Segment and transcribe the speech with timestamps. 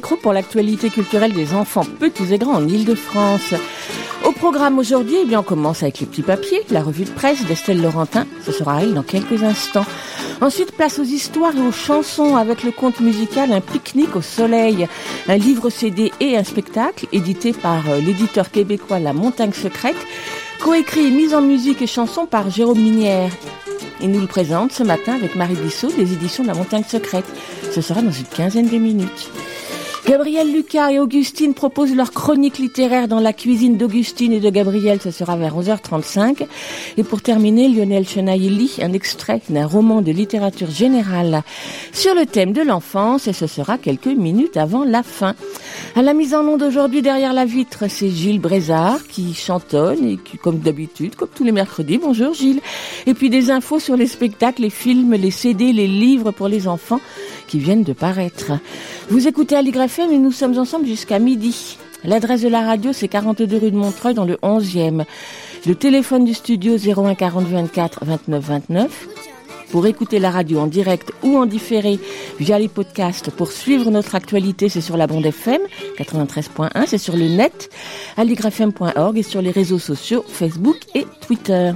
[0.00, 3.54] Pour l'actualité culturelle des enfants petits et grands en Ile-de-France.
[4.24, 7.44] Au programme aujourd'hui, eh bien, on commence avec les petits papiers, la revue de presse
[7.44, 8.26] d'Estelle Laurentin.
[8.44, 9.86] Ce sera elle dans quelques instants.
[10.40, 14.88] Ensuite, place aux histoires et aux chansons avec le conte musical Un pique-nique au soleil,
[15.28, 19.96] un livre CD et un spectacle édité par euh, l'éditeur québécois La Montagne Secrète,
[20.60, 23.30] coécrit et mis en musique et chansons par Jérôme Minière.
[24.02, 27.26] Il nous le présente ce matin avec Marie Bissot des éditions de La Montagne Secrète.
[27.70, 29.30] Ce sera dans une quinzaine de minutes.
[30.06, 34.98] Gabriel Lucas et Augustine proposent leur chronique littéraire dans la cuisine d'Augustine et de Gabriel.
[35.00, 36.46] Ce sera vers 11h35.
[36.96, 41.42] Et pour terminer, Lionel Chenailly, un extrait d'un roman de littérature générale
[41.92, 45.34] sur le thème de l'enfance et ce sera quelques minutes avant la fin.
[45.94, 50.16] À la mise en onde aujourd'hui derrière la vitre, c'est Gilles Brézard qui chantonne et
[50.16, 52.60] qui, comme d'habitude, comme tous les mercredis, bonjour Gilles.
[53.06, 56.68] Et puis des infos sur les spectacles, les films, les CD, les livres pour les
[56.68, 57.00] enfants
[57.50, 58.52] qui viennent de paraître.
[59.08, 61.76] Vous écoutez FM et nous sommes ensemble jusqu'à midi.
[62.04, 65.04] L'adresse de la radio, c'est 42 rue de Montreuil dans le 11e.
[65.66, 69.08] Le téléphone du studio 01 40 24 29 29
[69.70, 71.98] pour écouter la radio en direct ou en différé
[72.38, 73.30] via les podcasts.
[73.30, 75.60] Pour suivre notre actualité, c'est sur la bande FM
[75.98, 77.70] 93.1, c'est sur le net,
[78.16, 81.72] aligrefm.org et sur les réseaux sociaux Facebook et Twitter.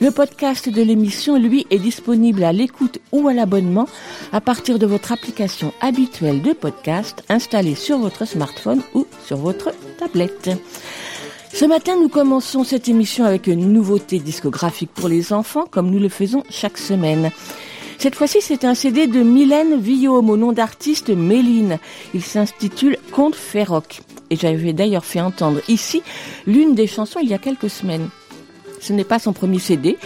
[0.00, 3.88] Le podcast de l'émission, lui, est disponible à l'écoute ou à l'abonnement
[4.32, 9.70] à partir de votre application habituelle de podcast installée sur votre smartphone ou sur votre
[9.98, 10.50] tablette.
[11.54, 16.00] Ce matin, nous commençons cette émission avec une nouveauté discographique pour les enfants, comme nous
[16.00, 17.30] le faisons chaque semaine.
[17.96, 21.78] Cette fois-ci, c'est un CD de Mylène Villaume au nom d'artiste Méline.
[22.12, 24.00] Il s'intitule Conte Ferroc.
[24.30, 26.02] Et j'avais d'ailleurs fait entendre ici
[26.44, 28.08] l'une des chansons il y a quelques semaines.
[28.80, 29.96] Ce n'est pas son premier CD.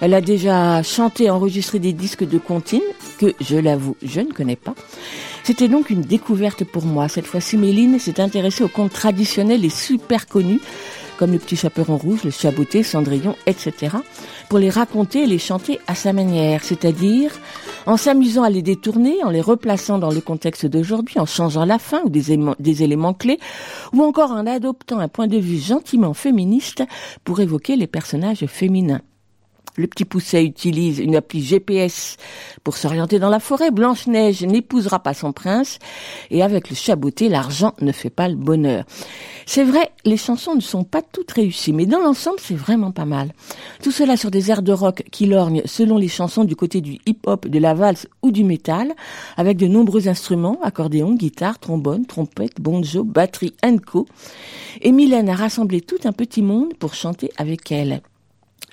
[0.00, 2.82] Elle a déjà chanté et enregistré des disques de comptine
[3.18, 4.74] que, je l'avoue, je ne connais pas.
[5.44, 7.08] C'était donc une découverte pour moi.
[7.08, 10.60] Cette fois-ci, Méline s'est intéressée aux contes traditionnels et super connus,
[11.18, 13.96] comme le petit chaperon rouge, le chaboté, Cendrillon, etc.,
[14.48, 17.30] pour les raconter et les chanter à sa manière, c'est-à-dire
[17.86, 21.78] en s'amusant à les détourner, en les replaçant dans le contexte d'aujourd'hui, en changeant la
[21.78, 23.38] fin ou des éléments clés,
[23.92, 26.82] ou encore en adoptant un point de vue gentiment féministe
[27.24, 29.00] pour évoquer les personnages féminins.
[29.76, 32.16] Le petit pousset utilise une appli GPS
[32.62, 33.72] pour s'orienter dans la forêt.
[33.72, 35.80] Blanche-Neige n'épousera pas son prince.
[36.30, 38.84] Et avec le chaboté, l'argent ne fait pas le bonheur.
[39.46, 43.04] C'est vrai, les chansons ne sont pas toutes réussies, mais dans l'ensemble, c'est vraiment pas
[43.04, 43.32] mal.
[43.82, 46.98] Tout cela sur des airs de rock qui lorgnent selon les chansons du côté du
[47.04, 48.94] hip-hop, de la valse ou du métal,
[49.36, 54.06] avec de nombreux instruments, accordéon, guitare, trombone, trompette, bonjo, batterie, co.
[54.82, 58.00] Et Mylène a rassemblé tout un petit monde pour chanter avec elle.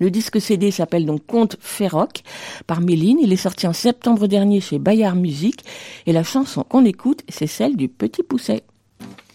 [0.02, 2.24] Le disque CD s'appelle donc Conte Ferroc
[2.66, 3.20] par Méline.
[3.22, 5.64] Il est sorti en septembre dernier chez Bayard Musique
[6.08, 8.64] et la chanson qu'on écoute, c'est celle du Petit Pousset.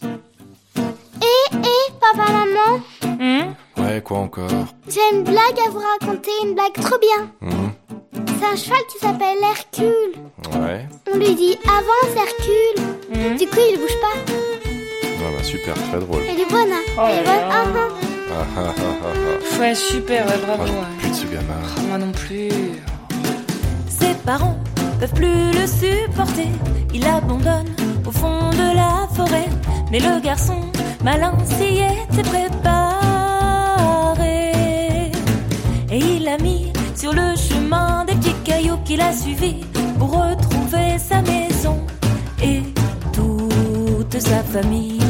[0.02, 4.50] Eh, eh, papa, maman hum Ouais, quoi encore?
[4.88, 7.30] J'ai une blague à vous raconter, une blague trop bien.
[7.42, 7.70] Hum
[8.26, 10.20] C'est un cheval qui s'appelle Hercule.
[10.60, 10.88] Ouais.
[11.12, 12.82] On lui dit avance Hercule.
[13.14, 14.32] Hum Du coup, il bouge pas.
[15.20, 16.22] Ah bah super, très drôle.
[16.28, 16.82] Elle est bonne, hein?
[16.98, 17.50] Oh Elle est bonne.
[17.52, 18.05] Ah, ah.
[18.28, 20.64] Ah, ah, ah, Ouais, super, ouais, bravo.
[20.64, 21.60] Peux plus de ce gamin.
[21.88, 22.50] Moi non plus.
[23.88, 24.58] Ses parents
[25.00, 26.48] peuvent plus le supporter.
[26.92, 27.68] Il abandonne
[28.06, 29.48] au fond de la forêt.
[29.90, 30.60] Mais le garçon
[31.04, 32.92] malin s'y était préparé.
[35.90, 39.64] Et il a mis sur le chemin des petits cailloux qu'il a suivis
[39.98, 41.78] pour retrouver sa maison
[42.42, 42.62] et
[43.12, 45.00] toute sa famille.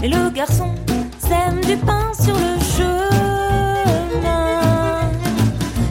[0.00, 0.74] mais le garçon
[1.18, 3.00] sème du pain sur le chemin.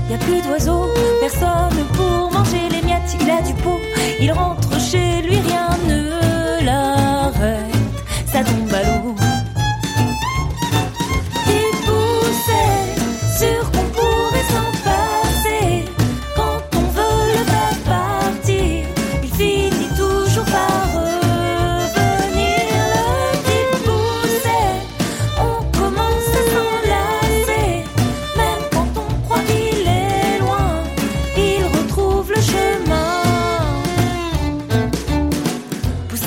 [0.09, 0.87] Y a plus d'oiseaux,
[1.19, 3.79] personne pour manger les miettes, il a du pot,
[4.19, 4.66] il rentre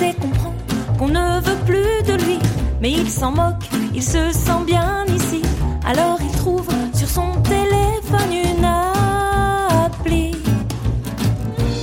[0.01, 0.55] Comprend
[0.99, 2.39] qu'on ne veut plus de lui.
[2.81, 5.43] Mais il s'en moque, il se sent bien ici.
[5.87, 10.33] Alors il trouve sur son téléphone une appli.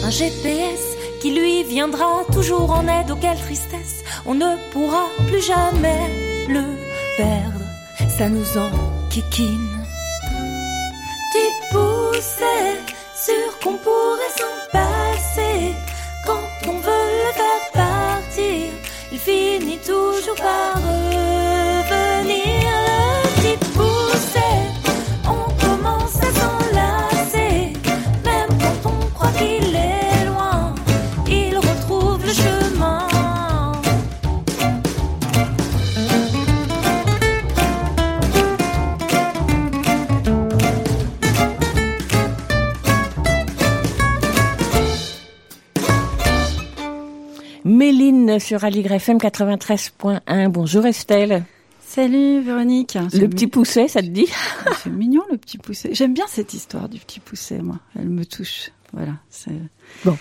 [0.03, 0.81] Un GPS
[1.21, 3.11] qui lui viendra toujours en aide.
[3.11, 6.63] Oh, quelle tristesse, on ne pourra plus jamais le
[7.17, 8.09] perdre.
[8.17, 9.76] Ça nous enquiquine.
[48.47, 50.47] Sur Aligre FM 93.1.
[50.47, 51.43] Bonjour Estelle.
[51.81, 52.97] Salut Véronique.
[53.13, 55.89] Le petit pousset, ça te dit mi- C'est mignon le petit pousset.
[55.93, 57.75] J'aime bien cette histoire du petit pousset, moi.
[57.99, 58.71] Elle me touche.
[58.93, 59.51] Voilà, c'est
[60.05, 60.17] Bon.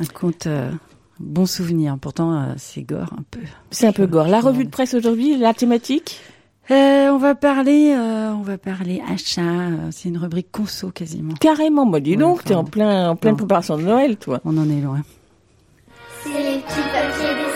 [0.00, 0.70] un conte, euh,
[1.20, 1.98] bon souvenir.
[2.00, 3.40] Pourtant, euh, c'est gore un peu.
[3.70, 4.28] C'est un peu gore.
[4.28, 6.20] La revue de presse aujourd'hui, la thématique
[6.70, 9.42] Euh, on va parler, euh, on va parler achat.
[9.42, 11.34] euh, C'est une rubrique conso quasiment.
[11.34, 14.40] Carrément, moi dis Ouais, donc, enfin, t'es en plein, en pleine préparation de Noël, toi.
[14.46, 15.02] On en est loin.
[16.24, 17.47] C'est les petits papiers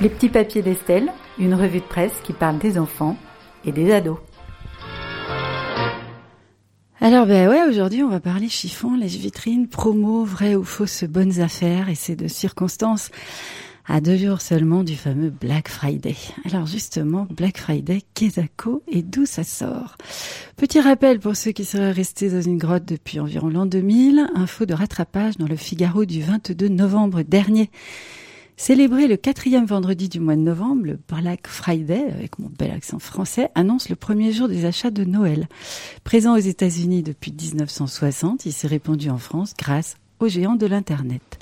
[0.00, 3.16] Les petits papiers d'Estelle, une revue de presse qui parle des enfants
[3.66, 4.18] et des ados.
[7.02, 11.40] Alors ben ouais, aujourd'hui on va parler chiffon, les vitrines, promo, vraies ou fausses bonnes
[11.40, 13.10] affaires et c'est de circonstances
[13.86, 16.16] à deux jours seulement du fameux Black Friday.
[16.44, 18.40] Alors justement, Black Friday, qu'est-ce
[18.88, 19.96] et d'où ça sort?
[20.56, 24.66] Petit rappel pour ceux qui seraient restés dans une grotte depuis environ l'an 2000, info
[24.66, 27.70] de rattrapage dans le Figaro du 22 novembre dernier.
[28.56, 32.98] Célébrer le quatrième vendredi du mois de novembre, le Black Friday, avec mon bel accent
[32.98, 35.48] français, annonce le premier jour des achats de Noël.
[36.04, 41.38] Présent aux États-Unis depuis 1960, il s'est répandu en France grâce aux géants de l'Internet.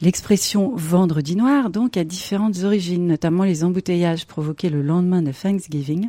[0.00, 6.08] L'expression vendredi noir, donc, a différentes origines, notamment les embouteillages provoqués le lendemain de Thanksgiving.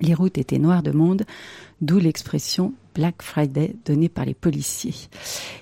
[0.00, 1.24] Les routes étaient noires de monde,
[1.80, 5.08] d'où l'expression Black Friday donnée par les policiers.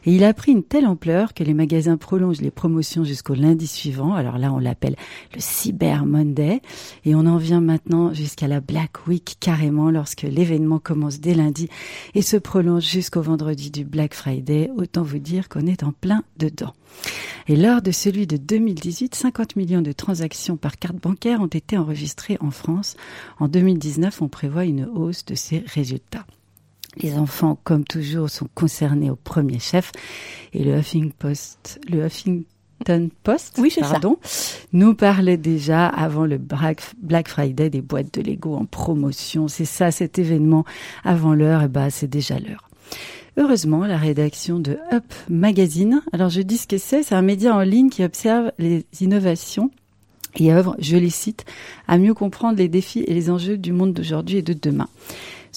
[0.07, 3.67] Et il a pris une telle ampleur que les magasins prolongent les promotions jusqu'au lundi
[3.67, 4.15] suivant.
[4.15, 4.97] Alors là, on l'appelle
[5.35, 6.63] le Cyber Monday.
[7.05, 11.69] Et on en vient maintenant jusqu'à la Black Week carrément lorsque l'événement commence dès lundi
[12.15, 14.71] et se prolonge jusqu'au vendredi du Black Friday.
[14.75, 16.73] Autant vous dire qu'on est en plein dedans.
[17.49, 21.77] Et lors de celui de 2018, 50 millions de transactions par carte bancaire ont été
[21.77, 22.97] enregistrées en France.
[23.39, 26.25] En 2019, on prévoit une hausse de ces résultats.
[27.03, 29.93] Les enfants, comme toujours, sont concernés au premier chef.
[30.53, 33.93] Et le Huffington Post, le Huffington Post, Oui, c'est ça.
[33.93, 34.19] pardon,
[34.73, 39.49] nous parlait déjà avant le Black Friday des boîtes de Lego en promotion.
[39.49, 40.65] C'est ça, cet événement
[41.05, 42.69] avant l'heure, et bah, c'est déjà l'heure.
[43.39, 47.55] Heureusement, la rédaction de Up Magazine, alors je dis ce que c'est, c'est un média
[47.55, 49.71] en ligne qui observe les innovations
[50.41, 51.45] et œuvre, je les cite,
[51.89, 54.89] à mieux comprendre les défis et les enjeux du monde d'aujourd'hui et de demain.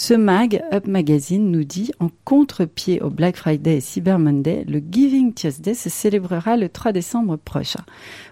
[0.02, 4.80] Ce mag, Up Magazine, nous dit en contre-pied au Black Friday et Cyber Monday, le
[4.80, 7.84] Giving Tuesday se célébrera le 3 décembre prochain.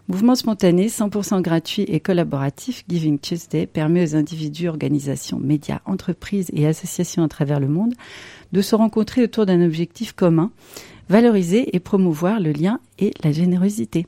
[0.07, 6.65] Mouvement spontané, 100% gratuit et collaboratif, Giving Tuesday permet aux individus, organisations, médias, entreprises et
[6.67, 7.95] associations à travers le monde
[8.53, 10.51] de se rencontrer autour d'un objectif commun,
[11.09, 14.07] valoriser et promouvoir le lien et la générosité.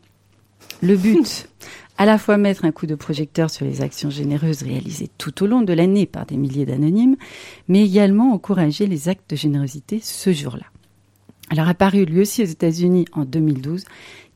[0.81, 1.49] Le but,
[1.97, 5.47] à la fois mettre un coup de projecteur sur les actions généreuses réalisées tout au
[5.47, 7.17] long de l'année par des milliers d'anonymes,
[7.67, 10.65] mais également encourager les actes de générosité ce jour-là.
[11.49, 13.83] Alors apparu lui aussi aux États-Unis en 2012,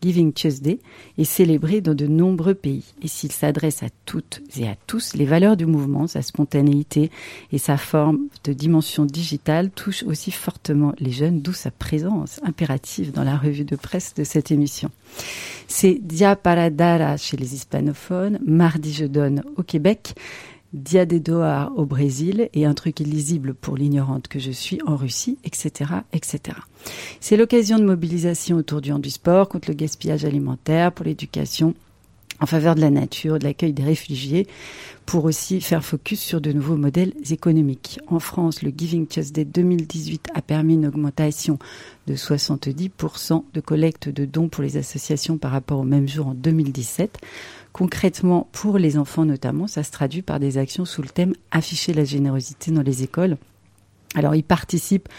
[0.03, 0.79] Giving Tuesday
[1.17, 2.83] est célébré dans de nombreux pays.
[3.01, 7.09] Et s'il s'adresse à toutes et à tous, les valeurs du mouvement, sa spontanéité
[7.53, 13.13] et sa forme de dimension digitale touchent aussi fortement les jeunes, d'où sa présence impérative
[13.13, 14.91] dans la revue de presse de cette émission.
[15.67, 20.15] C'est Dia Paradara chez les hispanophones, Mardi je donne au Québec,
[20.73, 21.21] Dia de
[21.75, 26.57] au Brésil et un truc illisible pour l'ignorante que je suis en Russie, etc., etc.
[27.19, 31.75] C'est l'occasion de mobilisation autour du handisport, contre le gaspillage alimentaire, pour l'éducation,
[32.39, 34.47] en faveur de la nature, de l'accueil des réfugiés,
[35.05, 37.99] pour aussi faire focus sur de nouveaux modèles économiques.
[38.07, 41.59] En France, le Giving Tuesday 2018 a permis une augmentation
[42.07, 46.33] de 70% de collecte de dons pour les associations par rapport au même jour en
[46.33, 47.19] 2017.
[47.73, 51.93] Concrètement, pour les enfants notamment, ça se traduit par des actions sous le thème Afficher
[51.93, 53.37] la générosité dans les écoles.
[54.15, 55.09] Alors, ils participent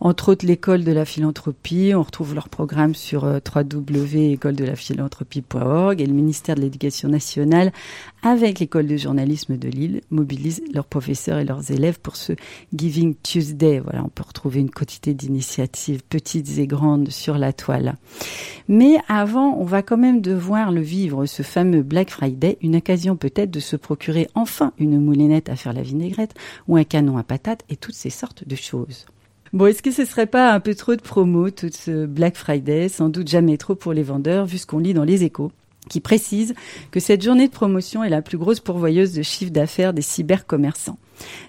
[0.00, 1.92] entre autres l'école de la philanthropie.
[1.94, 7.72] On retrouve leur programme sur euh, www.école-de-la-philanthropie.org et le ministère de l'Éducation nationale
[8.22, 12.32] avec l'école de journalisme de Lille mobilise leurs professeurs et leurs élèves pour ce
[12.74, 13.80] Giving Tuesday.
[13.80, 17.96] Voilà, on peut retrouver une quantité d'initiatives petites et grandes sur la toile.
[18.68, 23.16] Mais avant, on va quand même devoir le vivre, ce fameux Black Friday, une occasion
[23.16, 26.34] peut-être de se procurer enfin une moulinette à faire la vinaigrette
[26.66, 29.06] ou un canon à patates et toutes ces sortes de choses.
[29.52, 32.88] Bon, est-ce que ce serait pas un peu trop de promo, tout ce Black Friday?
[32.88, 35.50] Sans doute jamais trop pour les vendeurs, vu ce qu'on lit dans les échos
[35.88, 36.54] qui précise
[36.90, 40.98] que cette journée de promotion est la plus grosse pourvoyeuse de chiffre d'affaires des cybercommerçants.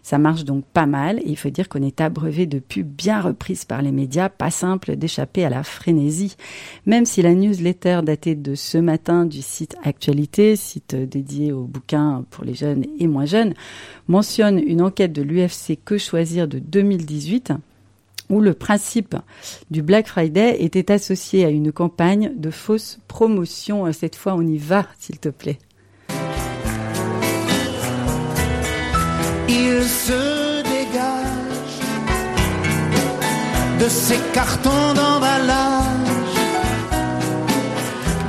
[0.01, 3.22] Ça marche donc pas mal et il faut dire qu'on est abreuvé de pubs bien
[3.22, 6.38] reprises par les médias, pas simple d'échapper à la frénésie.
[6.88, 12.25] Même si la newsletter datée de ce matin du site Actualité, site dédié aux bouquins
[12.32, 13.53] pour les jeunes et moins jeunes,
[14.08, 17.53] mentionne une enquête de l'UFC Que choisir de 2018
[18.30, 19.16] où le principe
[19.72, 23.92] du Black Friday était associé à une campagne de fausse promotion.
[23.92, 25.58] Cette fois, on y va, s'il te plaît.
[29.48, 31.80] Il se dégage
[33.80, 35.86] de ces cartons d'emballage,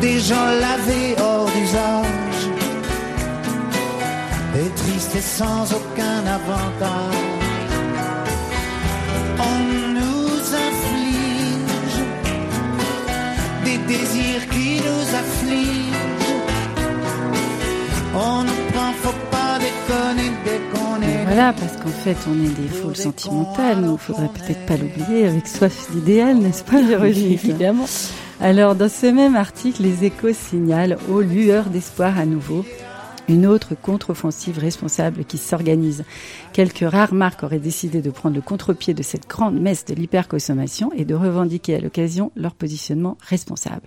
[0.00, 2.48] des gens lavés hors d'usage,
[4.56, 7.19] et tristes et sans aucun avantage.
[13.70, 15.90] Des désirs qui nous affligent.
[18.14, 21.24] On nous prend, faut pas déconner dès qu'on est.
[21.24, 25.26] Voilà, parce qu'en fait, on est des foules sentimentales, mais il faudrait peut-être pas l'oublier,
[25.26, 27.86] avec soif d'idéal, n'est-ce pas, Véronique Évidemment.
[28.40, 32.64] Alors, dans ce même article, les échos signalent, aux lueurs d'espoir à nouveau,
[33.30, 36.04] une autre contre-offensive responsable qui s'organise.
[36.52, 40.92] Quelques rares marques auraient décidé de prendre le contre-pied de cette grande messe de l'hyperconsommation
[40.92, 43.86] et de revendiquer à l'occasion leur positionnement responsable.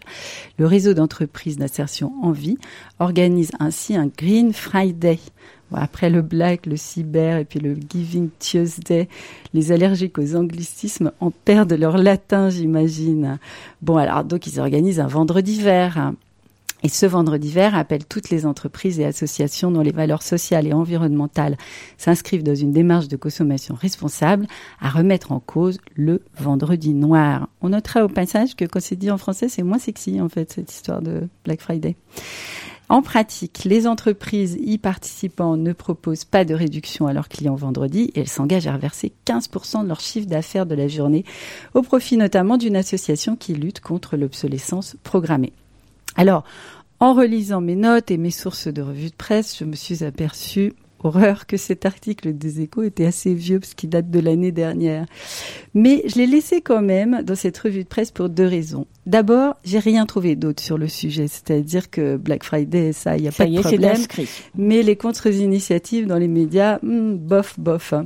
[0.57, 2.57] Le réseau d'entreprises d'insertion en vie
[3.00, 5.19] organise ainsi un Green Friday.
[5.75, 9.09] Après le Black, le Cyber et puis le Giving Tuesday,
[9.53, 13.39] les allergiques aux anglicismes en perdent leur latin, j'imagine.
[13.81, 16.13] Bon, alors donc ils organisent un vendredi vert.
[16.85, 20.73] Et ce vendredi vert appelle toutes les entreprises et associations dont les valeurs sociales et
[20.73, 21.57] environnementales
[21.97, 24.47] s'inscrivent dans une démarche de consommation responsable
[24.81, 27.47] à remettre en cause le vendredi noir.
[27.61, 30.51] On notera au passage que quand c'est dit en français, c'est moins sexy en fait
[30.51, 31.95] cette histoire de Black Friday.
[32.89, 38.11] En pratique, les entreprises y participant ne proposent pas de réduction à leurs clients vendredi
[38.13, 41.23] et elles s'engagent à reverser 15% de leur chiffre d'affaires de la journée
[41.75, 45.53] au profit notamment d'une association qui lutte contre l'obsolescence programmée.
[46.15, 46.43] Alors,
[47.03, 50.72] en relisant mes notes et mes sources de revues de presse, je me suis aperçue,
[51.00, 55.05] horreur, que cet article des échos était assez vieux parce qu'il date de l'année dernière.
[55.74, 58.88] Mais je l'ai laissé quand même dans cette revue de presse pour deux raisons.
[59.05, 63.27] D'abord, j'ai rien trouvé d'autre sur le sujet, c'est-à-dire que Black Friday, ça, il n'y
[63.27, 64.01] a Ça pas y de est, problème.
[64.55, 67.91] Mais les contre-initiatives dans les médias, hmm, bof, bof.
[67.91, 68.05] hein.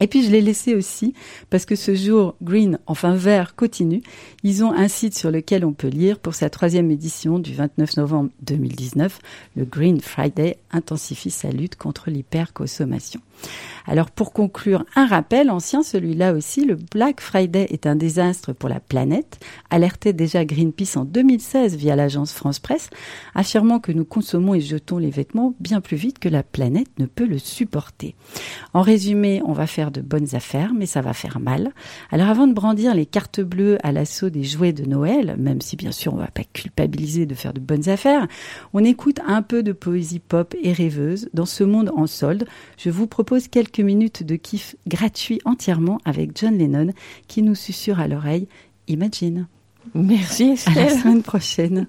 [0.00, 1.14] Et puis je l'ai laissé aussi
[1.50, 4.02] parce que ce jour green, enfin vert, continue.
[4.42, 7.96] Ils ont un site sur lequel on peut lire pour sa troisième édition du 29
[7.96, 9.18] novembre 2019.
[9.56, 13.20] Le Green Friday intensifie sa lutte contre l'hyperconsommation.
[13.88, 18.68] Alors pour conclure, un rappel ancien, celui-là aussi, le Black Friday est un désastre pour
[18.68, 19.38] la planète,
[19.70, 22.90] alertait déjà Greenpeace en 2016 via l'agence France Presse,
[23.34, 27.06] affirmant que nous consommons et jetons les vêtements bien plus vite que la planète ne
[27.06, 28.16] peut le supporter.
[28.74, 31.72] En résumé, on va faire de bonnes affaires, mais ça va faire mal.
[32.10, 35.76] Alors avant de brandir les cartes bleues à l'assaut des jouets de Noël, même si
[35.76, 38.26] bien sûr on va pas culpabiliser de faire de bonnes affaires,
[38.72, 42.46] on écoute un peu de poésie pop et rêveuse dans ce monde en solde.
[42.78, 46.92] Je vous propose quelques minutes de kiff gratuit entièrement avec John Lennon
[47.28, 48.48] qui nous susurre à l'oreille
[48.88, 49.46] Imagine.
[49.94, 51.86] Merci À la semaine prochaine.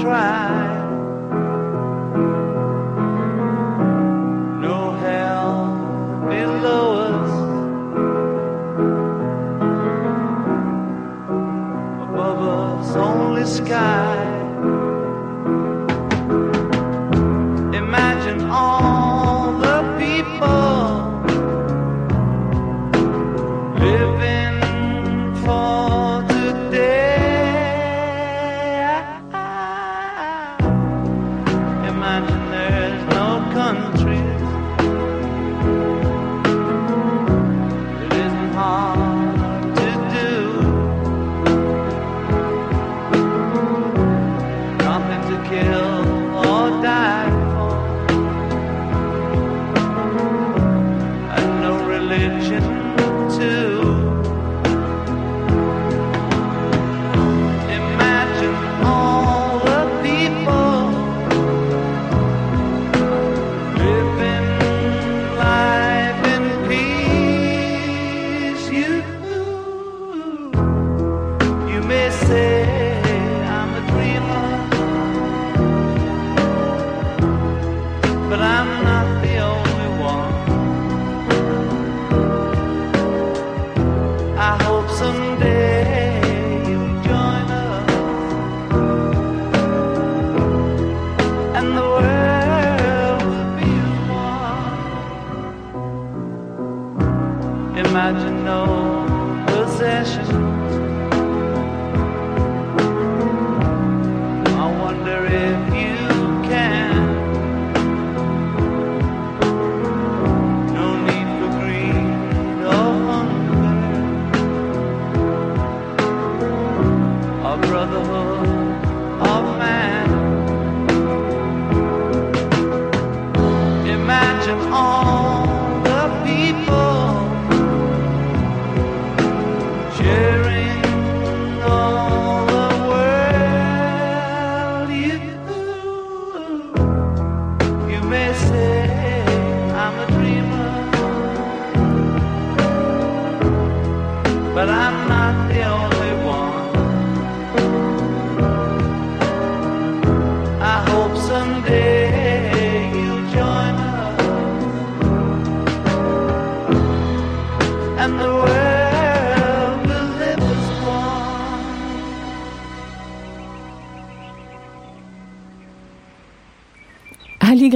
[0.00, 0.78] Try.
[4.60, 5.56] No hell
[6.28, 7.32] below us.
[12.08, 14.09] Above us, only sky.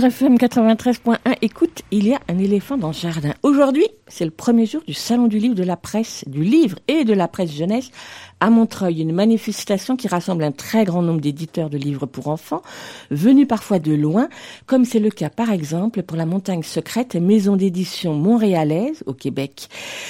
[0.05, 3.33] FM 93.1, écoute, il y a un éléphant dans le jardin.
[3.43, 7.05] Aujourd'hui, c'est le premier jour du Salon du livre de la presse, du livre et
[7.05, 7.91] de la presse jeunesse
[8.41, 12.63] à Montreuil, une manifestation qui rassemble un très grand nombre d'éditeurs de livres pour enfants,
[13.11, 14.29] venus parfois de loin,
[14.67, 19.69] comme c'est le cas par exemple pour la Montagne Secrète, maison d'édition montréalaise au Québec.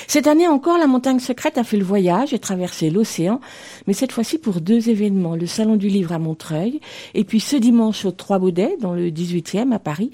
[0.08, 3.40] Cette année encore, la Montagne Secrète a fait le voyage et traversé l'océan,
[3.86, 6.80] mais cette fois-ci pour deux événements, le Salon du livre à Montreuil,
[7.14, 10.10] et puis ce dimanche au Trois Baudets, dans le 18e à Paris,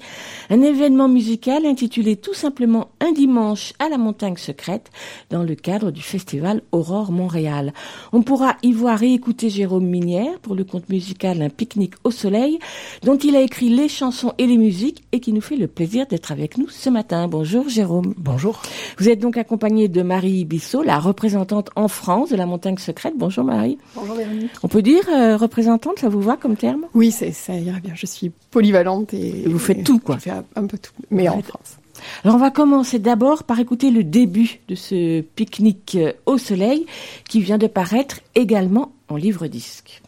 [0.51, 4.89] un événement musical intitulé tout simplement Un dimanche à la Montagne Secrète,
[5.29, 7.73] dans le cadre du festival Aurore Montréal.
[8.13, 12.11] On pourra y voir et écouter Jérôme Minière pour le conte musical Un pique-nique au
[12.11, 12.59] soleil,
[13.03, 16.05] dont il a écrit les chansons et les musiques et qui nous fait le plaisir
[16.07, 17.27] d'être avec nous ce matin.
[17.27, 18.13] Bonjour Jérôme.
[18.17, 18.61] Bonjour.
[18.97, 23.13] Vous êtes donc accompagné de Marie Bissot, la représentante en France de la Montagne Secrète.
[23.17, 23.77] Bonjour Marie.
[23.95, 24.51] Bonjour Véronique.
[24.63, 26.85] On peut dire euh, représentante, ça vous va comme terme?
[26.93, 27.93] Oui, c'est- ça ira bien.
[27.95, 29.43] Je suis polyvalente et...
[29.45, 30.15] Vous faites tout, quoi.
[30.15, 31.77] Je fais un- peu tout, mais en France.
[32.23, 36.85] Alors on va commencer d'abord par écouter le début de ce pique-nique euh, au soleil
[37.27, 40.01] qui vient de paraître également en livre-disque.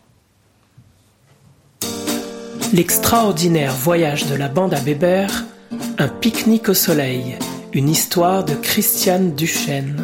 [2.74, 5.46] L'extraordinaire voyage de la bande à Bébert,
[6.00, 7.38] un pique-nique au soleil,
[7.72, 10.04] une histoire de Christiane Duchesne.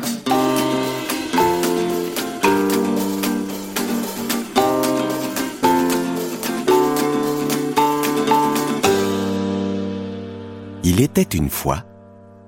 [11.00, 11.86] Il était une fois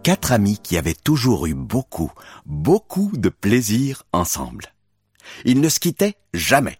[0.03, 2.11] quatre amis qui avaient toujours eu beaucoup,
[2.45, 4.73] beaucoup de plaisir ensemble.
[5.45, 6.77] Ils ne se quittaient jamais.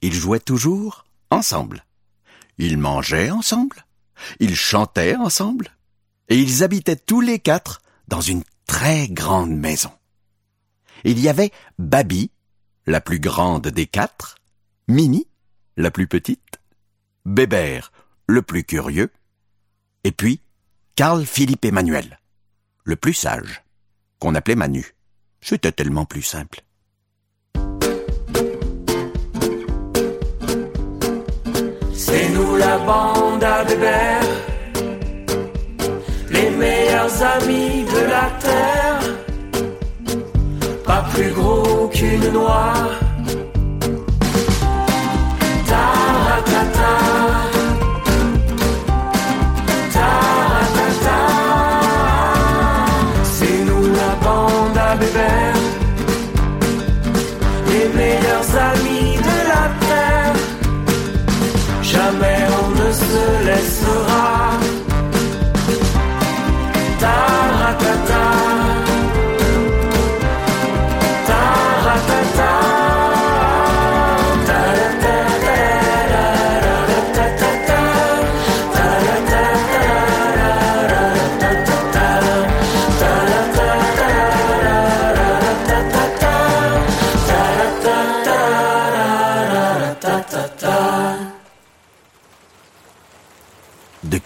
[0.00, 1.84] Ils jouaient toujours ensemble.
[2.56, 3.84] Ils mangeaient ensemble.
[4.40, 5.76] Ils chantaient ensemble.
[6.30, 9.92] Et ils habitaient tous les quatre dans une très grande maison.
[11.04, 12.30] Il y avait Babi,
[12.86, 14.36] la plus grande des quatre,
[14.88, 15.28] Mini,
[15.76, 16.60] la plus petite,
[17.26, 17.92] Bébert,
[18.26, 19.12] le plus curieux,
[20.02, 20.40] et puis
[20.98, 22.18] Carl Philippe Emmanuel,
[22.82, 23.62] le plus sage,
[24.18, 24.96] qu'on appelait Manu.
[25.40, 26.62] C'était tellement plus simple.
[31.94, 34.28] C'est nous la bande à Bébert,
[36.30, 39.00] les meilleurs amis de la terre,
[40.84, 43.07] pas plus gros qu'une noix.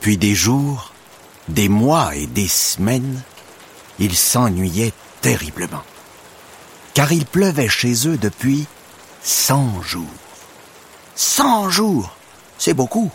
[0.03, 0.93] Depuis des jours,
[1.47, 3.23] des mois et des semaines,
[4.01, 5.85] ils s'ennuyaient terriblement.
[6.93, 8.67] Car il pleuvait chez eux depuis
[9.23, 10.03] cent jours.
[11.15, 12.17] Cent jours
[12.59, 13.13] C'est beaucoup.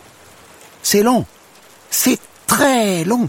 [0.82, 1.26] C'est long.
[1.90, 3.28] C'est très long.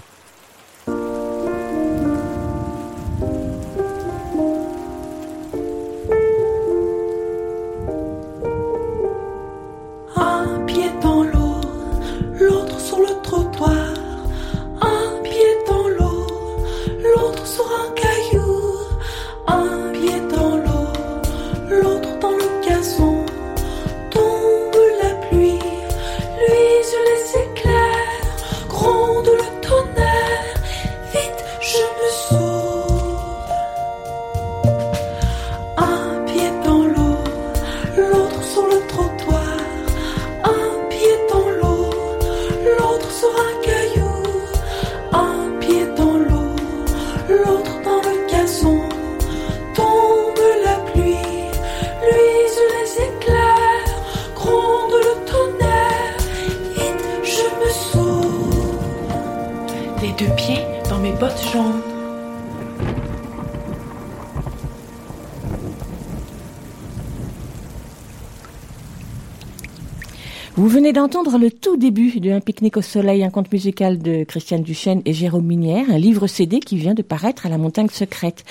[70.93, 75.03] D'entendre le tout début de Un pique-nique au soleil, un conte musical de Christiane Duchesne
[75.05, 78.45] et Jérôme Minière, un livre CD qui vient de paraître à la montagne secrète.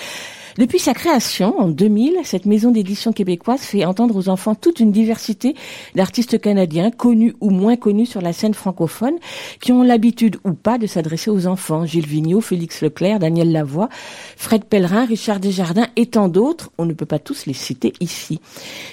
[0.58, 4.90] Depuis sa création, en 2000, cette maison d'édition québécoise fait entendre aux enfants toute une
[4.90, 5.54] diversité
[5.94, 9.14] d'artistes canadiens, connus ou moins connus sur la scène francophone,
[9.60, 11.86] qui ont l'habitude ou pas de s'adresser aux enfants.
[11.86, 13.88] Gilles Vigneault, Félix Leclerc, Daniel Lavoie,
[14.36, 16.72] Fred Pellerin, Richard Desjardins et tant d'autres.
[16.76, 18.40] On ne peut pas tous les citer ici.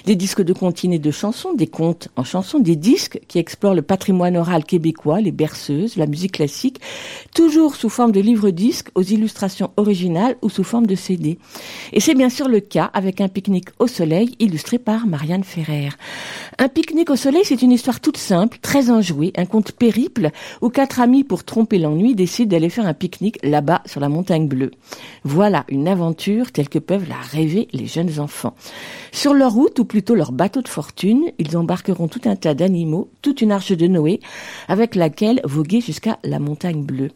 [0.04, 3.74] Des disques de comptines et de chansons, des contes en chansons, des disques qui explorent
[3.74, 6.80] le patrimoine oral québécois, les berceuses, la musique classique,
[7.34, 11.38] toujours sous forme de livres-disques aux illustrations originales ou sous forme de CD.
[11.92, 15.90] Et c'est bien sûr le cas avec un pique-nique au soleil illustré par Marianne Ferrer.
[16.58, 20.30] Un pique-nique au soleil, c'est une histoire toute simple, très enjouée, un conte périple
[20.62, 24.48] où quatre amis, pour tromper l'ennui, décident d'aller faire un pique-nique là-bas sur la montagne
[24.48, 24.70] bleue.
[25.24, 28.54] Voilà une aventure telle que peuvent la rêver les jeunes enfants.
[29.12, 33.08] Sur leur route, ou plutôt leur bateau de fortune, ils embarqueront tout un tas d'animaux,
[33.22, 34.20] toute une arche de Noé,
[34.68, 37.10] avec laquelle voguer jusqu'à la montagne bleue.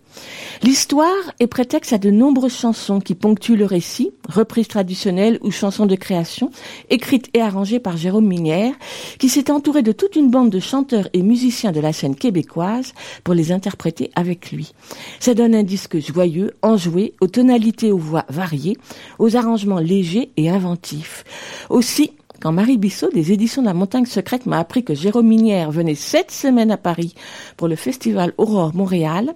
[0.63, 5.87] L'histoire est prétexte à de nombreuses chansons qui ponctuent le récit, reprises traditionnelles ou chansons
[5.87, 6.51] de création,
[6.89, 8.75] écrites et arrangées par Jérôme Minière,
[9.19, 12.95] qui s'est entouré de toute une bande de chanteurs et musiciens de la scène québécoise
[13.25, 14.73] pour les interpréter avec lui.
[15.19, 18.77] Ça donne un disque joyeux, enjoué, aux tonalités aux voix variées,
[19.19, 21.25] aux arrangements légers et inventifs.
[21.69, 25.71] Aussi, quand Marie Bissot des éditions de la Montagne Secrète m'a appris que Jérôme Minière
[25.71, 27.15] venait cette semaine à Paris
[27.59, 29.35] pour le festival Aurore Montréal,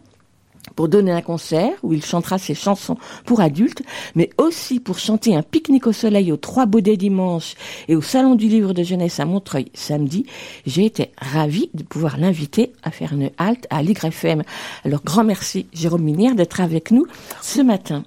[0.76, 3.82] pour donner un concert où il chantera ses chansons pour adultes,
[4.14, 7.54] mais aussi pour chanter un pique-nique au soleil au Trois Baudets dimanche
[7.88, 10.26] et au Salon du Livre de Jeunesse à Montreuil samedi,
[10.66, 14.42] j'ai été ravie de pouvoir l'inviter à faire une halte à l'YFM.
[14.84, 17.06] Alors grand merci Jérôme Minière d'être avec nous
[17.42, 18.04] ce matin.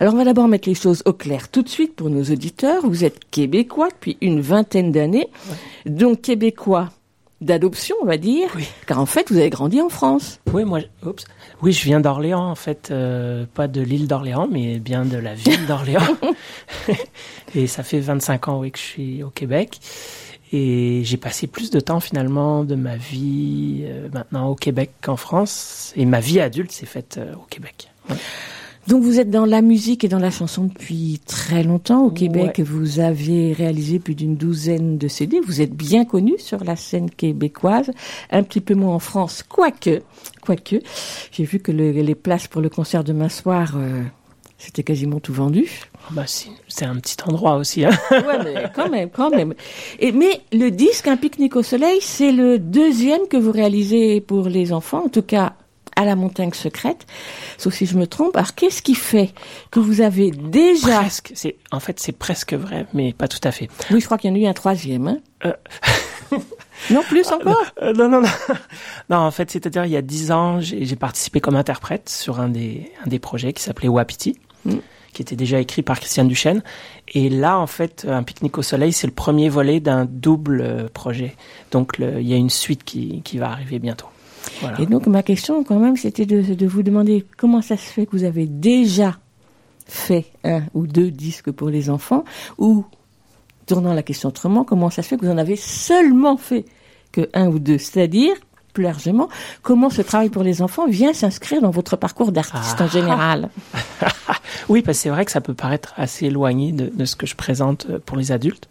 [0.00, 2.86] Alors on va d'abord mettre les choses au clair tout de suite pour nos auditeurs.
[2.86, 5.28] Vous êtes québécois depuis une vingtaine d'années,
[5.86, 6.90] donc québécois
[7.42, 8.48] d'adoption, on va dire,
[8.86, 10.40] car en fait, vous avez grandi en France.
[10.52, 11.24] Oui, moi, oups.
[11.62, 15.34] Oui, je viens d'Orléans, en fait, euh, pas de l'île d'Orléans, mais bien de la
[15.34, 16.16] ville d'Orléans.
[17.54, 19.78] et ça fait 25 ans, oui, que je suis au Québec.
[20.52, 25.16] Et j'ai passé plus de temps, finalement, de ma vie euh, maintenant au Québec qu'en
[25.16, 25.92] France.
[25.96, 27.88] Et ma vie adulte s'est faite euh, au Québec.
[28.10, 28.16] Ouais.
[28.88, 32.56] Donc vous êtes dans la musique et dans la chanson depuis très longtemps au Québec.
[32.58, 32.64] Ouais.
[32.64, 35.40] Vous avez réalisé plus d'une douzaine de CD.
[35.46, 37.90] Vous êtes bien connu sur la scène québécoise,
[38.30, 40.02] un petit peu moins en France, quoique,
[40.40, 40.76] quoique.
[41.30, 44.02] J'ai vu que le, les places pour le concert demain soir, euh,
[44.58, 45.68] c'était quasiment tout vendu.
[46.10, 47.84] Bah c'est un petit endroit aussi.
[47.84, 47.90] Hein.
[48.10, 49.54] ouais, mais quand même, quand même.
[50.00, 54.48] Et, mais le disque Un pique-nique au soleil, c'est le deuxième que vous réalisez pour
[54.48, 55.54] les enfants, en tout cas
[55.96, 57.06] à la montagne secrète,
[57.58, 58.36] sauf si je me trompe.
[58.36, 59.32] Alors, qu'est-ce qui fait
[59.70, 61.00] que vous avez déjà...
[61.00, 63.68] Presque, c'est, en fait, c'est presque vrai, mais pas tout à fait.
[63.90, 65.08] Oui, je crois qu'il y en a eu un troisième.
[65.08, 65.52] Hein euh...
[66.90, 67.56] non, plus encore?
[67.82, 68.28] Euh, Non, non, non.
[69.10, 72.48] Non, en fait, c'est-à-dire, il y a dix ans, j'ai, participé comme interprète sur un
[72.48, 74.38] des, un des projets qui s'appelait Wapiti.
[74.64, 74.78] Mm
[75.12, 76.62] qui était déjà écrit par Christiane Duchesne.
[77.08, 81.36] Et là, en fait, Un pique-nique au soleil, c'est le premier volet d'un double projet.
[81.70, 84.06] Donc, le, il y a une suite qui, qui va arriver bientôt.
[84.60, 84.80] Voilà.
[84.80, 88.06] Et donc ma question quand même, c'était de, de, vous demander comment ça se fait
[88.06, 89.18] que vous avez déjà
[89.86, 92.24] fait un ou deux disques pour les enfants,
[92.58, 92.84] ou
[93.66, 96.64] tournant la question autrement, comment ça se fait que vous en avez seulement fait
[97.10, 98.34] que un ou deux, c'est-à-dire
[98.72, 99.28] plus largement,
[99.60, 102.84] comment ce travail pour les enfants vient s'inscrire dans votre parcours d'artiste ah.
[102.84, 103.48] en général?
[104.68, 107.26] Oui, parce que c'est vrai que ça peut paraître assez éloigné de, de, ce que
[107.26, 108.68] je présente pour les adultes.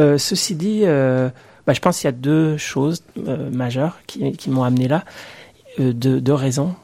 [0.00, 1.28] Euh, ceci dit, euh,
[1.68, 5.04] bah, je pense qu'il y a deux choses euh, majeures qui, qui m'ont amené là,
[5.78, 6.74] euh, deux, deux, raisons.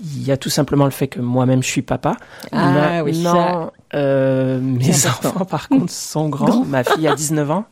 [0.00, 2.16] Il y a tout simplement le fait que moi-même je suis papa.
[2.50, 6.46] Ah oui, non, euh, mes enfants par contre sont grands.
[6.46, 6.64] Grand.
[6.64, 7.66] Ma fille a 19 ans.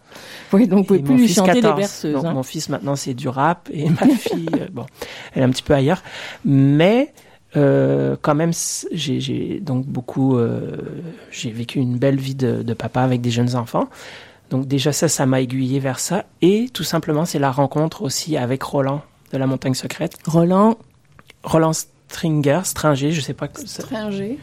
[0.52, 1.74] Oui, donc vous pouvez plus lui chanter 14.
[1.74, 2.14] des berceuses.
[2.14, 2.34] Donc hein.
[2.34, 4.86] mon fils maintenant c'est du rap et ma fille, euh, bon,
[5.34, 6.04] elle est un petit peu ailleurs.
[6.44, 7.12] Mais
[7.56, 8.52] euh, quand même,
[8.92, 10.76] j'ai donc beaucoup, euh,
[11.32, 13.88] j'ai vécu une belle vie de, de, papa avec des jeunes enfants.
[14.50, 16.24] Donc déjà ça, ça m'a aiguillé vers ça.
[16.42, 20.16] Et tout simplement, c'est la rencontre aussi avec Roland de la Montagne Secrète.
[20.26, 20.76] Roland
[21.44, 23.48] Roland Stringer, Stringer, je sais pas.
[23.64, 24.38] Stringer.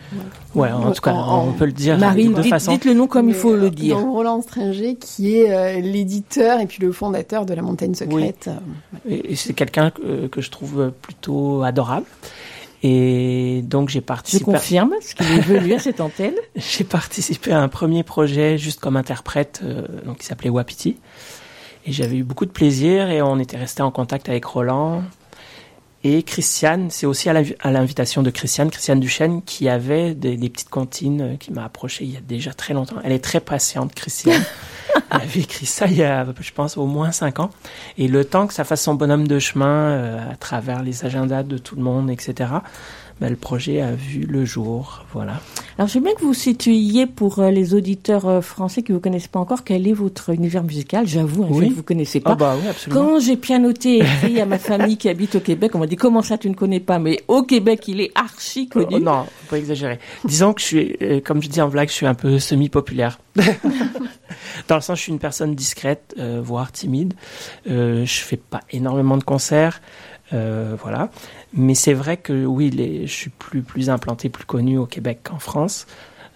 [0.56, 3.08] Ouais, en tout cas, on, on peut le dire Marie, de deux dites, le nom
[3.08, 3.98] comme il faut le dire.
[4.00, 8.50] Donc Roland Stringer, qui est euh, l'éditeur et puis le fondateur de la Montagne Secrète.
[9.06, 9.14] Oui.
[9.14, 12.06] Et, et c'est quelqu'un que, que, je trouve plutôt adorable.
[12.90, 14.46] Et donc j'ai participé.
[14.46, 16.36] Je confirme, ce qu'il est venu à cette antenne.
[16.56, 20.96] j'ai participé à un premier projet juste comme interprète, euh, donc qui s'appelait Wapiti.
[21.86, 25.04] Et j'avais eu beaucoup de plaisir et on était resté en contact avec Roland.
[26.04, 30.70] Et Christiane, c'est aussi à l'invitation de Christiane, Christiane Duchesne, qui avait des, des petites
[30.70, 32.98] comptines qui m'a approché il y a déjà très longtemps.
[33.04, 34.44] Elle est très patiente, Christiane.
[35.12, 37.50] il avait écrit ça il y a, je pense, au moins cinq ans.
[37.98, 41.44] Et le temps que ça fasse son bonhomme de chemin euh, à travers les agendas
[41.44, 42.52] de tout le monde, etc.,
[43.20, 45.06] ben, le projet a vu le jour.
[45.14, 45.40] Voilà.
[45.78, 49.02] Alors, j'aime bien que vous situiez pour euh, les auditeurs euh, français qui ne vous
[49.02, 51.08] connaissent pas encore, quel est votre univers musical?
[51.08, 51.70] J'avoue, je Oui.
[51.70, 52.32] ne vous connaissez pas.
[52.32, 53.02] Ah bah oui, absolument.
[53.02, 55.96] Quand j'ai pianoté et écrit à ma famille qui habite au Québec, on m'a dit
[55.96, 57.00] comment ça tu ne connais pas?
[57.00, 58.88] Mais au Québec, il est archi connu.
[58.92, 60.00] Oh, non, faut pas exagérer.
[60.26, 63.20] Disons que je suis, euh, comme je dis en blague, je suis un peu semi-populaire.
[64.68, 67.14] Dans le sens, je suis une personne discrète, euh, voire timide.
[67.70, 69.82] Euh, je fais pas énormément de concerts,
[70.34, 71.10] euh, voilà.
[71.54, 75.20] Mais c'est vrai que oui, les, je suis plus plus implanté, plus connu au Québec
[75.24, 75.88] qu'en France.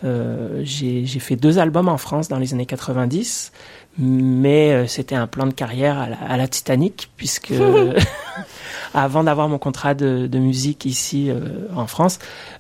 [0.04, 3.52] Euh, j'ai fait deux albums en France dans les années 90,
[4.00, 7.54] mais euh, c'était un plan de carrière à la, à la Titanic, puisque
[8.94, 12.20] avant d'avoir mon contrat de, de musique ici euh, en France,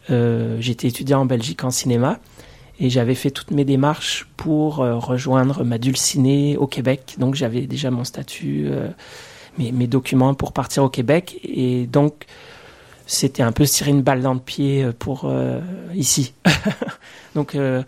[0.09, 2.19] euh, j'étais étudiant en Belgique en cinéma
[2.79, 7.13] et j'avais fait toutes mes démarches pour rejoindre ma dulcinée au Québec.
[7.19, 8.71] Donc j'avais déjà mon statut,
[9.57, 12.25] mes, documents pour partir au Québec et donc
[13.05, 15.59] c'était un peu tirer une balle dans le pied euh, pour euh,
[15.93, 16.33] ici.
[17.35, 17.83] donc euh,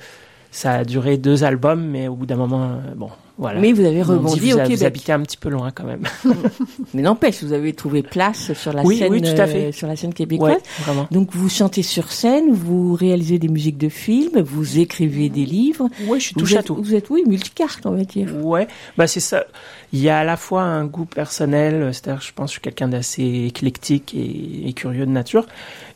[0.52, 3.60] ça a duré deux albums, mais au bout d'un moment, bon, voilà.
[3.60, 4.84] Mais vous avez dit, rebondi vous, au a- vous Québec.
[4.86, 6.04] habitez un petit peu loin quand même.
[6.94, 9.66] Mais n'empêche, vous avez trouvé place sur la Oui, scène, oui, tout à fait.
[9.68, 10.54] euh, sur la scène québécoise.
[10.56, 11.08] Ouais, vraiment.
[11.12, 15.90] Donc vous chantez sur scène, vous réalisez des musiques de films, vous écrivez des livres.
[16.08, 16.76] Oui, je suis Vous touche à êtes- tout.
[16.76, 18.30] Vous êtes oui multicarte, on va dire.
[18.44, 18.68] Ouais,
[18.98, 19.46] bah c'est ça.
[19.94, 22.62] Il y a à la fois un goût personnel, c'est-à-dire je pense que je suis
[22.62, 25.46] quelqu'un d'assez éclectique et, et curieux de nature,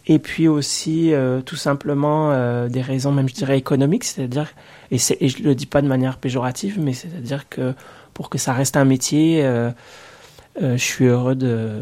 [0.08, 4.54] et puis aussi euh, tout simplement euh, des raisons même je dirais économiques, c'est-à-dire
[4.92, 7.74] et, et je le dis pas de manière péjorative, mais c'est-à-dire que
[8.14, 9.70] pour que ça reste un métier, euh,
[10.62, 11.82] euh, je suis heureux de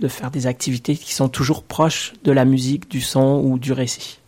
[0.00, 3.72] de faire des activités qui sont toujours proches de la musique, du son ou du
[3.72, 4.18] récit.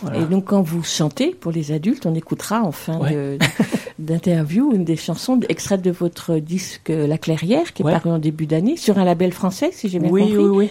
[0.00, 0.18] Voilà.
[0.20, 3.12] Et donc quand vous chantez pour les adultes, on écoutera en fin Ouais.
[3.14, 3.38] de-
[3.98, 7.92] d'interview une des chansons extraites de votre disque La Clairière, qui est Ouais.
[7.92, 10.36] paru en début d'année, sur un label français, si j'ai bien oui, compris.
[10.38, 10.70] oui, oui.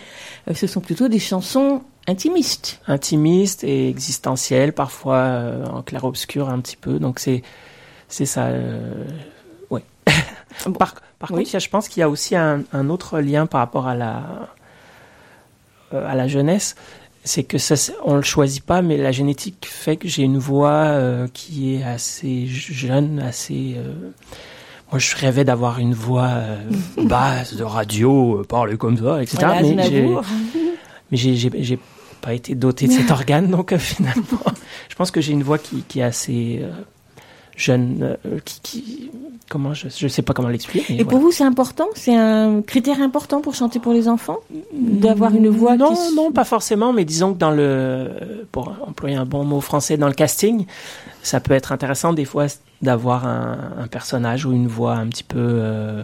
[0.49, 2.79] Euh, Ce sont plutôt des chansons intimistes.
[2.87, 6.99] intimiste et existentiel, parfois euh, en clair-obscur un petit peu.
[6.99, 7.41] Donc c'est
[8.07, 8.45] c'est ça.
[8.45, 9.03] euh,
[9.69, 9.83] ouais.
[10.79, 11.43] par par Oui.
[11.45, 14.49] contre, je pense qu'il y a aussi un, un autre lien par rapport à la
[15.93, 16.75] euh, à la jeunesse.
[17.23, 20.71] C'est que ça, on le choisit pas, mais la génétique fait que j'ai une voix
[20.71, 23.75] euh, qui est assez jeune, assez.
[24.89, 26.29] moi, je rêvais d'avoir une voix
[26.97, 29.37] basse de radio, parler comme ça, etc.
[29.41, 29.61] Voilà,
[31.11, 31.79] mais j'ai
[32.21, 34.23] pas été doté de cet organe, donc euh, finalement,
[34.89, 36.71] je pense que j'ai une voix qui, qui est assez euh,
[37.55, 39.11] jeune, euh, qui, qui
[39.49, 40.99] comment je je sais pas comment l'expliquer.
[40.99, 41.87] Et pour vous, c'est important?
[41.95, 44.39] C'est un critère important pour chanter pour les enfants?
[44.73, 46.15] D'avoir une voix non qui...
[46.15, 50.07] non pas forcément, mais disons que dans le pour employer un bon mot français dans
[50.07, 50.65] le casting,
[51.23, 52.47] ça peut être intéressant des fois
[52.81, 56.03] d'avoir un, un personnage ou une voix un petit peu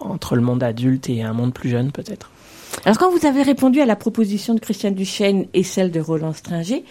[0.00, 2.30] entre le monde adulte et un monde plus jeune peut-être.
[2.84, 6.32] Alors quand vous avez répondu à la proposition de Christiane Duchesne et celle de Roland
[6.34, 6.84] Stringer,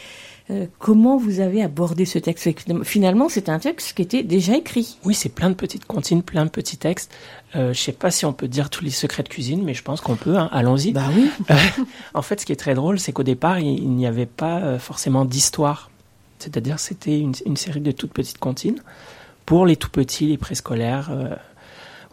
[0.50, 2.50] euh, comment vous avez abordé ce texte?
[2.84, 4.98] Finalement, c'est un texte qui était déjà écrit.
[5.06, 7.14] Oui, c'est plein de petites comptines, plein de petits textes.
[7.56, 9.84] Euh, je sais pas si on peut dire tous les secrets de cuisine, mais je
[9.84, 10.36] pense qu'on peut.
[10.38, 10.50] hein.
[10.52, 10.92] Allons-y.
[10.92, 11.30] Bah oui.
[12.14, 14.60] en fait, ce qui est très drôle, c'est qu'au départ, il, il n'y avait pas
[14.60, 15.92] euh, forcément d'histoire.
[16.40, 18.82] C'est-à-dire, c'était une, une série de toutes petites comptines
[19.46, 21.36] pour les tout petits, les préscolaires, euh,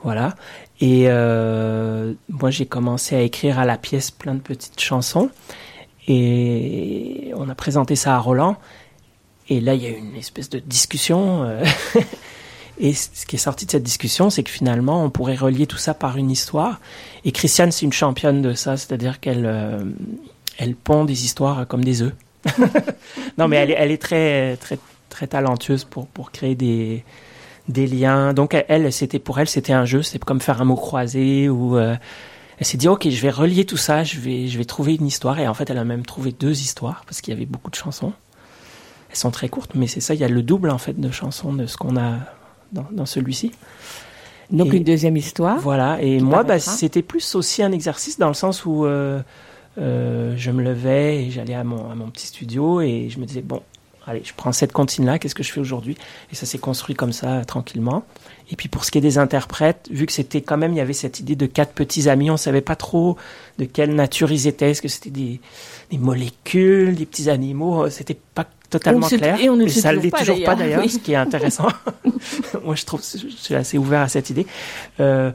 [0.03, 0.35] voilà.
[0.81, 5.31] Et euh, moi, j'ai commencé à écrire à la pièce plein de petites chansons.
[6.09, 8.57] Et on a présenté ça à Roland.
[9.49, 11.43] Et là, il y a eu une espèce de discussion.
[11.45, 11.65] euh,
[12.79, 15.77] et ce qui est sorti de cette discussion, c'est que finalement, on pourrait relier tout
[15.77, 16.81] ça par une histoire.
[17.25, 19.85] Et Christiane, c'est une championne de ça, c'est-à-dire qu'elle euh,
[20.59, 22.15] elle pond des histoires comme des œufs.
[23.39, 24.79] non, mais elle, est- elle est très, très,
[25.11, 27.05] très talentueuse pour, pour créer des,
[27.71, 28.33] des liens.
[28.35, 31.77] Donc, elle- c'était pour elle, c'était un jeu, c'était comme faire un mot croisé ou.
[31.77, 31.97] euh,
[32.59, 35.07] elle s'est dit, ok, je vais relier tout ça, je vais, je vais trouver une
[35.07, 35.39] histoire.
[35.41, 37.75] Et en fait, elle a même trouvé deux histoires parce qu'il y avait beaucoup de
[37.77, 38.13] chansons.
[39.09, 41.11] Elles sont très courtes, mais c'est ça, il y a le double en fait de
[41.11, 42.17] chansons de ce qu'on a
[42.73, 43.53] dans, dans celui-ci.
[44.51, 45.59] Donc Et- une deuxième histoire.
[45.59, 49.21] Voilà, et moi, bah, c'était plus aussi un exercice dans le sens où euh,
[49.79, 53.25] euh, je me levais et j'allais à mon, à mon petit studio et je me
[53.25, 53.63] disais, bon,
[54.11, 55.97] allez, je prends cette comptine-là, qu'est-ce que je fais aujourd'hui?
[56.33, 58.05] Et ça s'est construit comme ça, tranquillement.
[58.51, 60.81] Et puis pour ce qui est des interprètes, vu que c'était quand même, il y
[60.81, 63.17] avait cette idée de quatre petits amis, on savait pas trop
[63.59, 65.41] de quelle nature ils étaient, est-ce que c'était des,
[65.91, 69.41] des molécules, des petits animaux, euh, c'était pas totalement ne clair.
[69.41, 70.83] et on ne sait ça toujours l'est pas, toujours pas d'ailleurs.
[70.83, 70.89] Oui.
[70.89, 71.69] ce qui est intéressant.
[72.65, 74.47] Moi, je trouve, je suis assez ouvert à cette idée.
[74.99, 75.31] Euh,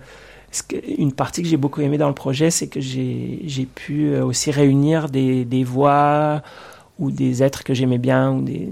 [0.97, 4.51] une partie que j'ai beaucoup aimé dans le projet, c'est que j'ai pu euh, aussi
[4.51, 6.41] réunir des, des voix
[6.99, 8.31] ou des êtres que j'aimais bien.
[8.31, 8.69] Ou des...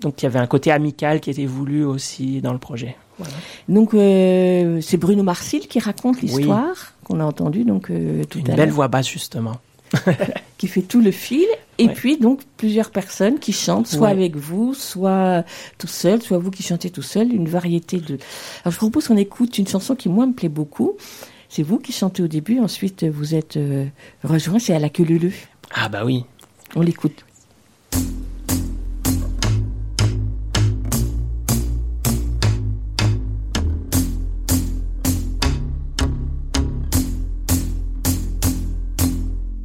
[0.00, 2.96] Donc il y avait un côté amical qui était voulu aussi dans le projet.
[3.68, 8.50] Donc euh, c'est Bruno Marsil qui raconte l'histoire qu'on a entendue donc euh, tout Une
[8.50, 9.56] à belle voix basse, justement.
[10.58, 11.44] qui fait tout le fil,
[11.78, 11.92] et Ouais.
[11.92, 14.12] puis donc plusieurs personnes qui chantent, soit Ouais.
[14.12, 15.44] avec vous, soit
[15.76, 18.16] tout seul, soit vous qui chantez tout seul, une variété de.
[18.64, 20.92] Alors je propose qu'on écoute une chanson qui moi me plaît beaucoup.
[21.48, 23.84] C'est vous qui chantez au début, ensuite vous êtes euh,
[24.24, 25.32] rejoint, c'est à la queue leu.
[25.74, 26.24] Ah bah oui.
[26.74, 27.24] On l'écoute.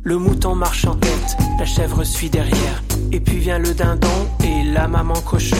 [0.07, 2.81] Le mouton marche en tête, la chèvre suit derrière.
[3.11, 4.07] Et puis vient le dindon
[4.41, 5.57] et la maman cochon.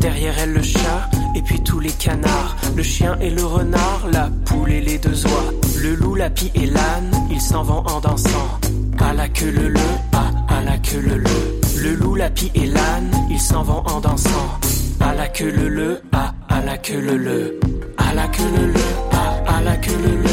[0.00, 2.56] Derrière elle le chat, et puis tous les canards.
[2.76, 5.54] Le chien et le renard, la poule et les deux oies.
[5.82, 8.60] Le loup, la pie et l'âne, ils s'en vont en dansant.
[8.98, 9.80] À la queue le le,
[10.12, 11.82] à, à la queue le le.
[11.82, 14.58] Le loup, la pie et l'âne, ils s'en vont en dansant.
[15.00, 17.58] À la queue le le, à, à la queue le le.
[17.96, 18.80] À la queue le le,
[19.12, 20.28] à, à la queue le le.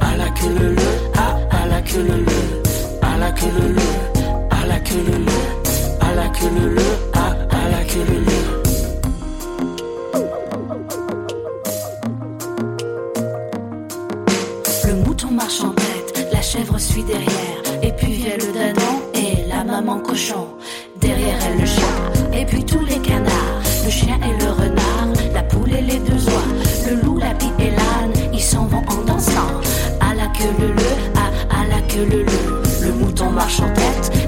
[0.00, 0.82] À la queue le le,
[1.16, 2.61] à, à la queue le le.
[3.22, 3.80] La queue le le,
[4.50, 5.38] à la queue le le.
[6.00, 6.82] À la queue le le,
[7.14, 8.32] à, à la queue le le.
[15.30, 17.62] Marche en tête, la chèvre suit derrière.
[17.82, 20.48] Et puis vient le dindon et la maman cochon.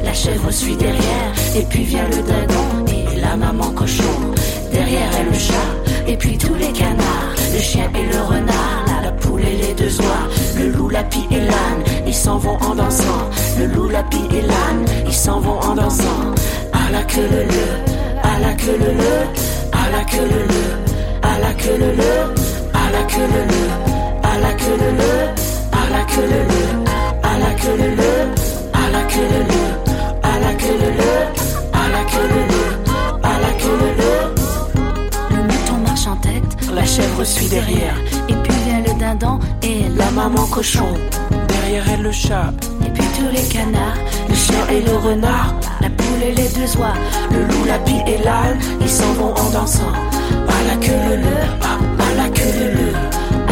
[0.05, 4.03] la chèvre suit derrière, et puis vient le dindon et la maman cochon.
[4.73, 9.13] Derrière est le chat, et puis tous les canards, le chien et le renard, la
[9.13, 12.75] poule et les deux oies, le loup, la pie et l'âne, ils s'en vont en
[12.75, 13.31] dansant.
[13.59, 16.35] Le loup, la pie et l'âne, ils s'en vont en dansant.
[16.73, 17.67] À la queue le le,
[18.23, 19.15] à la queue le le,
[19.73, 20.65] à la queue le le,
[21.23, 22.13] à la queue le le,
[22.75, 23.65] à la queue le le,
[24.23, 25.13] à la queue le le,
[25.73, 26.65] à la queue le le,
[27.23, 28.44] à la queue le le
[29.15, 29.63] queue le le,
[30.23, 31.13] à la queue le le,
[31.73, 32.63] à la queue le le,
[33.23, 35.37] à la queue le le.
[35.37, 37.95] Le mouton marche en tête, la chèvre suit derrière.
[38.29, 40.89] Et puis vient le dindon et la maman cochon.
[41.49, 42.53] Derrière elle le chat,
[42.85, 43.99] Et puis tous les canards,
[44.29, 46.95] le chien et le renard, la poule et les deux oies,
[47.31, 49.93] le loup, la pie et l'âne, ils s'en vont en dansant.
[50.57, 51.37] À la queue le le,
[51.71, 51.75] à,
[52.07, 52.89] à la queue le le,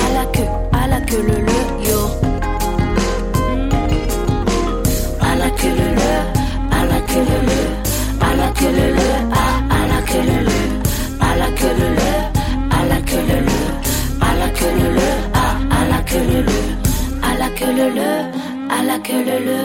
[0.05, 1.59] à la queue, à la queue le le,
[7.13, 7.61] queue le le,
[8.25, 9.47] à la queue le le, à,
[9.77, 10.59] à la queue le le,
[11.21, 12.09] à la queue le le,
[12.71, 13.59] à la queue le le,
[14.21, 15.47] à la queue le le, à,
[15.77, 16.57] à la queue le le,
[17.23, 18.09] à la queue le le,
[18.71, 19.59] à la queue le le,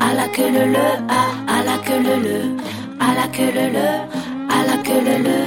[0.00, 1.22] à la queue le le, à,
[1.54, 2.38] à la queue le le,
[2.98, 3.86] à la queue le le,
[4.50, 5.38] à la queue le le,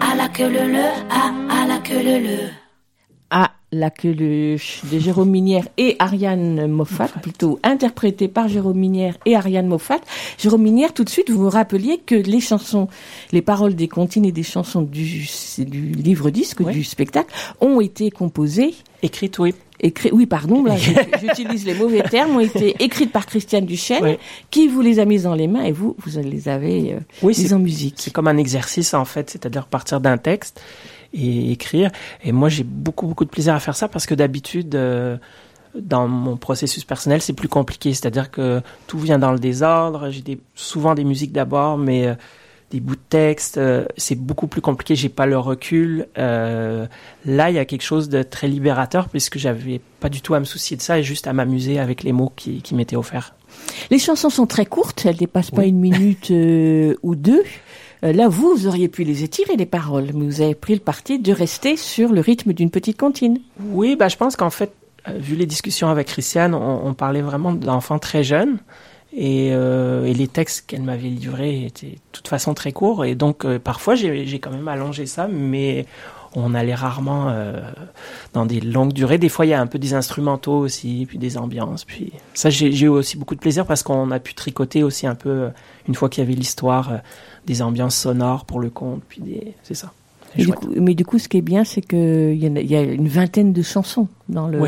[0.00, 2.59] à la queue le le, à, la queue le le.
[3.72, 9.66] La queuluche de Jérôme Minière et Ariane Moffat, plutôt interprété par Jérôme Minière et Ariane
[9.68, 10.00] Moffat.
[10.38, 12.88] Jérôme Minière, tout de suite, vous vous rappeliez que les chansons,
[13.32, 18.10] les paroles des comptines et des chansons du, du livre disque, du spectacle, ont été
[18.10, 18.74] composées.
[19.02, 19.54] Écrites, oui.
[20.12, 20.62] Oui, pardon,
[21.22, 24.18] j'utilise les mauvais termes, ont été écrites par Christiane Duchesne, Oui.
[24.50, 27.34] qui vous les a mises dans les mains et vous, vous les avez euh, Oui,
[27.38, 27.94] mises en musique.
[27.96, 30.60] C'est comme un exercice en fait, c'est-à-dire partir d'un texte
[31.12, 31.90] et écrire.
[32.22, 35.16] Et moi, j'ai beaucoup beaucoup de plaisir à faire ça parce que d'habitude, euh,
[35.74, 37.94] dans mon processus personnel, c'est plus compliqué.
[37.94, 40.10] C'est-à-dire que tout vient dans le désordre.
[40.10, 42.14] J'ai des, souvent des musiques d'abord, mais euh,
[42.70, 44.94] des bouts de texte, euh, c'est beaucoup plus compliqué.
[44.94, 46.06] J'ai pas le recul.
[46.16, 50.40] Là, il y a quelque chose de très libérateur puisque j'avais pas du tout à
[50.40, 53.34] me soucier de ça et juste à m'amuser avec les mots qui, qui m'étaient offerts.
[53.90, 56.32] Les chansons sont très courtes, elles dépassent pas une minute
[57.02, 57.42] ou deux.
[58.04, 60.80] Euh, là, vous, vous auriez pu les étirer, les paroles, mais vous avez pris le
[60.80, 63.40] parti de rester sur le rythme d'une petite comptine.
[63.60, 64.72] Oui, bah, je pense qu'en fait,
[65.08, 68.58] euh, vu les discussions avec Christiane, on, parlait vraiment d'enfants très jeunes.
[69.12, 73.04] Et, euh, et les textes qu'elle m'avait livrés étaient de toute façon très courts.
[73.04, 75.84] Et donc, parfois, j'ai quand même allongé ça, mais
[76.34, 77.60] on allait rarement euh,
[78.32, 79.18] dans des longues durées.
[79.18, 81.84] Des fois, il y a un peu des instrumentaux aussi, puis des ambiances.
[81.84, 85.14] Puis ça, j'ai eu aussi beaucoup de plaisir parce qu'on a pu tricoter aussi un
[85.14, 85.48] peu, euh,
[85.88, 86.96] une fois qu'il y avait l'histoire, euh,
[87.46, 89.02] des ambiances sonores pour le conte.
[89.08, 89.54] Puis des...
[89.62, 89.92] c'est ça.
[90.36, 92.82] Et du coup- mais du coup, ce qui est bien, c'est qu'il y, y a
[92.82, 94.60] une vingtaine de chansons dans le,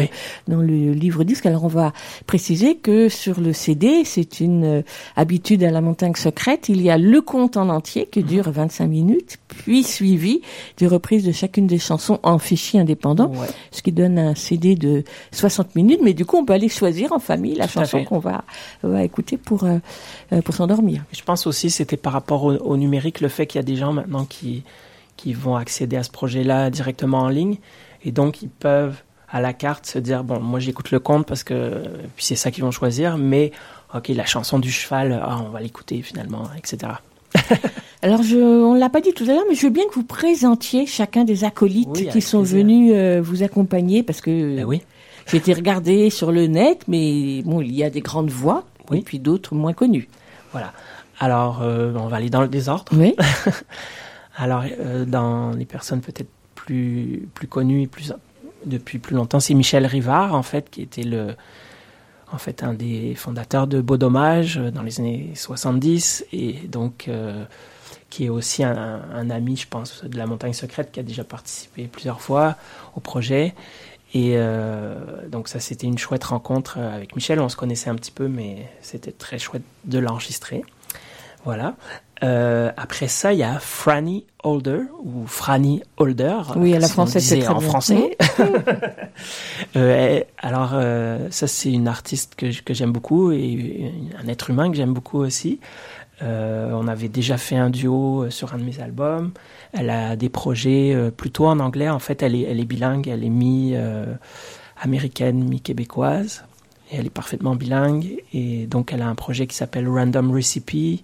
[0.48, 1.46] dans le livre disque.
[1.46, 1.92] Alors, on va
[2.26, 4.82] préciser que sur le CD, c'est une euh,
[5.14, 6.68] habitude à la montagne secrète.
[6.68, 10.40] Il y a le conte en entier qui dure 25 minutes, puis suivi
[10.78, 13.46] de reprises de chacune des chansons en fichier indépendant, Ouais.
[13.70, 16.00] ce qui donne un CD de 60 minutes.
[16.02, 18.42] Mais du coup, on peut aller choisir en famille la Tout chanson qu'on va,
[18.82, 19.78] va écouter pour, euh,
[20.32, 21.04] euh, pour s'endormir.
[21.12, 23.76] Je pense aussi c'était par rapport au, au numérique le fait qu'il y a des
[23.76, 24.64] gens maintenant qui
[25.22, 27.58] qui vont accéder à ce projet-là directement en ligne.
[28.04, 28.96] Et donc, ils peuvent,
[29.30, 31.82] à la carte, se dire, bon, moi j'écoute le conte parce que
[32.16, 33.52] puis c'est ça qu'ils vont choisir, mais
[33.94, 36.92] ok, la chanson du cheval, ah, on va l'écouter finalement, etc.
[38.02, 40.02] Alors, je, on l'a pas dit tout à l'heure, mais je veux bien que vous
[40.02, 42.58] présentiez chacun des acolytes Oui, qui sont plaisir.
[42.58, 44.82] venus euh, vous accompagner, parce que Ben oui.
[45.28, 48.98] j'ai été regarder sur le net, mais bon, il y a des grandes voix, Oui.
[48.98, 50.08] et puis d'autres moins connues.
[50.50, 50.72] Voilà.
[51.20, 52.86] Alors, euh, on va aller dans le désordre.
[52.92, 53.14] Oui.
[54.36, 57.88] Alors, euh, dans les personnes peut-être plus, connues
[58.64, 61.34] depuis plus longtemps, c'est Michel Rivard, en fait, qui était le,
[62.32, 67.08] en fait, un des fondateurs de Beau Dommage euh, dans les années 70 et donc,
[67.08, 67.44] euh,
[68.08, 71.84] qui est aussi un, ami, je pense, de la Montagne Secrète, qui a déjà participé
[71.84, 72.56] plusieurs fois
[72.94, 73.54] au projet.
[74.12, 74.36] Et
[75.30, 77.40] donc ça, c'était une chouette rencontre avec Michel.
[77.40, 80.62] On se connaissait un petit peu, mais c'était très chouette de l'enregistrer.
[81.44, 81.74] Voilà.
[82.22, 86.38] Euh, après ça, il y a Franny Holder ou Franny Holder.
[86.54, 87.68] Oui, à la française, c'est en bien.
[87.68, 88.16] français.
[89.76, 93.90] Euh, alors, euh, ça, c'est une artiste que, que j'aime beaucoup et
[94.22, 95.60] un être humain que j'aime beaucoup aussi.
[96.22, 99.32] Euh, on avait déjà fait un duo euh, sur un de mes albums.
[99.72, 101.88] Elle a des projets euh, plutôt en anglais.
[101.88, 103.08] En fait, elle est, elle est bilingue.
[103.08, 106.44] Elle est mi-américaine, mi-québécoise.
[106.92, 108.22] Elle est parfaitement bilingue.
[108.32, 111.02] Et donc, elle a un projet qui s'appelle Random Recipe,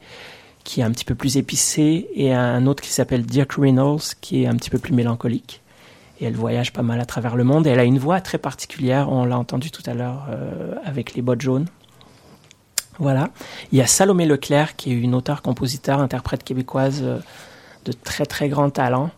[0.64, 4.42] qui est un petit peu plus épicé, et un autre qui s'appelle Dirk Reynolds, qui
[4.42, 5.62] est un petit peu plus mélancolique.
[6.20, 7.66] Et elle voyage pas mal à travers le monde.
[7.66, 9.10] Et elle a une voix très particulière.
[9.10, 11.66] On l'a entendu tout à l'heure euh, avec les bottes jaunes.
[12.98, 13.30] Voilà.
[13.70, 17.18] Il y a Salomé Leclerc, qui est une auteure, compositeur, interprète québécoise euh,
[17.84, 19.10] de très très grand talent.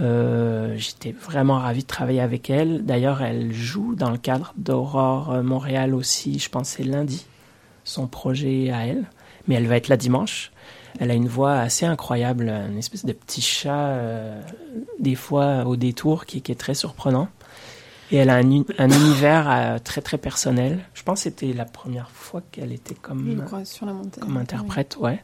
[0.00, 2.84] Euh, J'étais vraiment ravi de travailler avec elle.
[2.84, 7.24] D'ailleurs, elle joue dans le cadre d'Aurore euh, Montréal aussi, je pense c'est lundi,
[7.84, 9.04] son projet à elle.
[9.46, 10.50] Mais elle va être là dimanche.
[11.00, 14.40] Elle a une voix assez incroyable, une espèce de petit chat, euh,
[15.00, 17.28] des fois au détour, qui, qui est très surprenant.
[18.10, 20.84] Et elle a un, uni- un univers euh, très très personnel.
[20.94, 24.22] Je pense que c'était la première fois qu'elle était comme, Je crois, sur la montagne.
[24.24, 25.22] comme interprète, ouais.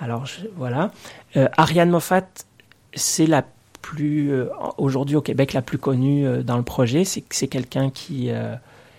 [0.00, 0.90] Alors je- voilà.
[1.36, 2.26] Euh, Ariane Moffat,
[2.94, 3.44] c'est la
[3.82, 4.46] plus euh,
[4.78, 7.04] aujourd'hui au Québec la plus connue euh, dans le projet.
[7.04, 8.54] C'est c'est quelqu'un qui euh,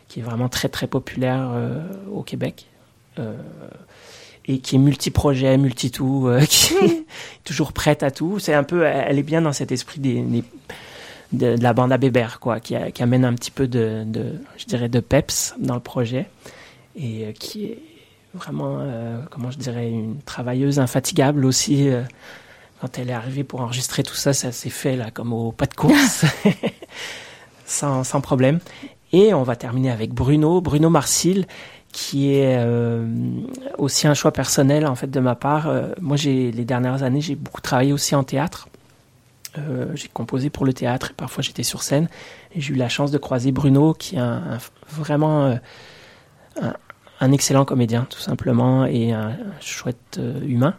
[0.08, 1.50] qui est vraiment très très populaire
[2.12, 2.66] au Québec.
[4.48, 7.06] Et qui est multi-projet, multi-tout, qui est
[7.44, 8.40] toujours prête à tout.
[8.40, 10.26] C'est un peu, elle est bien dans cet esprit des,
[11.32, 14.04] de, la bande à Bébert, quoi, qui, a- qui amène un petit peu de,
[14.58, 16.26] je dirais, de peps dans le projet
[16.98, 17.78] et qui est
[18.34, 18.80] vraiment,
[19.30, 21.90] comment je dirais, une travailleuse infatigable aussi.
[22.82, 25.68] Quand elle est arrivée pour enregistrer tout ça, ça s'est fait là comme au pas
[25.68, 26.26] de course,
[27.66, 28.60] sans, sans problème.
[29.14, 31.46] Et on va terminer avec Bruno, Bruno Marcil,
[31.92, 33.06] qui est euh,
[33.78, 35.68] aussi un choix personnel en fait de ma part.
[35.68, 38.68] Euh, moi, j'ai les dernières années, j'ai beaucoup travaillé aussi en théâtre.
[39.58, 42.08] Euh, j'ai composé pour le théâtre et parfois j'étais sur scène.
[42.56, 44.58] Et j'ai eu la chance de croiser Bruno, qui est un, un-
[44.90, 45.56] vraiment euh,
[46.62, 46.74] un,
[47.20, 50.76] un excellent comédien, tout simplement, et un, un chouette euh, humain.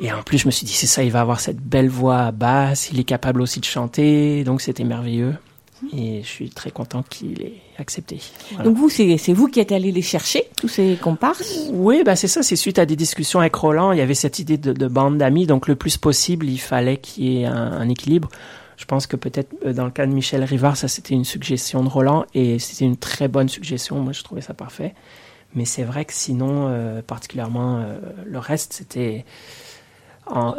[0.00, 2.30] Et en plus, je me suis dit, c'est ça, il va avoir cette belle voix
[2.30, 5.34] basse, il est capable aussi de chanter, donc c'était merveilleux.
[5.96, 8.20] Et je suis très content qu'il ait accepté.
[8.50, 8.64] Voilà.
[8.64, 11.68] Donc vous, c'est vous qui êtes allé les chercher, tous ces comparses?
[11.70, 12.42] Oui, bah c'est ça.
[12.42, 15.18] C'est suite à des discussions avec Roland, il y avait cette idée de, de bande
[15.18, 15.46] d'amis.
[15.46, 18.28] Donc le plus possible, il fallait qu'il y ait un, un équilibre.
[18.76, 21.84] Je pense que peut-être euh, dans le cas de Michel Rivard, ça c'était une suggestion
[21.84, 24.00] de Roland et c'était une très bonne suggestion.
[24.00, 24.94] Moi, je trouvais ça parfait.
[25.54, 29.24] Mais c'est vrai que sinon, euh, particulièrement euh, le reste, c'était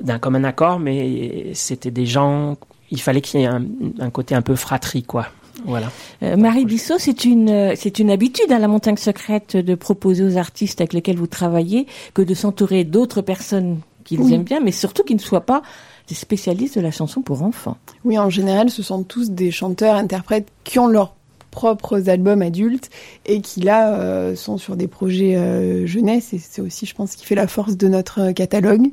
[0.02, 2.58] d'un commun accord, mais c'était des gens.
[2.92, 3.64] Il fallait qu'il y ait un,
[4.00, 5.28] un côté un peu fratrie, quoi.
[5.66, 5.92] Voilà.
[6.24, 10.38] Euh, Marie Bissot, c'est une c'est une habitude à la montagne secrète de proposer aux
[10.38, 14.34] artistes avec lesquels vous travaillez que de s'entourer d'autres personnes qu'ils Oui.
[14.34, 15.62] aiment bien, mais surtout qui ne soient pas
[16.08, 17.78] des spécialistes de la chanson pour enfants.
[18.06, 21.14] Oui, en général, ce sont tous des chanteurs, interprètes qui ont leurs
[21.52, 22.90] propres albums adultes
[23.26, 27.12] et qui là euh, sont sur des projets euh, jeunesse et c'est aussi, je pense,
[27.12, 28.88] ce qui fait la force de notre catalogue.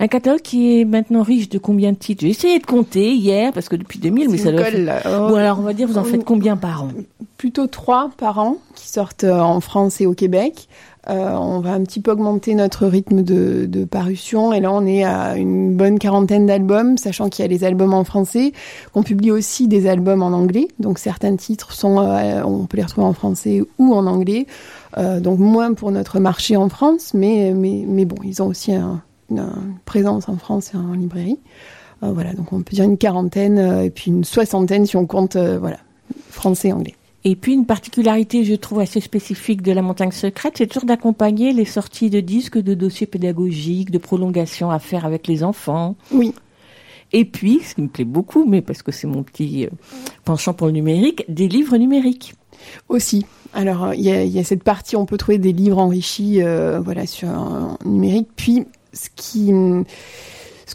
[0.00, 2.22] Un catalogue qui est maintenant riche de combien de titres?
[2.22, 4.62] J'ai essayé de compter hier parce que depuis 2000, mais Ça doit.
[5.06, 5.28] Oh.
[5.28, 6.88] Bon alors on va dire vous en faites combien par an?
[7.38, 10.68] Plutôt trois par an qui sortent euh, en France et au Québec.
[11.10, 14.86] Euh, on va un petit peu augmenter notre rythme de, de parution et là on
[14.86, 18.52] est à une bonne quarantaine d'albums, sachant qu'il y a les albums en français,
[18.94, 20.66] qu'on publie aussi des albums en anglais.
[20.78, 24.46] Donc certains titres sont, euh, on peut les retrouver en français ou en anglais.
[24.96, 28.72] Euh, donc moins pour notre marché en France, mais mais mais bon, ils ont aussi
[28.72, 29.02] un-
[29.36, 29.46] une,
[29.84, 31.38] présence en France et en librairie.
[32.02, 35.06] Euh, voilà, donc on peut dire une quarantaine euh, et puis une soixantaine si on
[35.06, 35.78] compte euh, voilà
[36.30, 36.94] français et anglais.
[37.26, 41.54] Et puis une particularité, je trouve, assez spécifique de la montagne secrète, c'est toujours d'accompagner
[41.54, 45.96] les sorties de disques, de dossiers pédagogiques, de prolongations à faire avec les enfants.
[46.12, 46.34] Oui.
[47.12, 49.68] Et puis, ce qui me plaît beaucoup, mais parce que c'est mon petit
[50.24, 52.34] penchant pour le numérique, des livres numériques.
[52.88, 53.24] Aussi.
[53.54, 56.80] Alors, il y, a, y, a, cette partie, on peut trouver des livres enrichis, euh,
[56.80, 57.28] voilà, sur
[57.84, 58.28] numérique.
[58.36, 59.52] Puis, ce qui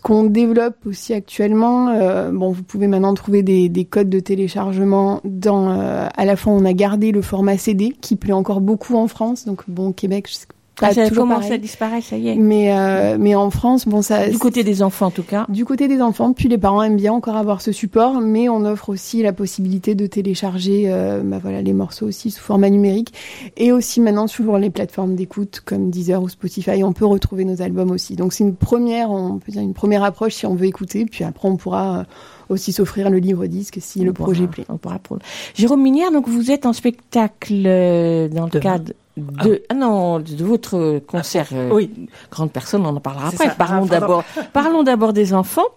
[0.02, 5.22] qu'on développe aussi actuellement, euh, bon, vous pouvez maintenant trouver des, des codes de téléchargement
[5.24, 5.72] dans.
[5.72, 9.08] Euh, à la fois, on a gardé le format CD qui plaît encore beaucoup en
[9.08, 9.46] France.
[9.46, 10.48] Donc, bon, Québec, je sais
[10.82, 12.36] ah, ça commence à disparaître, ça y est.
[12.36, 14.30] Mais euh, mais en France, bon ça.
[14.30, 15.46] Du côté des enfants, en tout cas.
[15.50, 18.66] Du côté des enfants, puis les parents aiment bien encore avoir ce support, mais on
[18.66, 23.14] offre aussi la possibilité de télécharger, euh, bah voilà, les morceaux aussi sous format numérique,
[23.58, 27.62] et aussi maintenant sur les plateformes d'écoute comme Deezer ou Spotify, on peut retrouver nos
[27.62, 28.16] albums aussi.
[28.16, 31.24] Donc c'est une première, on peut dire une première approche si on veut écouter, puis
[31.24, 32.04] après on pourra euh,
[32.50, 34.66] aussi s'offrir le livre disque si on le pourra, projet plaît.
[34.70, 35.20] On pourra pour...
[35.56, 38.62] Jérôme Minière, donc vous êtes en spectacle euh, dans le Demain.
[38.62, 39.74] cadre de ah.
[39.74, 41.92] non de votre concert euh, oui.
[42.32, 43.56] grande personne on en parlera après ça.
[43.56, 44.24] parlons Ah, d'abord
[44.54, 45.68] parlons d'abord des enfants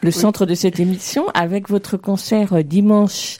[0.00, 0.12] le oui.
[0.12, 3.38] centre de cette émission avec votre concert euh, dimanche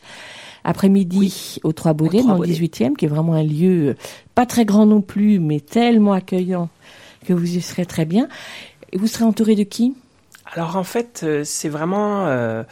[0.65, 1.57] après-midi oui.
[1.63, 3.95] au Trois Baudets dans le 18e qui est vraiment un lieu euh,
[4.35, 6.69] pas très grand non plus mais tellement accueillant
[7.25, 8.29] que vous y serez très bien
[8.93, 9.95] et vous serez entouré de qui?
[10.53, 12.63] Alors en fait euh, c'est vraiment euh,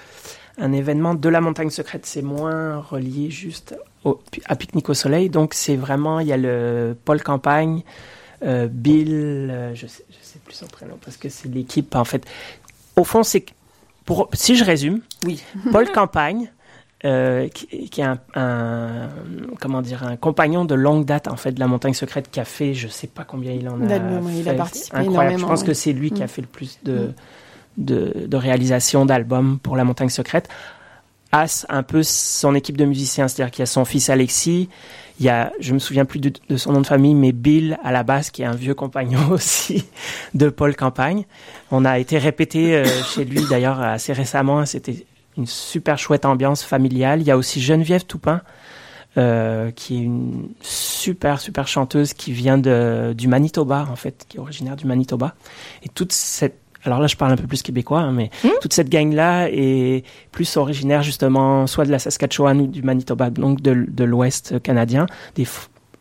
[0.59, 5.29] un événement de la montagne secrète c'est moins relié juste au, à Pique-Nique au Soleil.
[5.29, 7.83] Donc, c'est vraiment, il y a le Paul Campagne,
[8.45, 12.05] euh, Bill, euh, je, sais, je sais plus son prénom parce que c'est l'équipe, en
[12.05, 12.25] fait.
[12.97, 13.45] Au fond, c'est
[14.05, 15.43] pour, si je résume, oui.
[15.73, 16.51] Paul Campagne,
[17.05, 19.09] euh, qui, qui, est un, un,
[19.61, 22.45] comment dire, un compagnon de longue date, en fait, de la montagne secrète qui a
[22.45, 24.03] fait, je sais pas combien il en a fait.
[24.35, 25.41] Il a participé incroyable.
[25.41, 26.15] Je pense que c'est lui mmh.
[26.15, 27.15] qui a fait le plus de, mmh.
[27.77, 30.49] De, réalisations d'albums pour la montagne secrète
[31.69, 34.69] un peu son équipe de musiciens, c'est-à-dire qu'il y a son fils Alexis,
[35.19, 37.93] il y a, je me souviens plus de, son nom de famille, mais Bill à
[37.93, 39.87] la basse, qui est un vieux compagnon aussi
[40.35, 41.25] de Paul Campagne.
[41.71, 45.07] On a été répété euh, chez lui d'ailleurs assez récemment, c'était
[45.37, 47.21] une super chouette ambiance familiale.
[47.21, 48.41] Il y a aussi Geneviève Toupin,
[49.19, 54.41] euh, qui est une super super chanteuse qui vient du Manitoba en fait, qui est
[54.41, 55.35] originaire du Manitoba.
[55.83, 58.49] Et toute cette alors là je parle un peu plus québécois, hein, mais mmh.
[58.61, 63.61] toute cette gang-là est plus originaire justement soit de la Saskatchewan ou du Manitoba, donc
[63.61, 65.47] de, de l'Ouest canadien, des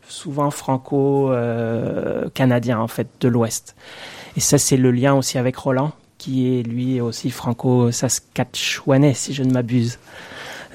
[0.08, 3.76] souvent franco-canadiens euh, en fait, de l'Ouest.
[4.38, 9.44] Et ça c'est le lien aussi avec Roland, qui est lui aussi franco-saskatchewanais si je
[9.44, 10.00] ne m'abuse.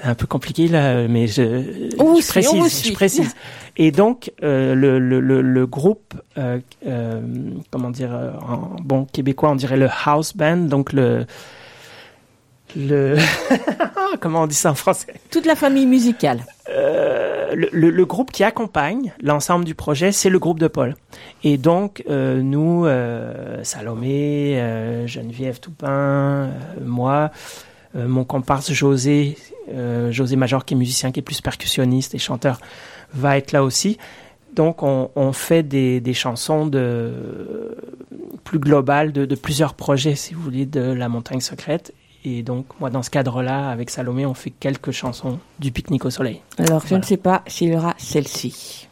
[0.03, 1.93] Un peu compliqué là, mais je,
[2.27, 2.87] précise.
[2.87, 3.35] Je précise.
[3.77, 7.21] Et donc euh, le, le, le, le, groupe, euh, euh,
[7.69, 11.25] comment dire, en bon québécois, on dirait le house band, donc le
[12.75, 13.17] le
[14.21, 15.13] comment on dit ça en français?
[15.29, 16.45] Toute la famille musicale.
[16.69, 20.95] Euh, le, le, le, groupe qui accompagne l'ensemble du projet, c'est le groupe de Paul.
[21.43, 26.49] Et donc euh, nous, euh, Salomé, euh, Geneviève Toupin,
[26.83, 27.31] moi,
[27.95, 29.37] euh, mon comparse José,
[29.73, 32.59] euh, José Major qui est musicien, qui est plus percussionniste et chanteur,
[33.13, 33.97] va être là aussi.
[34.53, 37.77] Donc on, on fait des, des, chansons de
[38.43, 41.93] plus globales de, de, plusieurs projets, si vous voulez, de la montagne secrète.
[42.25, 46.09] Et donc moi dans ce cadre-là, avec Salomé, on fait quelques chansons du pique-nique au
[46.09, 46.41] soleil.
[46.57, 46.87] Alors voilà.
[46.87, 48.87] je ne sais pas s'il y aura celle-ci.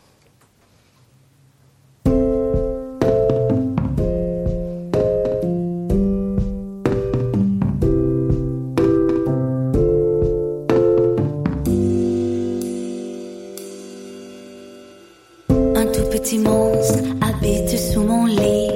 [16.30, 18.70] Petit monstre habite sous mon lit.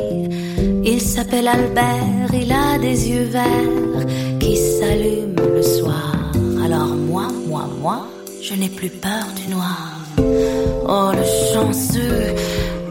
[0.83, 4.07] Il s'appelle Albert, il a des yeux verts
[4.39, 6.31] qui s'allument le soir.
[6.65, 8.07] Alors moi, moi, moi,
[8.41, 9.99] je n'ai plus peur du noir.
[10.17, 12.33] Oh le chanceux,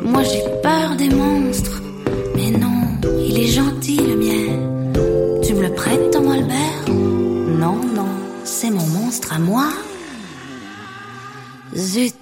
[0.05, 1.83] moi j'ai peur des monstres.
[2.37, 2.83] Mais non,
[3.19, 5.43] il est gentil le mien.
[5.43, 6.85] Tu me le prêtes ton Albert?
[6.89, 8.13] Non, non,
[8.45, 9.67] c'est mon monstre à moi.
[11.75, 12.15] Zut,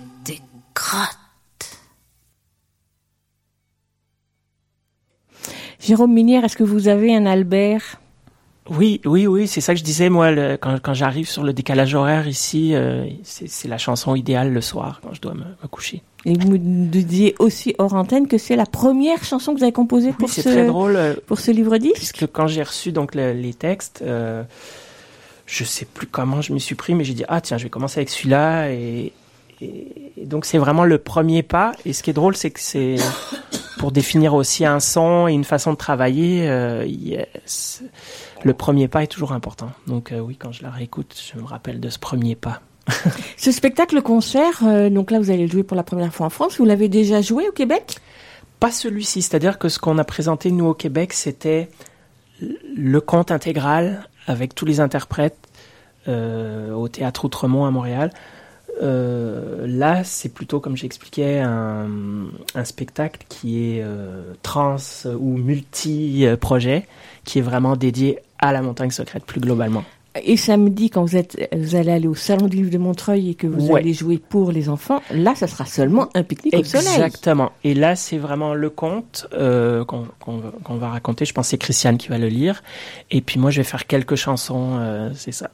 [5.91, 8.01] Jérôme Minière, est-ce que vous avez un Albert?
[8.69, 11.53] Oui, oui, oui, c'est ça que je disais, moi, le, quand, quand j'arrive sur le
[11.53, 15.69] décalage horaire ici, euh, c'est la chanson idéale le soir, quand je dois me, me,
[15.69, 16.05] coucher.
[16.27, 19.73] Et vous me disiez aussi hors antenne que c'est la première chanson que vous avez
[19.73, 21.97] composée oui, pour, ce, très drôle, euh, pour ce livre disque?
[21.97, 24.45] Puisque quand j'ai reçu donc le, les textes, euh,
[25.47, 27.71] je sais plus comment je m'y suis pris, mais j'ai dit, ah tiens, je vais
[27.71, 29.13] commencer avec celui-là, et,
[29.61, 32.61] et, et donc c'est vraiment le premier pas, et ce qui est drôle, c'est que
[32.61, 32.95] c'est
[33.81, 37.83] pour définir aussi un son et une façon de travailler, euh, yes,
[38.45, 39.71] le premier pas est toujours important.
[39.87, 42.61] Donc euh, oui, quand je la réécoute, je me rappelle de ce premier pas.
[43.39, 46.59] ce spectacle-concert, euh, donc là vous allez le jouer pour la première fois en France,
[46.59, 47.97] vous l'avez déjà joué au Québec?
[48.59, 51.71] Pas celui-ci, c'est-à-dire que ce qu'on a présenté nous au Québec, c'était
[52.77, 55.39] le conte intégral avec tous les interprètes
[56.07, 58.11] au théâtre Outremont à Montréal.
[58.81, 61.89] Euh, là, c'est plutôt, comme j'expliquais, un,
[62.55, 64.77] un spectacle qui est euh, trans
[65.19, 66.87] ou multi-projet,
[67.25, 69.85] qui est vraiment dédié à la montagne secrète plus globalement.
[70.25, 73.35] Et samedi, quand vous, êtes, vous allez aller au Salon du Livre de Montreuil et
[73.35, 73.79] que vous Ouais.
[73.81, 76.89] allez jouer pour les enfants, là, ça sera seulement un pique-nique au soleil.
[76.89, 77.53] Exactement.
[77.63, 80.07] Et là, c'est vraiment le conte euh, qu'on
[80.79, 81.25] va- raconter.
[81.27, 82.65] Je pense que c'est Christiane qui va le lire.
[83.13, 84.81] Et puis moi, je vais faire quelques chansons,
[85.15, 85.51] c'est ça.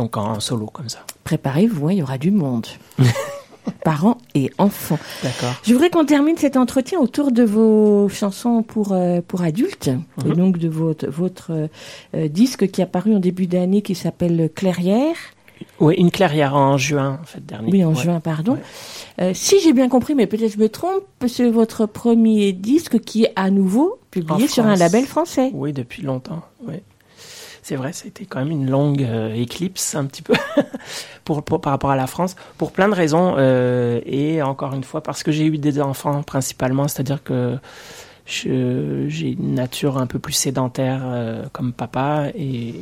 [0.00, 1.00] Donc en solo, comme ça.
[1.24, 2.66] Préparez-vous, hein, il y aura du monde.
[3.84, 4.98] Parents et enfants.
[5.22, 5.52] D'accord.
[5.62, 9.90] Je voudrais qu'on termine cet entretien autour de vos chansons pour, euh, pour adultes,
[10.24, 10.32] Mhm.
[10.32, 11.68] et donc de votre, votre
[12.14, 15.16] euh, disque qui est apparu en début d'année qui s'appelle Clairière.
[15.78, 17.70] Oui, une clairière en juin, en fait, dernier.
[17.70, 17.96] Oui, en Ouais.
[18.02, 18.56] juin, pardon.
[19.20, 23.24] Euh, si j'ai bien compris, mais peut-être je me trompe, c'est votre premier disque qui
[23.24, 25.50] est à nouveau publié En sur un label français.
[25.52, 26.40] Oui, depuis longtemps.
[26.66, 26.76] Oui.
[27.62, 30.32] C'est vrai, c'était quand même une longue euh, éclipse un petit peu
[31.24, 33.34] pour, pour- par rapport à la France, pour plein de raisons.
[33.38, 37.56] euh, et encore une fois, parce que j'ai eu des enfants principalement, c'est-à-dire que
[38.26, 42.28] j'ai une nature un peu plus sédentaire euh, comme papa.
[42.36, 42.74] Et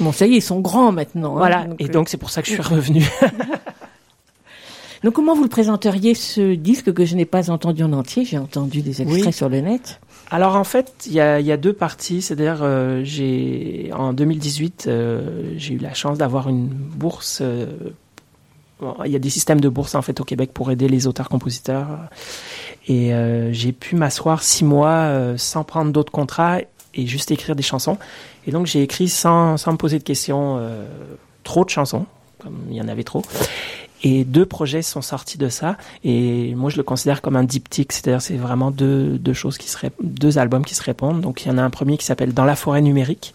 [0.00, 1.34] Bon, ça y est, ils sont grands maintenant.
[1.34, 3.04] hein, voilà, donc, et donc c'est pour ça que je suis revenu.
[5.04, 8.24] Donc comment vous le présenteriez ce disque que je n'ai pas entendu en entier?
[8.24, 9.32] J'ai entendu des extraits Oui.
[9.32, 10.00] sur le net.
[10.32, 12.22] Alors en fait, il y a, y a deux parties.
[12.22, 17.40] C'est-à-dire, euh, j'ai en 2018, euh, j'ai eu la chance d'avoir une bourse.
[17.42, 17.66] euh,
[18.80, 21.06] bon, il y a des systèmes de bourse en fait au Québec pour aider les
[21.06, 21.86] auteurs-compositeurs.
[22.88, 26.60] Et euh, j'ai pu m'asseoir six mois euh, sans prendre d'autres contrats
[26.94, 27.98] et juste écrire des chansons.
[28.46, 30.86] Et donc j'ai écrit sans, sans me poser de questions euh,
[31.44, 32.06] trop de chansons,
[32.38, 33.22] comme il y en avait trop.
[34.02, 35.76] Et deux projets sont sortis de ça.
[36.02, 37.92] Et moi, je le considère comme un diptyque.
[37.92, 41.20] C'est-à-dire, c'est vraiment deux, deux choses qui se deux albums qui se répondent.
[41.20, 43.32] Donc, il y en a un premier qui s'appelle Dans la forêt numérique,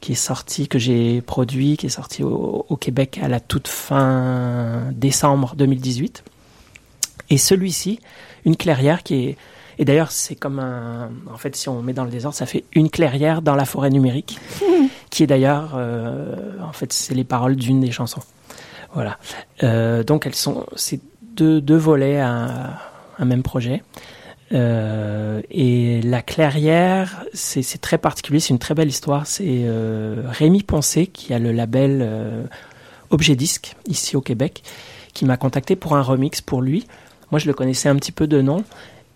[0.00, 3.68] qui est sorti, que j'ai produit, qui est sorti au, au Québec à la toute
[3.68, 6.22] fin décembre 2018.
[7.30, 8.00] Et celui-ci,
[8.44, 9.36] Une clairière qui est,
[9.78, 12.64] et d'ailleurs, c'est comme un, en fait, si on met dans le désordre, ça fait
[12.74, 14.38] une clairière dans la forêt numérique,
[15.10, 18.22] qui est d'ailleurs, euh, en fait, c'est les paroles d'une des chansons.
[18.94, 19.18] Voilà.
[19.62, 21.00] Euh, donc elles sont, c'est
[21.34, 22.78] deux, deux volets à
[23.18, 23.82] un même projet.
[24.52, 29.26] Euh, et la clairière, c'est très particulier, c'est une très belle histoire.
[29.26, 32.08] C'est euh, Rémi Poncé qui a le label
[33.10, 34.62] Objet Disque ici au Québec,
[35.12, 36.86] qui m'a contacté pour un remix pour lui.
[37.30, 38.64] Moi, je le connaissais un petit peu de nom.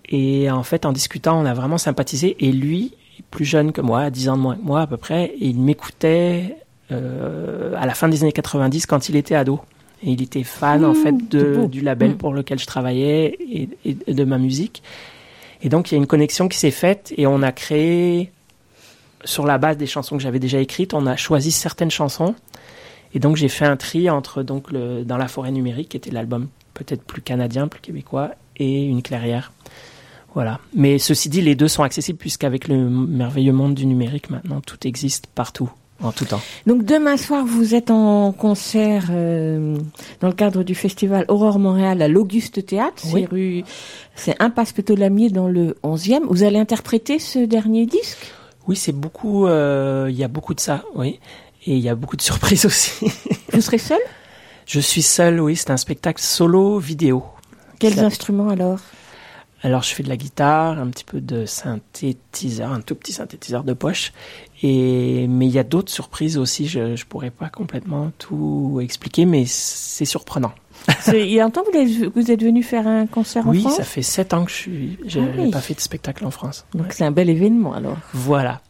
[0.08, 2.36] Et en fait, en discutant, on a vraiment sympathisé.
[2.40, 2.94] Et lui,
[3.30, 5.60] plus jeune que moi, à 10 ans de moins que moi à peu près, il
[5.60, 6.56] m'écoutait
[6.90, 9.60] à la fin des années 90 quand il était ado.
[10.02, 12.16] Et il était fan en Mmh, fait de, du label Mmh.
[12.18, 14.82] pour lequel je travaillais et, et- et de ma musique.
[15.60, 18.30] Et donc il y a une connexion qui s'est faite et on a créé
[19.24, 22.36] sur la base des chansons que j'avais déjà écrites, on a choisi certaines chansons.
[23.12, 26.12] Et donc j'ai fait un tri entre donc le dans la forêt numérique qui était
[26.12, 29.50] l'album peut-être plus canadien, plus québécois et une clairière.
[30.34, 30.60] Voilà.
[30.74, 34.86] Mais ceci dit, les deux sont accessibles puisqu'avec le merveilleux monde du numérique maintenant, tout
[34.86, 35.70] existe partout,
[36.02, 36.40] en tout temps.
[36.66, 39.76] Donc demain soir, vous êtes en concert euh,
[40.20, 43.02] dans le cadre du festival Aurore Montréal à l'Auguste Théâtre.
[43.12, 43.22] Oui.
[43.22, 43.64] C'est rue,
[44.14, 46.20] c'est Impasse Pétolamier dans le 11e.
[46.28, 48.32] Vous allez interpréter ce dernier disque?
[48.66, 49.46] Oui, c'est beaucoup.
[49.46, 51.18] euh, Il y a beaucoup de ça, oui.
[51.66, 52.92] Et il y a beaucoup de surprises aussi.
[53.52, 53.98] Vous serez seul?
[54.66, 55.56] Je suis seul, oui.
[55.56, 57.24] C'est un spectacle solo vidéo.
[57.78, 58.78] Quels instruments alors?
[59.62, 63.64] Alors, je fais de la guitare, un petit peu de synthétiseur, un tout petit synthétiseur
[63.64, 64.12] de poche.
[64.62, 66.66] Et mais il y a d'autres surprises aussi.
[66.68, 70.52] Je je pourrais pas complètement tout expliquer, mais c'est surprenant.
[71.08, 73.50] Il y a un temps que vous êtes, vous êtes venu faire un concert en
[73.50, 74.98] Oui, France ça fait sept ans que je suis.
[75.06, 75.50] J'ai Ah oui.
[75.50, 76.64] pas fait de spectacle en France.
[76.72, 76.92] Donc Ouais.
[76.92, 77.96] c'est un bel événement alors.
[78.14, 78.60] Voilà.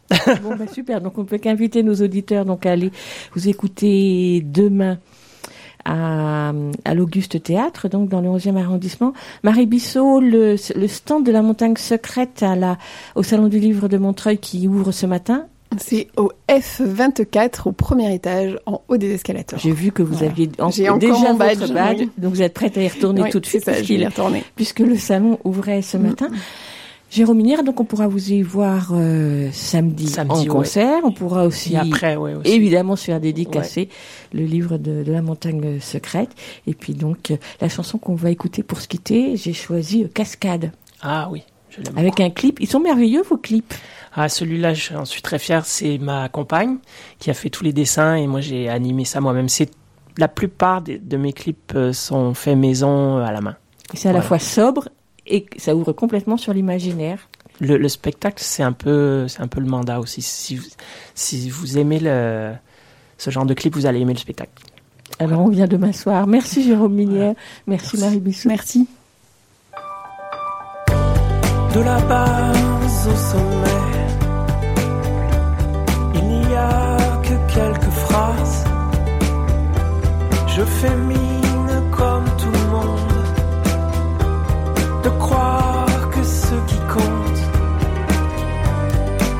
[0.41, 1.01] bon bah super.
[1.01, 2.91] Donc on peut qu'inviter nos auditeurs donc à aller
[3.35, 4.97] vous écouter demain
[5.89, 6.51] à,
[6.85, 9.13] à l'Auguste Théâtre, donc dans le 11e arrondissement.
[9.43, 12.77] Marie Bissot, le, le stand de la montagne secrète à la,
[13.15, 15.45] au Salon du Livre de Montreuil qui ouvre ce matin.
[15.77, 19.59] C'est au F24, au premier étage, en haut des escalators.
[19.59, 20.31] J'ai vu que vous Voilà.
[20.31, 22.09] aviez en- déjà mon badge, votre badge, oui.
[22.17, 24.01] donc vous êtes prête à y retourner Oui, tout de suite ça, je vais puisqu'il-
[24.01, 24.43] y retourner.
[24.55, 26.27] puisque le salon ouvrait ce matin.
[27.09, 30.47] Jérôme Minière, donc on pourra vous y voir euh, samedi, Samedi, en ouais.
[30.47, 30.99] concert.
[31.03, 32.51] On pourra aussi, Et après, ouais, aussi.
[32.51, 33.89] évidemment, se faire dédicacer
[34.31, 36.29] le livre de, de la montagne secrète.
[36.67, 40.07] Et puis donc, euh, la chanson qu'on va écouter pour se quitter, j'ai choisi euh,
[40.13, 40.71] Cascade.
[41.01, 41.41] Ah oui,
[41.71, 41.97] je l'aime.
[41.97, 42.59] Avec un clip.
[42.59, 43.73] Ils sont merveilleux, vos clips.
[44.13, 45.65] Ah, celui-là, j'en suis très fier.
[45.65, 46.77] C'est ma compagne
[47.17, 49.49] qui a fait tous les dessins et moi, j'ai animé ça moi-même.
[49.49, 49.71] C'est
[50.17, 53.55] la plupart de mes clips sont faits maison à la main.
[53.95, 54.89] C'est à la fois sobre
[55.29, 57.29] et ça ouvre complètement sur l'imaginaire.
[57.59, 60.21] le, le spectacle, c'est un peu, c'est un peu le mandat aussi.
[60.21, 60.65] Si vous,
[61.15, 62.53] si vous aimez le,
[63.17, 64.51] ce genre de clip, vous allez aimer le spectacle.
[65.19, 66.27] Alors on vient demain soir.
[66.27, 67.33] Merci Jérôme Minière.
[67.67, 68.47] Merci, Marie Bissou.
[68.47, 68.87] Merci.
[71.75, 73.85] De la base au sommet,
[76.15, 78.63] il n'y a que quelques phrases.
[80.47, 81.28] Je fais mine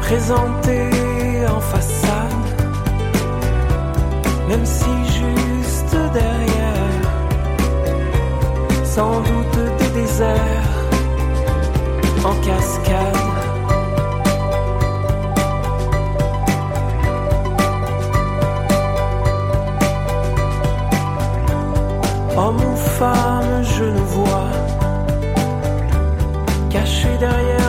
[0.10, 0.90] présenté
[1.56, 2.48] en façade,
[4.48, 6.96] même si juste derrière,
[8.84, 10.80] sans doute des déserts
[12.26, 13.18] en cascade.
[22.36, 24.50] Homme ou femme, je ne vois,
[26.72, 27.69] caché derrière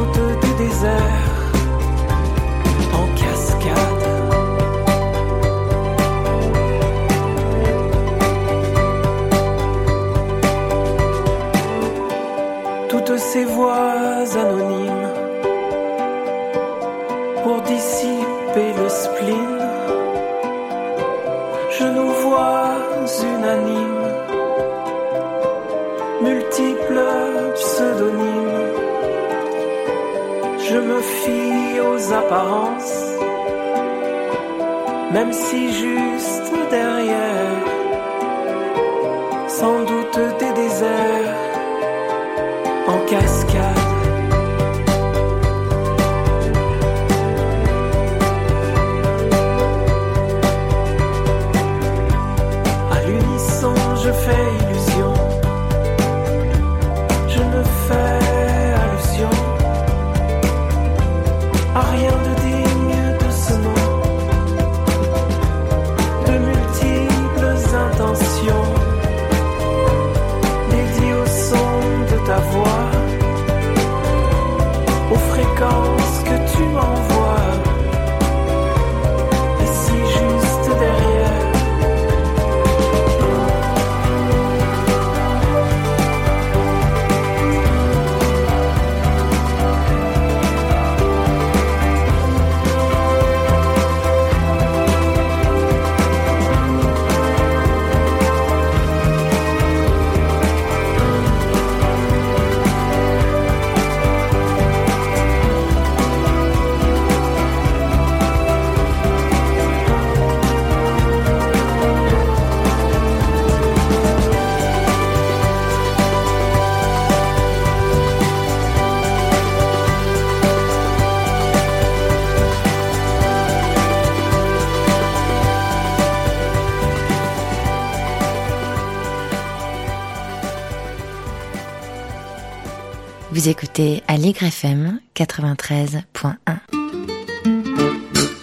[133.41, 136.35] Vous écoutez Allegre FM 93.1.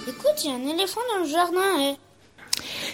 [0.09, 1.61] Écoute, il y a un éléphant dans le jardin.
[1.79, 1.95] eh.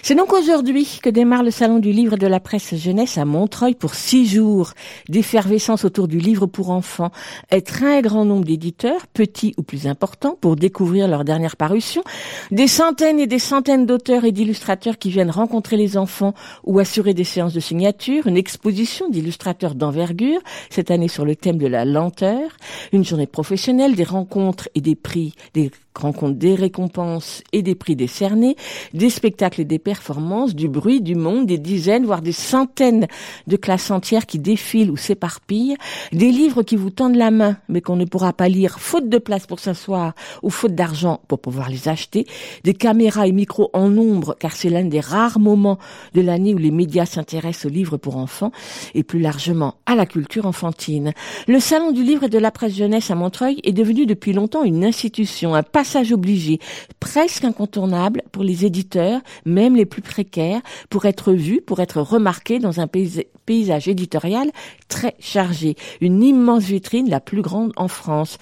[0.03, 3.25] C'est donc aujourd'hui que démarre le Salon du livre et de la presse jeunesse à
[3.25, 4.73] Montreuil pour six jours
[5.09, 7.11] d'effervescence autour du livre pour enfants.
[7.51, 12.03] Un très grand nombre d'éditeurs, petits ou plus importants, pour découvrir leur dernière parution.
[12.51, 16.33] Des centaines et des centaines d'auteurs et d'illustrateurs qui viennent rencontrer les enfants
[16.63, 18.27] ou assurer des séances de signature.
[18.27, 22.49] Une exposition d'illustrateurs d'envergure, cette année sur le thème de la lenteur.
[22.91, 27.95] Une journée professionnelle, des rencontres et des prix, des rencontres des récompenses et des prix
[27.95, 28.55] décernés,
[28.93, 33.07] des spectacles et des performances, du bruit, du monde, des dizaines, voire des centaines
[33.47, 35.77] de classes entières qui défilent ou s'éparpillent,
[36.11, 39.17] des livres qui vous tendent la main mais qu'on ne pourra pas lire faute de
[39.17, 42.27] place pour s'asseoir ou faute d'argent pour pouvoir les acheter,
[42.63, 45.79] des caméras et micros en nombre car c'est l'un des rares moments
[46.13, 48.51] de l'année où les médias s'intéressent aux livres pour enfants
[48.93, 51.13] et plus largement à la culture enfantine.
[51.47, 54.63] Le salon du livre et de la presse jeunesse à Montreuil est devenu depuis longtemps
[54.63, 56.59] une institution, un passage obligé,
[56.99, 62.01] presque incontournable pour les éditeurs, même les les plus précaires pour être vus, pour être
[62.01, 64.49] remarqués dans un paysage éditorial
[64.87, 65.75] très chargé.
[66.01, 68.37] Une immense vitrine, la plus grande en France.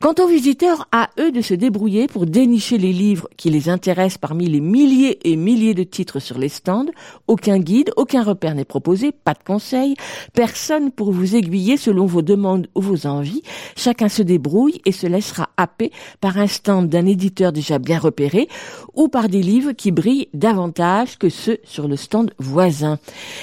[0.00, 4.18] Quant aux visiteurs, à eux de se débrouiller pour dénicher les livres qui les intéressent
[4.18, 6.86] parmi les milliers et milliers de titres sur les stands.
[7.26, 9.94] Aucun guide, aucun repère n'est proposé, pas de conseils,
[10.32, 13.42] personne pour vous aiguiller selon vos demandes ou vos envies.
[13.76, 18.48] Chacun se débrouille et se laissera happer par un stand d'un éditeur déjà bien repéré
[18.94, 22.98] ou par des livres qui brillent davantage que ceux sur le stand voisin.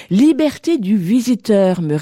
[0.10, 1.96] Liberté du visiteur, me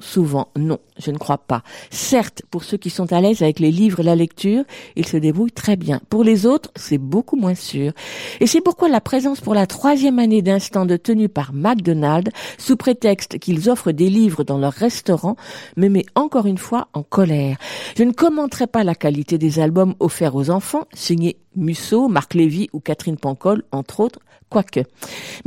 [0.00, 0.48] souvent.
[0.56, 1.62] Non, je ne crois pas.
[1.90, 4.64] Certes, pour ceux qui sont à l'aise avec les livres la lecture,
[4.96, 6.00] ils se débrouillent très bien.
[6.08, 7.92] Pour les autres, c'est beaucoup moins sûr.
[8.40, 12.76] Et c'est pourquoi la présence pour la troisième année d'un stand tenu par McDonald's, sous
[12.76, 15.36] prétexte qu'ils offrent des livres dans leur restaurant,
[15.76, 17.56] me met encore une fois en colère.
[17.96, 22.68] Je ne commenterai pas la qualité des albums offerts aux enfants, signés Musso, Marc Lévy
[22.72, 24.20] ou Catherine Pancol, entre autres,
[24.52, 24.80] quoique.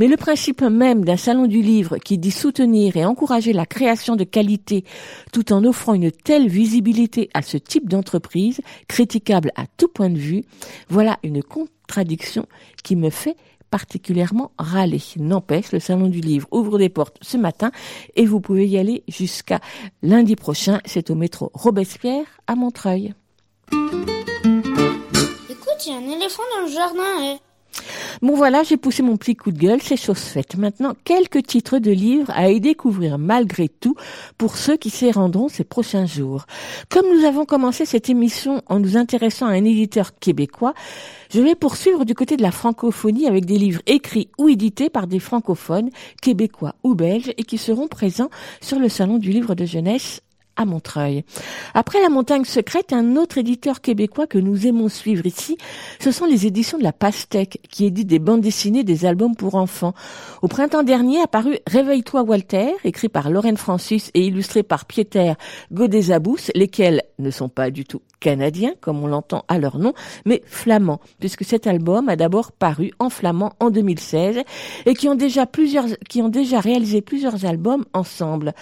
[0.00, 4.16] Mais le principe même d'un salon du livre qui dit soutenir et encourager la création
[4.16, 4.84] de qualité
[5.32, 10.18] tout en offrant une telle visibilité à ce type d'entreprise, critiquable à tout point de
[10.18, 10.42] vue,
[10.88, 12.46] voilà une contradiction
[12.82, 13.36] qui me fait
[13.70, 15.02] particulièrement râler.
[15.18, 17.70] N'empêche, le Salon du Livre ouvre des portes ce matin
[18.16, 19.60] et vous pouvez y aller jusqu'à
[20.02, 20.80] lundi prochain.
[20.84, 23.14] C'est au métro Robespierre à Montreuil.
[23.72, 23.86] Écoute,
[25.86, 27.22] il y a un éléphant dans le jardin.
[27.22, 27.36] Eh.
[28.22, 30.56] Bon voilà, j'ai poussé mon petit coup de gueule, c'est chose faite.
[30.56, 33.94] Maintenant, quelques titres de livres à y découvrir malgré tout
[34.38, 36.46] pour ceux qui s'y rendront ces prochains jours.
[36.88, 40.74] Comme nous avons commencé cette émission en nous intéressant à un éditeur québécois,
[41.32, 45.06] je vais poursuivre du côté de la francophonie avec des livres écrits ou édités par
[45.06, 45.90] des francophones,
[46.22, 50.22] québécois ou belges, et qui seront présents sur le Salon du livre de jeunesse
[50.56, 51.24] à Montreuil.
[51.74, 55.56] Après La Montagne Secrète, un autre éditeur québécois que nous aimons suivre ici,
[56.00, 59.54] ce sont les éditions de la Pastèque, qui édite des bandes dessinées, des albums pour
[59.54, 59.94] enfants.
[60.42, 65.34] Au printemps dernier a paru Réveille-toi Walter, écrit par Lorraine Francis et illustré par Pieter
[65.72, 69.92] Godezabous, lesquels ne sont pas du tout canadiens, comme on l'entend à leur nom,
[70.24, 74.40] mais flamands, puisque cet album a d'abord paru en flamand en 2016
[74.86, 78.54] et qui ont déjà plusieurs, qui ont déjà réalisé plusieurs albums ensemble.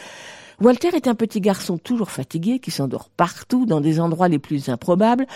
[0.60, 4.68] Walter est un petit garçon toujours fatigué qui s'endort partout dans des endroits les plus
[4.68, 5.26] improbables,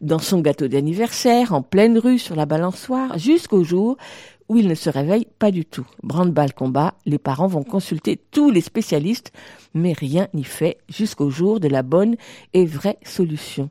[0.00, 3.96] dans son gâteau d'anniversaire, en pleine rue, sur la balançoire, jusqu'au jour
[4.48, 5.86] où il ne se réveille pas du tout.
[6.02, 9.32] Brand-balle combat, les parents vont consulter tous les spécialistes,
[9.74, 12.16] mais rien n'y fait jusqu'au jour de la bonne
[12.54, 13.68] et vraie solution.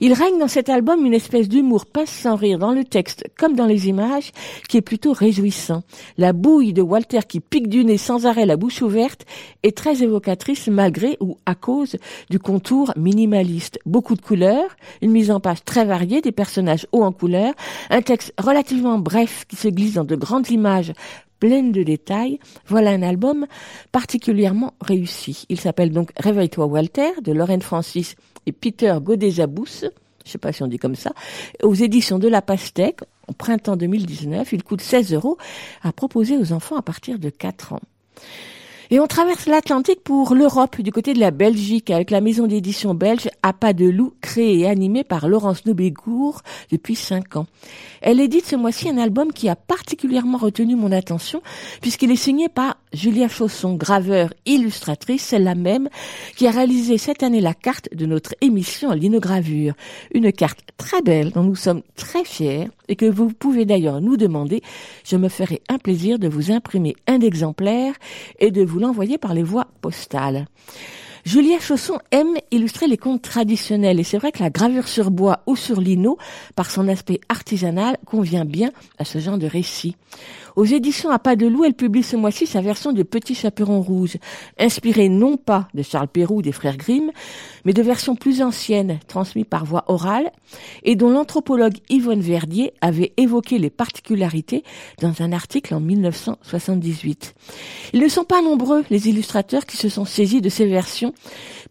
[0.00, 3.54] Il règne dans cet album une espèce d'humour pas sans rire dans le texte comme
[3.54, 4.32] dans les images
[4.68, 5.82] qui est plutôt réjouissant.
[6.18, 9.24] La bouille de Walter qui pique du nez sans arrêt la bouche ouverte
[9.62, 11.96] est très évocatrice malgré ou à cause
[12.30, 13.78] du contour minimaliste.
[13.86, 17.54] Beaucoup de couleurs, une mise en page très variée, des personnages hauts en couleurs,
[17.90, 20.92] un texte relativement bref qui se glisse dans de grandes images
[21.42, 22.38] pleines de détails.
[22.68, 23.48] Voilà un album
[23.90, 25.44] particulièrement réussi.
[25.48, 28.14] Il s'appelle donc Réveille-toi Walter de Lorraine Francis
[28.46, 29.86] et Peter Godezabous,
[30.24, 31.10] je sais pas si on dit comme ça,
[31.64, 34.52] aux éditions de La Pastèque, au printemps 2019.
[34.52, 35.36] Il coûte 16 euros
[35.82, 37.80] à proposer aux enfants à partir de 4 ans.
[38.92, 42.94] Et on traverse l'Atlantique pour l'Europe, du côté de la Belgique, avec la maison d'édition
[42.94, 47.46] belge À pas de loup, créée et animée par Laurence Nobégour depuis cinq ans.
[48.02, 51.40] Elle édite ce mois-ci un album qui a particulièrement retenu mon attention,
[51.80, 55.88] puisqu'il est signé par Julia Chausson, graveur, illustratrice, celle-là même,
[56.36, 59.72] qui a réalisé cette année la carte de notre émission en linogravure.
[60.12, 64.18] Une carte très belle dont nous sommes très fiers et que vous pouvez d'ailleurs nous
[64.18, 64.60] demander.
[65.04, 67.94] Je me ferai un plaisir de vous imprimer un exemplaire
[68.38, 70.46] et de vous l'envoyer par les voies postales.
[71.24, 75.40] Julia Chausson aime illustrer les contes traditionnels et c'est vrai que la gravure sur bois
[75.46, 76.18] ou sur lino,
[76.56, 79.96] par son aspect artisanal, convient bien à ce genre de récit.
[80.56, 83.80] Aux éditions à pas de loup, elle publie ce mois-ci sa version de Petit Chaperon
[83.80, 84.18] Rouge,
[84.58, 87.10] inspirée non pas de Charles Perroux des frères Grimm,
[87.64, 90.30] mais de versions plus anciennes, transmises par voie orale,
[90.82, 94.64] et dont l'anthropologue Yvonne Verdier avait évoqué les particularités
[95.00, 97.34] dans un article en 1978.
[97.94, 101.14] Ils ne sont pas nombreux, les illustrateurs, qui se sont saisis de ces versions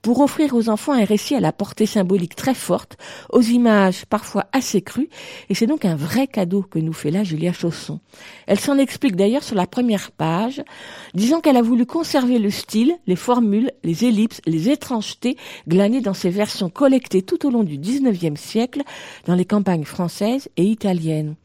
[0.01, 2.97] pour offrir aux enfants un récit à la portée symbolique très forte,
[3.29, 5.09] aux images parfois assez crues,
[5.49, 7.99] et c'est donc un vrai cadeau que nous fait là Julia Chausson.
[8.47, 10.63] Elle s'en explique d'ailleurs sur la première page,
[11.13, 15.35] disant qu'elle a voulu conserver le style, les formules, les ellipses, les étrangetés
[15.69, 18.83] est dans ses versions collectées tout au long du XIXe siècle
[19.25, 21.35] dans les campagnes françaises et italiennes.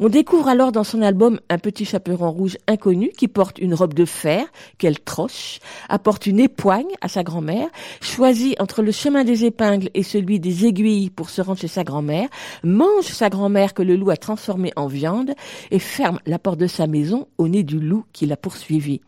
[0.00, 3.94] On découvre alors dans son album un petit chaperon rouge inconnu qui porte une robe
[3.94, 4.46] de fer
[4.78, 7.68] qu'elle troche, apporte une époigne à sa grand-mère,
[8.00, 11.82] choisit entre le chemin des épingles et celui des aiguilles pour se rendre chez sa
[11.82, 12.28] grand-mère,
[12.62, 15.34] mange sa grand-mère que le loup a transformée en viande
[15.72, 19.00] et ferme la porte de sa maison au nez du loup qui l'a poursuivi.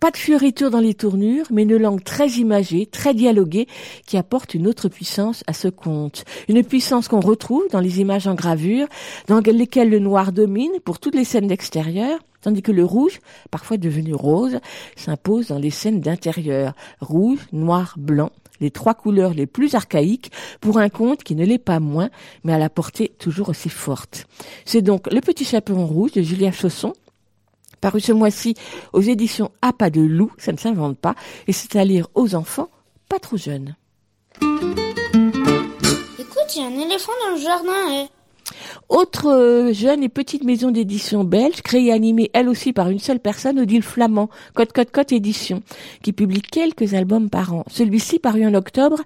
[0.00, 3.66] Pas de fioriture dans les tournures, mais une langue très imagée, très dialoguée,
[4.06, 6.24] qui apporte une autre puissance à ce conte.
[6.48, 8.86] Une puissance qu'on retrouve dans les images en gravure,
[9.26, 13.18] dans lesquelles le noir domine pour toutes les scènes d'extérieur, tandis que le rouge,
[13.50, 14.60] parfois devenu rose,
[14.94, 16.74] s'impose dans les scènes d'intérieur.
[17.00, 18.30] Rouge, noir, blanc,
[18.60, 20.30] les trois couleurs les plus archaïques
[20.60, 22.10] pour un conte qui ne l'est pas moins,
[22.44, 24.26] mais à la portée toujours aussi forte.
[24.64, 26.92] C'est donc Le Petit Chaperon Rouge de Julia Chausson,
[27.80, 28.54] paru ce mois-ci
[28.92, 31.14] aux éditions À pas de loup, ça ne s'invente pas,
[31.46, 32.68] et c'est à lire aux enfants
[33.08, 33.74] pas trop jeunes.
[34.40, 34.46] Écoute,
[36.54, 38.06] il y a un éléphant dans le jardin, eh.
[38.88, 42.98] Autre euh, jeune et petite maison d'édition belge, créée et animée elle aussi par une
[42.98, 45.62] seule personne, Odile Flamand, Cote Cote Cote Édition,
[46.02, 47.64] qui publie quelques albums par an.
[47.70, 49.00] Celui-ci, paru en octobre,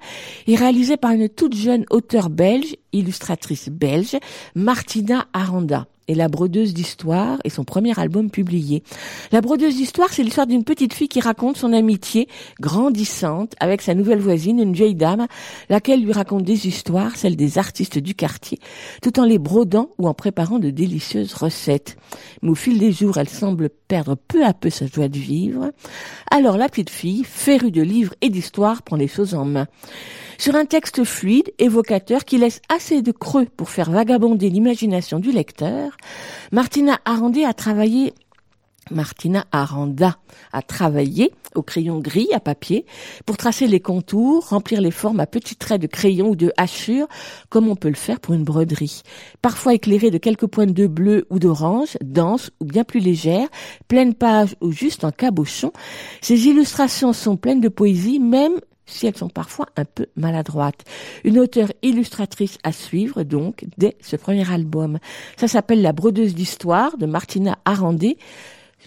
[0.46, 4.16] est réalisé par une toute jeune auteure belge, illustratrice belge,
[4.54, 8.82] Martina Aranda et La brodeuse d'histoire et son premier album publié.
[9.30, 12.28] La brodeuse d'histoire, c'est l'histoire d'une petite fille qui raconte son amitié
[12.60, 15.26] grandissante avec sa nouvelle voisine, une vieille dame,
[15.68, 18.58] laquelle lui raconte des histoires, celles des artistes du quartier,
[19.02, 21.96] tout en les brodant ou en préparant de délicieuses recettes.
[22.42, 25.70] Mais au fil des jours, elle semble perdre peu à peu sa joie de vivre.
[26.30, 29.66] Alors la petite fille, férue de livres et d'histoires, prend les choses en main
[30.42, 35.30] sur un texte fluide, évocateur, qui laisse assez de creux pour faire vagabonder l'imagination du
[35.30, 35.96] lecteur,
[36.50, 38.12] Martina Aranda a travaillé
[38.90, 40.16] Martina Aranda
[40.52, 42.86] a travaillé au crayon gris à papier
[43.24, 47.06] pour tracer les contours, remplir les formes à petits traits de crayon ou de hachure,
[47.48, 49.02] comme on peut le faire pour une broderie.
[49.42, 53.46] Parfois éclairée de quelques pointes de bleu ou d'orange, dense ou bien plus légère,
[53.86, 55.72] pleine page ou juste en cabochon,
[56.20, 60.84] ces illustrations sont pleines de poésie, même si elles sont parfois un peu maladroites.
[61.24, 64.98] Une auteure illustratrice à suivre donc dès ce premier album.
[65.36, 68.18] Ça s'appelle La brodeuse d'histoire de Martina Arandé.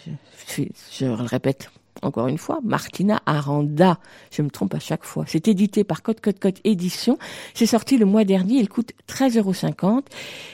[0.05, 1.69] Je, je, le répète
[2.01, 3.99] encore une fois, Martina Aranda.
[4.31, 5.25] Je me trompe à chaque fois.
[5.27, 7.17] C'est édité par Code Code Code Édition.
[7.53, 8.55] C'est sorti le mois dernier.
[8.55, 10.01] Il coûte 13,50 euros.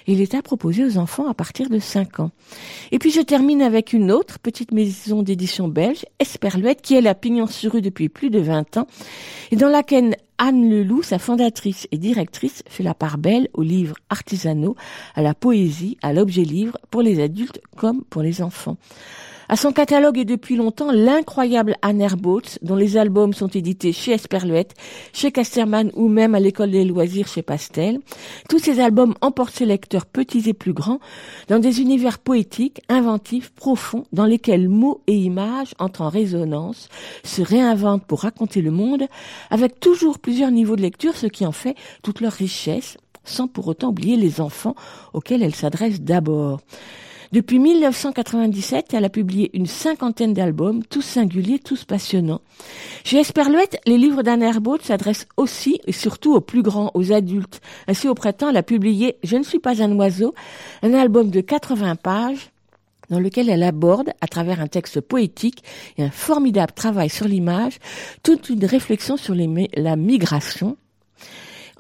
[0.07, 2.31] Il est à proposer aux enfants à partir de 5 ans.
[2.91, 7.15] Et puis je termine avec une autre petite maison d'édition belge, Esperluette, qui est la
[7.15, 8.87] pignon sur rue depuis plus de 20 ans
[9.51, 13.95] et dans laquelle Anne Leloup, sa fondatrice et directrice, fait la part belle aux livres
[14.09, 14.75] artisanaux,
[15.13, 18.77] à la poésie, à l'objet livre, pour les adultes comme pour les enfants.
[19.51, 24.13] À son catalogue est depuis longtemps l'incroyable Anne Boats, dont les albums sont édités chez
[24.13, 24.75] Esperluette,
[25.11, 27.99] chez Casterman ou même à l'école des loisirs chez Pastel.
[28.47, 31.01] Tous ces albums emportent ses lecteurs petits et plus grands
[31.49, 36.87] dans des univers poétiques, inventifs, profonds, dans lesquels mots et images entrent en résonance,
[37.25, 39.03] se réinventent pour raconter le monde,
[39.49, 42.95] avec toujours plusieurs niveaux de lecture, ce qui en fait toute leur richesse,
[43.25, 44.75] sans pour autant oublier les enfants
[45.11, 46.61] auxquels elle s'adresse d'abord.
[47.31, 52.41] Depuis 1997, elle a publié une cinquantaine d'albums, tous singuliers, tous passionnants.
[53.05, 57.61] Chez Esperluette, les livres d'Anne Herbaut s'adressent aussi et surtout aux plus grands, aux adultes.
[57.87, 60.35] Ainsi, au printemps, elle a publié Je ne suis pas un oiseau,
[60.83, 62.51] un album de 80 pages
[63.09, 65.63] dans lequel elle aborde, à travers un texte poétique
[65.97, 67.77] et un formidable travail sur l'image,
[68.23, 70.75] toute une réflexion sur la migration,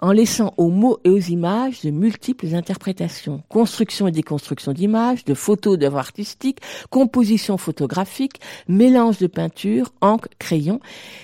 [0.01, 3.43] en laissant aux mots et aux images de multiples interprétations.
[3.49, 10.79] Construction et déconstruction d'images, de photos d'œuvres artistiques, composition photographique, mélange de peinture, encre, crayon.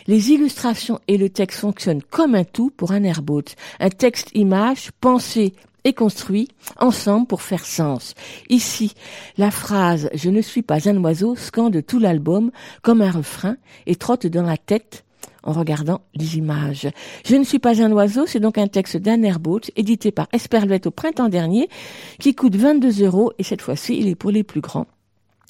[0.06, 3.56] Les illustrations et le texte fonctionnent comme un tout pour un airboat.
[3.80, 5.54] Un texte-image pensé
[5.84, 6.50] et construit
[6.80, 8.14] ensemble pour faire sens.
[8.50, 8.94] Ici,
[9.38, 12.52] la phrase Je ne suis pas un oiseau scande tout l'album
[12.82, 13.56] comme un refrain
[13.86, 15.06] et trotte dans la tête
[15.48, 16.88] en regardant les images.
[17.26, 19.26] Je ne suis pas un oiseau, c'est donc un texte d'Anne
[19.76, 21.70] édité par Esperluette au printemps dernier,
[22.20, 24.88] qui coûte 22 euros et cette fois-ci, il est pour les plus grands.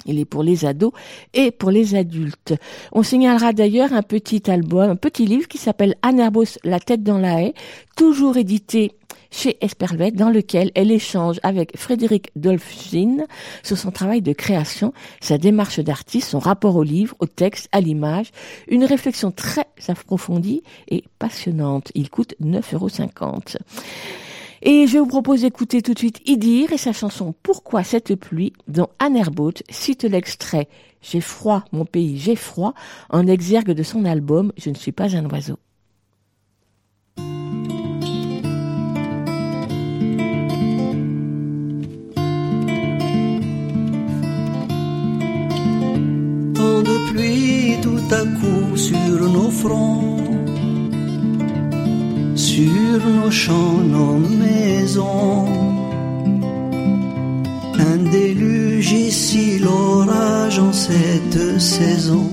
[0.06, 0.92] Il est pour les ados
[1.34, 2.54] et pour les adultes.
[2.92, 7.02] On signalera d'ailleurs un petit album, un petit livre qui s'appelle Anne Herbos, La tête
[7.02, 7.54] dans la haie,
[7.96, 8.92] toujours édité
[9.30, 13.26] chez Esperluette, dans lequel elle échange avec Frédéric Dolphine
[13.62, 17.80] sur son travail de création, sa démarche d'artiste, son rapport au livre, au texte, à
[17.80, 18.30] l'image.
[18.68, 21.90] Une réflexion très approfondie et passionnante.
[21.94, 22.88] Il coûte 9,50 euros.
[24.62, 28.52] Et je vous propose d'écouter tout de suite Idir et sa chanson Pourquoi cette pluie
[28.66, 29.22] dont Anne
[29.70, 30.68] cite l'extrait
[31.00, 32.74] J'ai froid, mon pays, j'ai froid
[33.10, 35.58] en exergue de son album Je ne suis pas un oiseau.
[48.12, 50.16] à coup sur nos fronts,
[52.34, 55.46] sur nos champs, nos maisons.
[57.78, 62.30] Un déluge ici, l'orage en cette saison.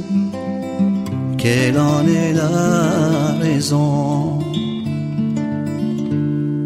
[1.38, 4.40] Quelle en est la raison?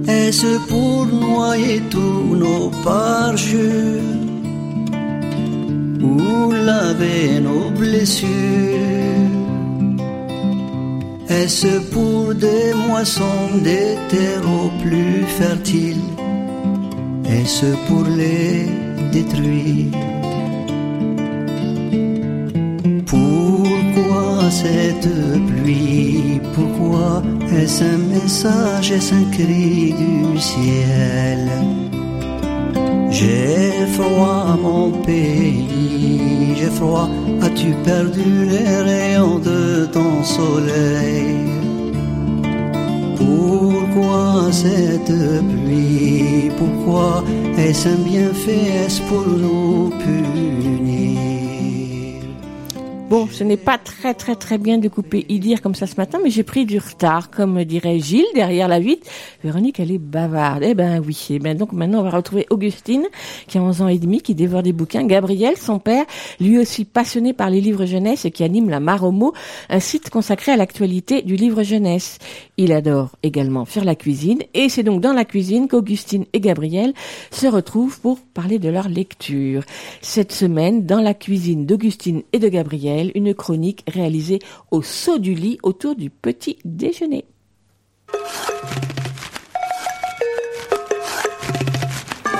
[0.07, 4.18] Est-ce pour noyer tous nos parjures?
[6.01, 8.27] Ou laver nos blessures.
[11.29, 16.09] Est-ce pour des moissons des terreaux plus fertiles?
[17.25, 18.67] Est-ce pour les
[19.11, 19.93] détruire?
[23.05, 25.09] Pourquoi cette
[25.47, 26.41] pluie?
[26.55, 27.21] Pourquoi
[27.55, 31.49] est-ce un message, est-ce un cri du ciel?
[33.11, 37.09] J'ai froid mon pays, j'ai froid,
[37.41, 41.35] as-tu perdu les rayons de ton soleil?
[43.17, 45.13] Pourquoi cette
[45.49, 46.51] pluie?
[46.57, 47.23] Pourquoi
[47.57, 51.18] est-ce un bienfait, est-ce pour nous punir?
[53.09, 56.19] Bon, ce n'est pas très très très bien de couper Idir comme ça ce matin,
[56.23, 59.09] mais j'ai pris du retard, comme dirait Gilles derrière la vitre.
[59.43, 60.61] Véronique, elle est bavarde.
[60.63, 61.25] Eh ben oui.
[61.31, 63.07] Eh ben donc maintenant on va retrouver Augustine,
[63.47, 65.07] qui a 11 ans et demi, qui dévore des bouquins.
[65.07, 66.05] Gabriel, son père,
[66.39, 69.33] lui aussi passionné par les livres jeunesse et qui anime la Maromo,
[69.69, 72.19] un site consacré à l'actualité du livre jeunesse.
[72.57, 76.93] Il adore également faire la cuisine et c'est donc dans la cuisine qu'Augustine et Gabriel
[77.31, 79.63] se retrouvent pour parler de leur lecture.
[80.03, 84.39] Cette semaine, dans la cuisine d'Augustine et de Gabriel, une chronique réalisée
[84.71, 87.25] au saut du lit autour du petit déjeuner.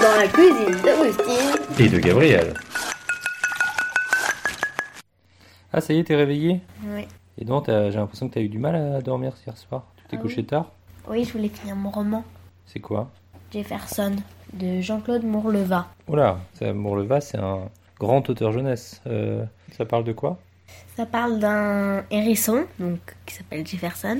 [0.01, 1.85] Dans la cuisine d'Augustine.
[1.85, 2.53] Et de Gabriel.
[5.73, 6.61] Ah, ça y est, t'es réveillé?
[6.85, 7.05] Oui.
[7.37, 9.83] Et donc, j'ai l'impression que t'as eu du mal à dormir hier soir.
[9.97, 10.45] Tu t'es Ah couché oui.
[10.45, 10.71] tard?
[11.09, 12.23] Oui, je voulais finir mon roman.
[12.65, 13.09] C'est quoi?
[13.51, 14.15] Jefferson
[14.53, 15.87] de Jean-Claude Mourleva.
[16.07, 17.69] Oula, ça, Mourleva, c'est un
[17.99, 19.01] grand auteur jeunesse.
[19.07, 19.43] Euh,
[19.77, 20.37] ça parle de quoi?
[20.99, 24.17] Ça parle d'un hérisson, donc qui s'appelle Jefferson.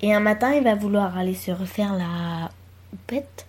[0.00, 2.48] Et un matin, il va vouloir aller se refaire la
[2.94, 3.44] houppette.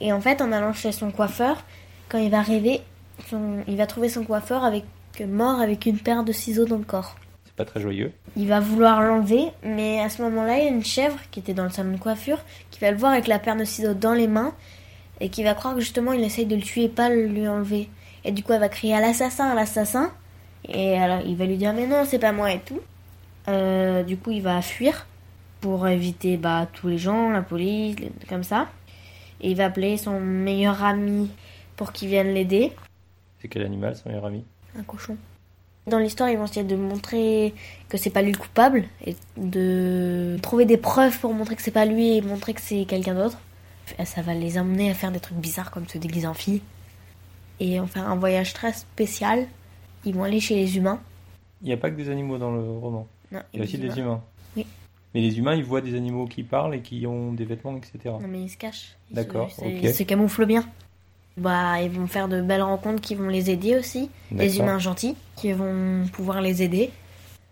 [0.00, 1.62] Et en fait, en allant chez son coiffeur,
[2.08, 2.80] quand il va rêver,
[3.30, 4.82] son- il va trouver son coiffeur avec
[5.28, 7.14] mort avec une paire de ciseaux dans le corps.
[7.44, 8.10] C'est pas très joyeux.
[8.36, 11.54] Il va vouloir l'enlever, mais à ce moment-là, il y a une chèvre qui était
[11.54, 12.40] dans le salon de coiffure
[12.72, 14.54] qui va le voir avec la paire de ciseaux dans les mains
[15.20, 17.88] et qui va croire que justement il essaye de le tuer pas le lui enlever.
[18.24, 20.10] Et du coup, elle va crier à l'assassin, à l'assassin.
[20.68, 22.80] Et alors, il va lui dire mais non, c'est pas moi et tout.
[23.48, 25.06] Euh, du coup, il va fuir
[25.60, 27.96] pour éviter bah, tous les gens, la police,
[28.28, 28.68] comme ça.
[29.40, 31.30] Et il va appeler son meilleur ami
[31.76, 32.72] pour qu'il vienne l'aider,
[33.40, 34.44] C'est quel animal, son meilleur ami?
[34.76, 35.16] Un cochon.
[35.86, 37.54] Dans l'histoire, ils vont essayer de montrer
[37.88, 41.70] que c'est pas lui le coupable et de trouver des preuves pour montrer que c'est
[41.70, 43.38] pas lui et montrer que c'est quelqu'un d'autre.
[44.04, 46.60] Ça va les amener à faire des trucs bizarres comme se déguiser en fille.
[47.60, 49.46] Et on faire un voyage très spécial.
[50.08, 51.00] Ils vont aller chez les humains.
[51.60, 53.06] Il n'y a pas que des animaux dans le roman.
[53.30, 54.22] Non, Il y a aussi des humains.
[54.56, 54.66] Oui.
[55.14, 57.98] Mais les humains, ils voient des animaux qui parlent et qui ont des vêtements, etc.
[58.06, 58.96] Non mais ils se cachent.
[59.10, 59.66] D'accord, ok.
[59.82, 60.64] Ils se camouflent bien.
[61.36, 64.08] Bah, ils vont faire de belles rencontres qui vont les aider aussi.
[64.30, 66.90] Des humains gentils qui vont pouvoir les aider.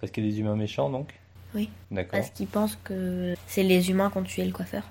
[0.01, 1.13] Parce qu'il y a des humains méchants, donc
[1.55, 1.69] Oui.
[1.91, 2.19] D'accord.
[2.21, 4.83] Parce qu'ils pensent que c'est les humains qui ont tué le coiffeur.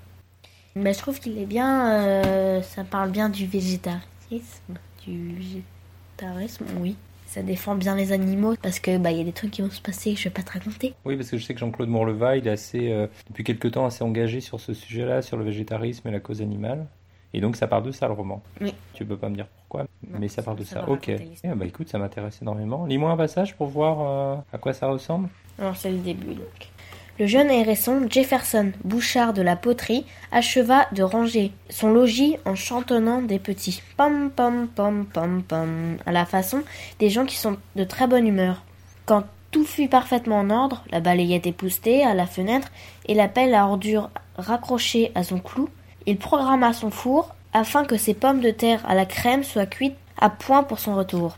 [0.76, 1.92] Mais je trouve qu'il est bien.
[1.92, 4.76] euh, ça parle bien du végétarisme.
[5.06, 6.96] Du végétarisme, oui.
[7.36, 9.70] Ça défend bien les animaux parce que bah il y a des trucs qui vont
[9.70, 10.94] se passer que je vais pas te raconter.
[11.04, 13.86] Oui, parce que je sais que Jean-Claude Morleva, il est assez, euh, depuis quelque temps
[13.86, 16.88] assez engagé sur ce sujet-là, sur le végétarisme et la cause animale.
[17.34, 18.42] Et donc ça parle de ça, le roman.
[18.62, 18.74] Oui.
[18.94, 21.10] Tu peux pas me dire pourquoi, Non, mais ça parle de ça Ok.
[21.10, 22.86] Eh bah écoute, ça m'intéresse énormément.
[22.86, 25.28] Lis-moi un passage pour voir euh, à quoi ça ressemble.
[25.60, 26.70] Alors c'est le début donc.
[27.18, 33.22] Le jeune hérisson Jefferson, bouchard de la poterie, acheva de ranger son logis en chantonnant
[33.22, 36.64] des petits pom pom pom pom pom à la façon
[37.00, 38.64] des gens qui sont de très bonne humeur.
[39.06, 42.68] Quand tout fut parfaitement en ordre, la balayette époustée à la fenêtre
[43.06, 45.70] et la pelle à ordures raccrochée à son clou,
[46.06, 49.96] il programma son four afin que ses pommes de terre à la crème soient cuites
[50.20, 51.38] à point pour son retour.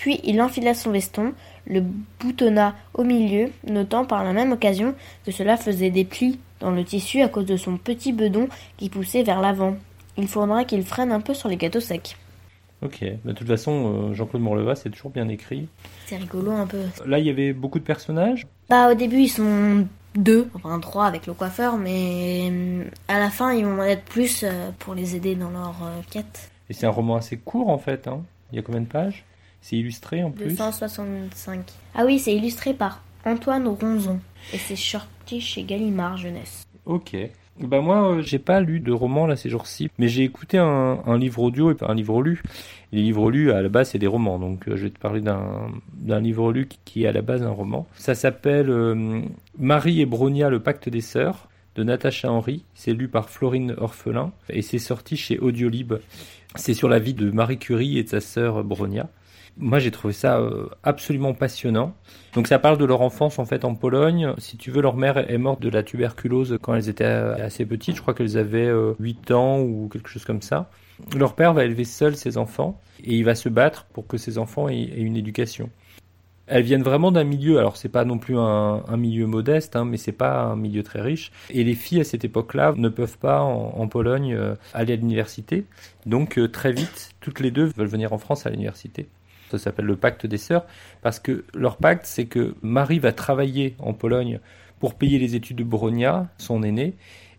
[0.00, 1.34] Puis il enfila son veston,
[1.66, 1.82] le
[2.20, 4.94] boutonna au milieu, notant par la même occasion
[5.26, 8.48] que cela faisait des plis dans le tissu à cause de son petit bedon
[8.78, 9.76] qui poussait vers l'avant.
[10.16, 12.16] Il faudra qu'il freine un peu sur les gâteaux secs.
[12.80, 13.04] Ok.
[13.26, 15.68] De toute façon, euh, Jean-Claude Morleva, c'est toujours bien écrit.
[16.06, 16.80] C'est rigolo un peu.
[17.04, 18.46] Là, il y avait beaucoup de personnages.
[18.70, 23.28] Bah au début ils sont deux, enfin trois avec le coiffeur, mais hum, à la
[23.28, 26.50] fin ils vont être plus euh, pour les aider dans leur euh, quête.
[26.70, 28.08] Et c'est un roman assez court, en fait.
[28.08, 28.22] Hein.
[28.50, 29.26] Il y a combien de pages?
[29.60, 31.60] C'est illustré, en plus 265.
[31.94, 34.20] Ah oui, c'est illustré par Antoine Ronzon
[34.52, 36.66] et c'est sorti chez Gallimard Jeunesse.
[36.86, 37.16] Ok.
[37.60, 41.00] Bah moi, euh, j'ai pas lu de roman là ces jours-ci, mais j'ai écouté un,
[41.04, 42.42] un, livre audio et un livre lu.
[42.90, 45.20] Les livres lus, à la base, c'est des romans, donc euh, je vais te parler
[45.20, 47.86] d'un livre lu qui, qui, est à la base un roman.
[47.96, 49.20] Ça s'appelle euh,
[49.58, 52.64] Marie et Bronia, le pacte des sœurs de Natacha Henry.
[52.74, 55.94] C'est lu par Florine Orphelin et c'est sorti chez Audiolib.
[56.56, 59.08] C'est sur la vie de Marie Curie et de sa sœur Bronia.
[59.56, 61.94] Moi, j'ai trouvé ça euh, absolument passionnant.
[62.34, 64.34] Donc, ça parle de leur enfance en fait en Pologne.
[64.38, 67.96] Si tu veux, leur mère est morte de la tuberculose quand elles étaient assez petites.
[67.96, 70.70] Je crois qu'elles avaient 8 ans ou quelque chose comme ça.
[71.16, 74.38] Leur père va élever seul ses enfants et il va se battre pour que ses
[74.38, 75.70] enfants aient, une éducation.
[76.46, 79.96] Elles viennent vraiment d'un milieu, alors c'est pas non plus un, milieu modeste, hein, mais
[79.96, 81.30] c'est pas un milieu très riche.
[81.50, 85.64] Et les filles à cette époque-là ne peuvent pas en, Pologne euh, aller à l'université.
[86.06, 89.08] Donc euh, très vite, toutes les deux veulent venir en France à l'université.
[89.50, 90.64] Ça s'appelle le pacte des sœurs,
[91.02, 94.40] parce que leur pacte, c'est que Marie va travailler en Pologne
[94.78, 96.94] pour payer les études de Bronia, son aîné,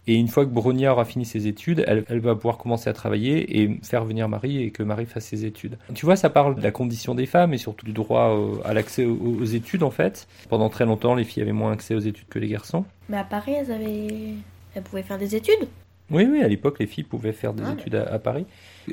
[0.07, 2.93] et une fois que Bronia aura fini ses études, elle, elle, va pouvoir commencer à
[2.93, 5.77] travailler et faire venir Marie et que Marie fasse ses études.
[5.93, 8.73] Tu vois, ça parle de la condition des femmes et surtout du droit euh, à
[8.73, 10.27] l'accès aux, aux, études en fait.
[10.49, 12.83] Pendant très longtemps, les filles avaient moins accès aux études que les garçons.
[13.09, 14.33] Mais à Paris, elles avaient,
[14.73, 15.67] elles pouvaient faire des études?
[16.09, 18.45] Oui, oui, à l'époque, les filles pouvaient faire des ah, études à, à, Paris.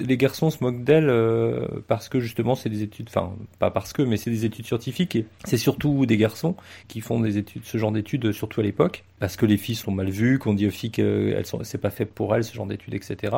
[0.07, 3.93] Les garçons se moquent d'elles euh, parce que justement, c'est des études, enfin, pas parce
[3.93, 6.57] que, mais c'est des études scientifiques et c'est surtout des garçons
[6.89, 9.91] qui font des études, ce genre d'études, surtout à l'époque, parce que les filles sont
[9.91, 12.67] mal vues, qu'on dit aux filles qu'elles sont, c'est pas fait pour elles, ce genre
[12.67, 13.37] d'études, etc.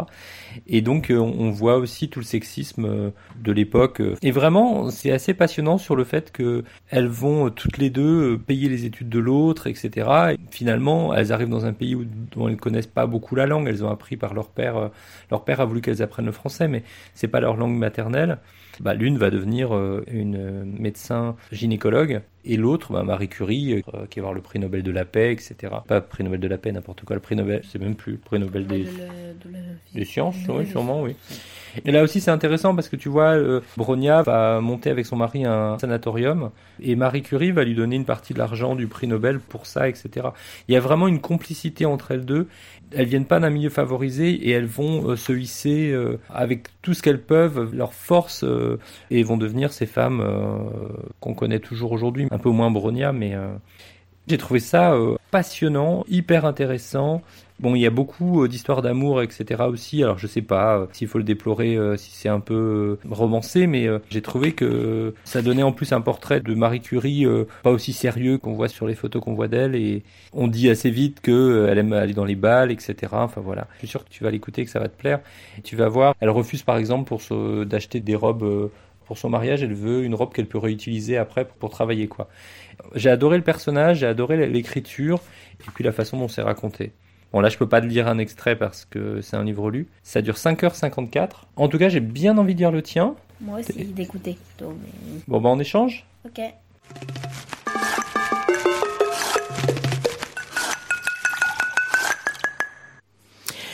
[0.66, 3.10] Et donc, euh, on voit aussi tout le sexisme euh,
[3.42, 4.02] de l'époque.
[4.22, 8.68] Et vraiment, c'est assez passionnant sur le fait que elles vont toutes les deux payer
[8.68, 10.08] les études de l'autre, etc.
[10.32, 13.68] Et finalement, elles arrivent dans un pays où, dont elles connaissent pas beaucoup la langue
[13.68, 14.90] elles ont appris par leur père.
[15.30, 16.82] Leur père a voulu qu'elles apprennent le français, mais
[17.14, 18.39] c'est pas leur langue maternelle.
[18.81, 24.20] Bah, l'une va devenir euh, une médecin gynécologue et l'autre, bah, Marie Curie, euh, qui
[24.20, 25.74] va avoir le prix Nobel de la paix, etc.
[25.86, 28.18] Pas prix Nobel de la paix, n'importe quoi, le prix Nobel, c'est même plus le
[28.18, 29.59] prix Nobel des, de la, de la...
[29.94, 31.16] des sciences, oui, sûrement, oui.
[31.85, 35.16] Et là aussi, c'est intéressant parce que tu vois, euh, Bronia va monter avec son
[35.16, 36.51] mari un sanatorium
[36.82, 39.89] et Marie Curie va lui donner une partie de l'argent du prix Nobel pour ça,
[39.89, 40.28] etc.
[40.68, 42.48] Il y a vraiment une complicité entre elles deux.
[42.94, 46.94] Elles viennent pas d'un milieu favorisé et elles vont euh, se hisser euh, avec tout
[46.94, 48.78] ce qu'elles peuvent, leur force, euh,
[49.10, 50.24] et vont devenir ces femmes
[51.20, 52.26] qu'on connaît toujours aujourd'hui.
[52.30, 53.34] Un peu moins Bronia, mais
[54.26, 54.96] j'ai trouvé ça
[55.30, 57.22] passionnant, hyper intéressant.
[57.60, 59.64] Bon, il y a beaucoup euh, d'histoires d'amour, etc.
[59.68, 60.02] aussi.
[60.02, 63.66] Alors, je sais pas euh, s'il faut le déplorer, euh, si c'est un peu romancé,
[63.66, 67.26] mais j'ai trouvé que ça donnait en plus un portrait de Marie Curie
[67.62, 69.74] pas aussi sérieux qu'on voit sur les photos qu'on voit d'elle.
[69.74, 72.94] Et on dit assez vite que elle aime aller dans les balles, etc.
[73.12, 73.66] Enfin voilà.
[73.74, 75.20] Je suis sûr que tu vas l'écouter, que ça va te plaire.
[75.62, 76.14] Tu vas voir.
[76.20, 77.20] Elle refuse par exemple pour
[77.66, 78.70] d'acheter des robes
[79.04, 79.62] pour son mariage.
[79.62, 82.28] Elle veut une robe qu'elle peut réutiliser après pour, pour travailler quoi.
[82.94, 85.20] J'ai adoré le personnage, j'ai adoré l'écriture
[85.60, 86.92] et puis la façon dont c'est raconté.
[87.32, 89.86] Bon, là, je peux pas te lire un extrait parce que c'est un livre lu.
[90.02, 91.28] Ça dure 5h54.
[91.57, 93.15] En tout cas, j'ai bien envie de lire le tien.
[93.40, 94.36] Moi aussi, d'écouter.
[94.61, 94.66] Mais...
[95.28, 96.40] Bon, bah, on échange Ok.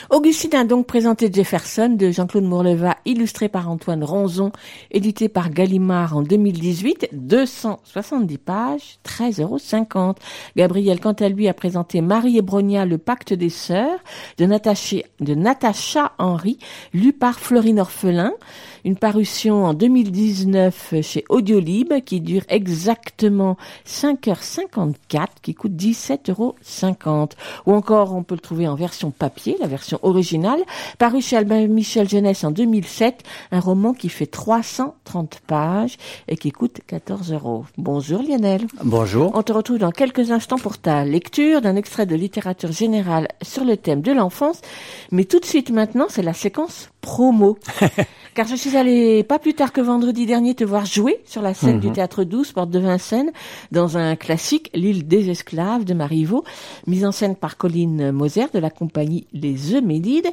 [0.08, 4.52] Augustine a donc présenté Jefferson de Jean-Claude Mourleva, illustré par Antoine Ronzon,
[4.92, 10.14] édité par Gallimard en 2018, 270 pages, 13,50 euros.
[10.54, 13.98] Gabriel, quant à lui, a présenté Marie et Bronia, le pacte des sœurs,
[14.38, 16.58] de Natacha, de Natacha Henry,
[16.94, 18.32] lu par Florine Orphelin,
[18.84, 26.54] une parution en 2019 chez Audiolib qui dure exactement 5h54, qui coûte 17,50 euros.
[27.66, 30.60] Ou encore, on peut le trouver en version papier, la version originale,
[30.98, 35.96] paru chez Albin Michel Jeunesse en 2007, un roman qui fait 330 pages
[36.28, 37.64] et qui coûte 14 euros.
[37.78, 38.66] Bonjour Lionel.
[38.82, 39.32] Bonjour.
[39.34, 43.64] On te retrouve dans quelques instants pour ta lecture d'un extrait de littérature générale sur
[43.64, 44.60] le thème de l'enfance.
[45.12, 47.56] Mais tout de suite maintenant, c'est la séquence promo.
[48.34, 51.54] Car je suis allée pas plus tard que vendredi dernier te voir jouer sur la
[51.54, 51.80] scène Mhm.
[51.80, 53.30] du théâtre 12, porte de Vincennes,
[53.72, 56.44] dans un classique, L'île des esclaves de Marivaux,
[56.86, 60.28] mise en scène par Colline Moser de la compagnie Les Euménides.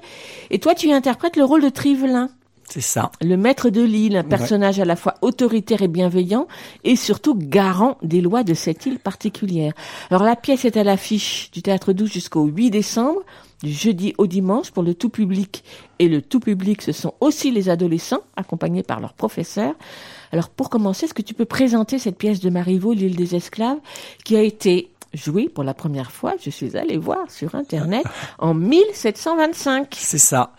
[0.49, 2.29] Et toi, tu y interprètes le rôle de Trivelin.
[2.69, 3.11] C'est ça.
[3.21, 6.47] Le maître de l'île, un personnage à la fois autoritaire et bienveillant,
[6.83, 9.73] et surtout garant des lois de cette île particulière.
[10.09, 13.21] Alors la pièce est à l'affiche du Théâtre 12 jusqu'au 8 décembre,
[13.61, 15.63] du jeudi au dimanche pour le tout public.
[15.99, 19.75] Et le tout public, ce sont aussi les adolescents, accompagnés par leurs professeurs.
[20.31, 23.77] Alors pour commencer, est-ce que tu peux présenter cette pièce de Marivaux, l'île des esclaves,
[24.25, 28.05] qui a été joué pour la première fois, je suis allée voir sur Internet,
[28.39, 29.95] en 1725.
[29.97, 30.53] C'est ça.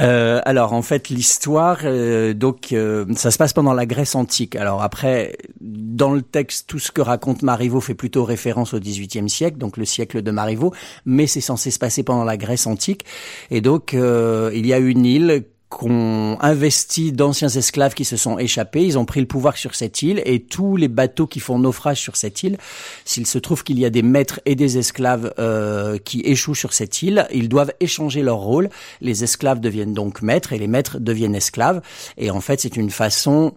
[0.00, 4.56] Euh, alors en fait l'histoire, euh, donc euh, ça se passe pendant la Grèce antique.
[4.56, 9.28] Alors après, dans le texte, tout ce que raconte Marivaux fait plutôt référence au XVIIIe
[9.28, 10.72] siècle, donc le siècle de Marivaux,
[11.04, 13.04] mais c'est censé se passer pendant la Grèce antique.
[13.50, 18.84] Et donc il y a une île qu'on investit d'anciens esclaves qui se sont échappés.
[18.84, 22.00] Ils ont pris le pouvoir sur cette île et tous les bateaux qui font naufrage
[22.00, 22.56] sur cette île,
[23.04, 26.72] s'il se trouve qu'il y a des maîtres et des esclaves euh, qui échouent sur
[26.72, 28.70] cette île, ils doivent échanger leur rôle.
[29.00, 31.82] Les esclaves deviennent donc maîtres et les maîtres deviennent esclaves.
[32.16, 33.54] Et en fait, c'est une façon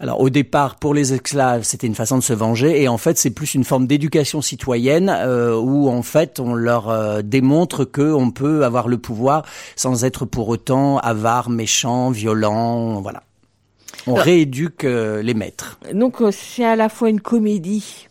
[0.00, 3.18] alors au départ, pour les esclaves, c'était une façon de se venger, et en fait,
[3.18, 8.10] c'est plus une forme d'éducation citoyenne euh, où en fait on leur euh, démontre que
[8.10, 9.44] on peut avoir le pouvoir
[9.76, 13.22] sans être pour autant avare, méchant, violent, voilà.
[14.06, 15.78] On rééduque euh, les maîtres.
[15.92, 18.06] Donc c'est à la fois une comédie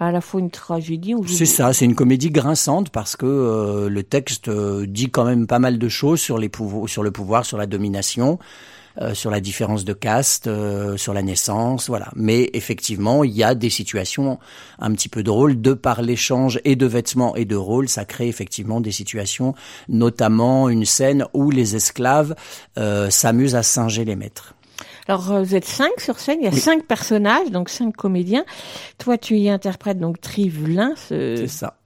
[0.00, 1.16] à la fois une tragédie.
[1.26, 5.76] C'est ça, c'est une comédie grinçante parce que le texte dit quand même pas mal
[5.76, 6.52] de choses sur les
[6.86, 8.38] sur le pouvoir, sur la domination.
[9.00, 12.08] Euh, sur la différence de caste, euh, sur la naissance, voilà.
[12.16, 14.40] Mais effectivement, il y a des situations
[14.80, 17.88] un petit peu drôles de par l'échange et de vêtements et de rôles.
[17.88, 19.54] Ça crée effectivement des situations,
[19.88, 22.34] notamment une scène où les esclaves
[22.76, 24.54] euh, s'amusent à singer les maîtres.
[25.06, 28.44] Alors vous êtes cinq sur scène, il y a cinq personnages, donc cinq comédiens.
[28.98, 30.94] Toi, tu y interprètes donc Trivelin.
[30.96, 31.77] C'est ça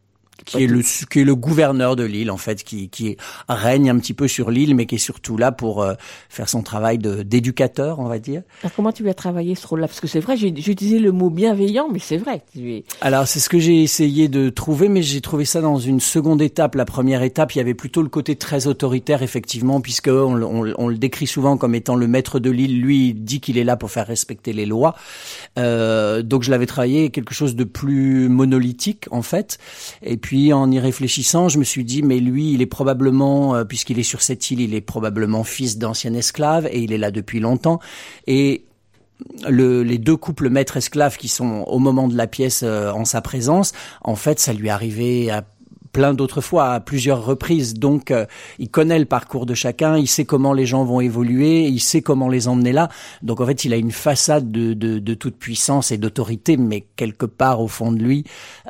[0.44, 3.16] qui est le qui est le gouverneur de l'île en fait, qui qui
[3.48, 5.94] règne un petit peu sur l'île, mais qui est surtout là pour euh,
[6.28, 8.42] faire son travail de d'éducateur, on va dire.
[8.62, 9.88] Alors comment tu as travaillé ce rôle-là?
[9.88, 12.42] Parce que c'est vrai, j'ai utilisé le mot bienveillant, mais c'est vrai.
[12.52, 16.00] Tu Alors c'est ce que j'ai essayé de trouver, mais j'ai trouvé ça dans une
[16.00, 16.74] seconde étape.
[16.74, 20.72] La première étape, il y avait plutôt le côté très autoritaire, effectivement, puisque on, on,
[20.76, 22.80] on le décrit souvent comme étant le maître de l'île.
[22.80, 24.94] Lui il dit qu'il est là pour faire respecter les lois.
[25.58, 29.58] Euh, donc je l'avais travaillé quelque chose de plus monolithique en fait,
[30.02, 33.54] et puis puis en y réfléchissant, je me suis dit, mais lui, il est probablement,
[33.54, 36.96] euh, puisqu'il est sur cette île, il est probablement fils d'ancien esclave et il est
[36.96, 37.80] là depuis longtemps.
[38.26, 38.64] Et
[39.46, 43.20] le, les deux couples maître-esclave qui sont au moment de la pièce euh, en sa
[43.20, 45.44] présence, en fait, ça lui arrivait à
[45.92, 47.74] plein d'autres fois, à plusieurs reprises.
[47.74, 48.26] Donc, euh,
[48.58, 52.02] il connaît le parcours de chacun, il sait comment les gens vont évoluer, il sait
[52.02, 52.88] comment les emmener là.
[53.22, 56.86] Donc, en fait, il a une façade de, de, de toute puissance et d'autorité, mais
[56.96, 58.24] quelque part au fond de lui,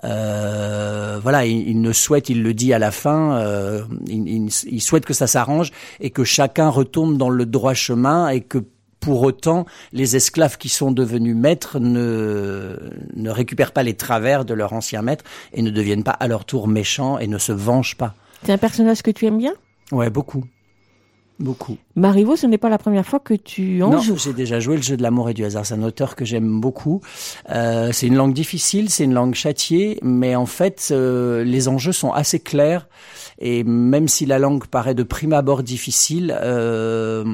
[0.04, 5.04] euh, voilà, il, ne souhaite, il le dit à la fin, euh, il, il souhaite
[5.04, 5.70] que ça s'arrange
[6.00, 8.58] et que chacun retourne dans le droit chemin et que
[9.02, 12.76] pour autant, les esclaves qui sont devenus maîtres ne,
[13.16, 16.44] ne récupèrent pas les travers de leur ancien maître et ne deviennent pas à leur
[16.44, 18.14] tour méchants et ne se vengent pas.
[18.44, 19.54] C'est un personnage que tu aimes bien?
[19.90, 20.44] Ouais, beaucoup.
[21.40, 21.78] Beaucoup.
[21.96, 24.16] Marivaux, ce n'est pas la première fois que tu en non, joues.
[24.16, 25.66] j'ai déjà joué le jeu de l'amour et du hasard.
[25.66, 27.00] C'est un auteur que j'aime beaucoup.
[27.50, 31.90] Euh, c'est une langue difficile, c'est une langue châtiée, mais en fait, euh, les enjeux
[31.90, 32.86] sont assez clairs.
[33.40, 37.24] Et même si la langue paraît de prime abord difficile, euh,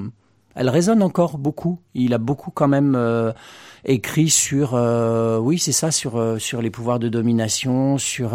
[0.55, 1.79] elle résonne encore beaucoup.
[1.95, 3.33] Il a beaucoup quand même euh,
[3.85, 8.33] écrit sur, euh, oui, c'est ça, sur euh, sur les pouvoirs de domination, sur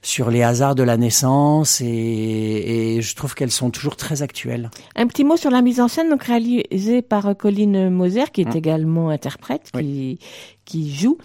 [0.00, 4.70] sur les hasards de la naissance et, je trouve qu'elles sont toujours très actuelles.
[4.94, 8.54] Un petit mot sur la mise en scène, donc réalisée par Colline Moser, qui est
[8.54, 8.56] mmh.
[8.56, 10.20] également interprète, qui,
[10.64, 11.18] qui joue.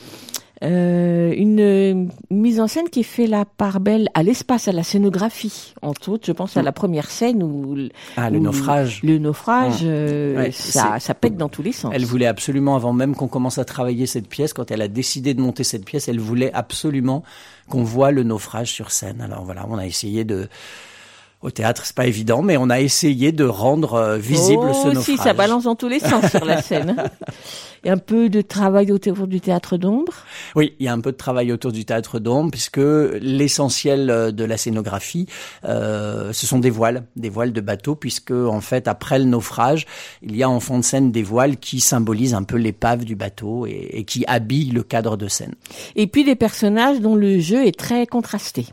[0.64, 5.74] Euh, une mise en scène qui fait la part belle à l'espace, à la scénographie.
[5.82, 7.76] Entre autres, je pense à la première scène où,
[8.16, 9.02] ah, le naufrage.
[9.04, 11.92] Le naufrage, euh, ça, ça pète dans tous les sens.
[11.94, 15.34] Elle voulait absolument, avant même qu'on commence à travailler cette pièce, quand elle a décidé
[15.34, 17.24] de monter cette pièce, elle voulait absolument
[17.68, 19.20] qu'on voit le naufrage sur scène.
[19.22, 20.48] Alors voilà, on a essayé de
[21.44, 24.88] au théâtre, c'est pas évident, mais on a essayé de rendre euh, visible oh, ce
[24.88, 25.04] naufrage.
[25.04, 26.96] Si, ça balance dans tous les sens sur la scène.
[27.84, 30.14] Il y a un peu de travail autour du théâtre d'ombre?
[30.56, 34.32] Oui, il y a un peu de travail autour du théâtre d'ombre, puisque l'essentiel euh,
[34.32, 35.28] de la scénographie,
[35.66, 39.86] euh, ce sont des voiles, des voiles de bateau, puisque en fait, après le naufrage,
[40.22, 43.18] il y a en fond de scène des voiles qui symbolisent un peu l'épave du
[43.18, 45.56] bateau et, et qui habillent le cadre de scène.
[45.98, 48.68] Et puis des personnages dont le jeu est très contrasté.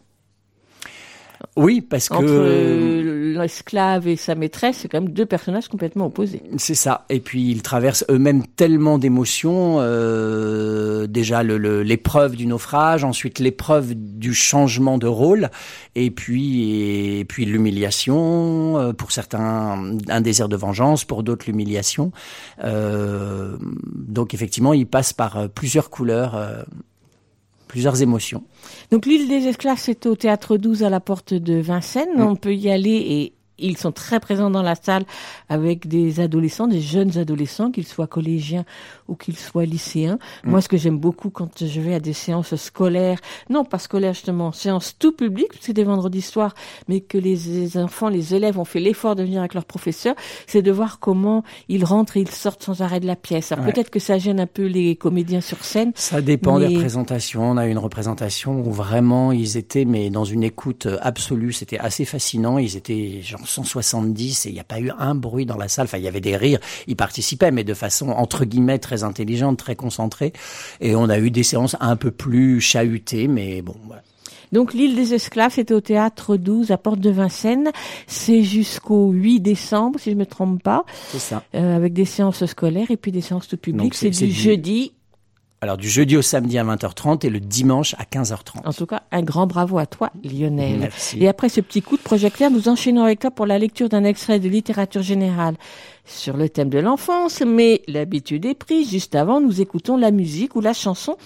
[1.57, 6.43] Oui, parce que entre l'esclave et sa maîtresse, c'est quand même deux personnages complètement opposés.
[6.59, 7.05] C'est ça.
[7.09, 9.77] Et puis ils traversent eux-mêmes tellement d'émotions.
[9.81, 15.51] Euh, déjà l'épreuve du naufrage, ensuite l'épreuve du changement de rôle,
[15.95, 18.79] et puis et puis l'humiliation.
[18.79, 22.13] Euh, pour certains, un désir de vengeance, pour d'autres l'humiliation.
[22.65, 26.65] Euh, donc effectivement, ils passent par plusieurs couleurs
[27.71, 28.43] plusieurs émotions.
[28.91, 32.17] Donc l'île des esclaves, c'est au théâtre 12 à la porte de Vincennes.
[32.17, 32.23] Mm.
[32.23, 33.33] On peut y aller et
[33.69, 35.05] ils sont très présents dans la salle
[35.49, 38.65] avec des adolescents, des jeunes adolescents, qu'ils soient collégiens
[39.09, 40.19] ou qu'ils soient lycéens.
[40.45, 40.51] Mm.
[40.51, 43.19] Moi, ce que j'aime beaucoup quand je vais à des séances scolaires,
[43.49, 46.55] non pas scolaires justement, séances tout public, parce que c'est des vendredis soirs,
[46.89, 50.15] mais que les, les enfants, les élèves ont fait l'effort de venir avec leur professeur,
[50.47, 53.53] c'est de voir comment ils rentrent et ils sortent sans arrêt de la pièce.
[53.53, 53.73] Alors Ouais.
[53.73, 55.93] peut-être que ça gêne un peu les comédiens sur scène.
[55.95, 57.43] Ça dépend des représentations.
[57.51, 61.53] On a eu une représentation où vraiment ils étaient mais dans une écoute absolue.
[61.53, 62.59] C'était assez fascinant.
[62.59, 65.85] Ils étaient genre 170 et il n'y a pas eu un bruit dans la salle.
[65.85, 66.61] Enfin, il y avait des rires.
[66.87, 70.33] Ils participaient mais de façon entre guillemets très intelligente, très concentrée.
[70.81, 73.75] Et on a eu des séances un peu plus chahutées, mais bon.
[73.87, 74.03] voilà.
[74.53, 77.71] Donc l'île des esclaves, c'est au théâtre 12 à Porte de Vincennes.
[78.09, 81.45] C'est jusqu'au 8 décembre, si je me trompe pas, C'est ça.
[81.55, 83.93] euh, avec des séances scolaires et puis des séances tout public.
[83.93, 84.93] Du c'est du- jeudi.
[85.63, 88.67] Alors du jeudi au samedi à 20h30 et le dimanche à 15h30.
[88.67, 90.79] En tout cas, un grand bravo à toi, Lionel.
[90.79, 91.19] Merci.
[91.21, 94.05] Et après ce petit coup de projecteur, nous enchaînons avec toi pour la lecture d'un
[94.05, 95.57] extrait de littérature générale
[96.07, 97.43] sur le thème de l'enfance.
[97.43, 98.91] Mais l'habitude est prise.
[98.91, 101.19] Juste avant, nous écoutons la musique ou la chanson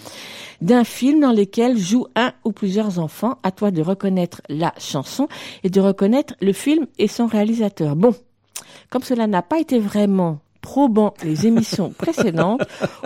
[0.61, 3.39] d'un film dans lequel jouent un ou plusieurs enfants.
[3.45, 5.29] À toi de reconnaître la chanson
[5.63, 7.95] et de reconnaître le film et son réalisateur.
[7.95, 8.13] Bon,
[8.91, 12.63] comme cela n'a pas été vraiment probant les émissions précédentes,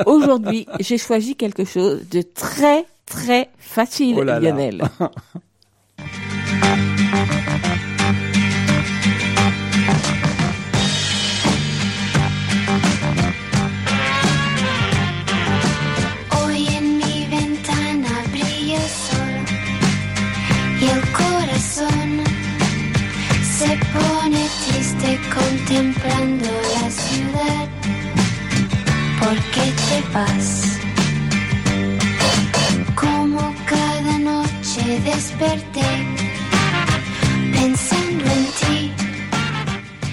[0.06, 4.39] aujourd'hui, j'ai choisi quelque chose de très, très facile, Oh là.
[4.39, 4.82] Lionel.
[25.39, 27.69] contemplando la ciudad.
[29.20, 30.78] ¿Por qué te vas?
[32.94, 35.89] Como cada noche desperté
[37.52, 37.97] pensando.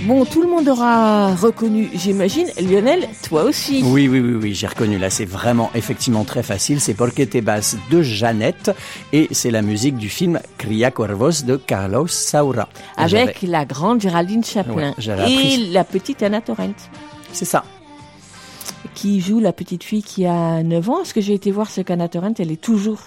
[0.06, 2.46] Bon, tout le monde aura reconnu, j'imagine.
[2.62, 3.82] Lionel, toi aussi.
[3.84, 5.00] Oui, oui, oui, oui, j'ai reconnu.
[5.00, 6.80] Là, c'est vraiment effectivement très facile.
[6.80, 8.70] C'est Porque te vas de Jeannette
[9.14, 12.70] et c'est la musique du film Cria Cuervos de Carlos Saura.
[12.98, 16.76] Avec la grande Géraldine Chaplin Ouais, et la petite Anna Torrent.
[17.34, 17.66] C'est ça.
[18.94, 21.02] Qui joue la petite fille qui a 9 ans.
[21.02, 23.00] Est-ce que j'ai été voir ce qu'Anna Torrent, elle est toujours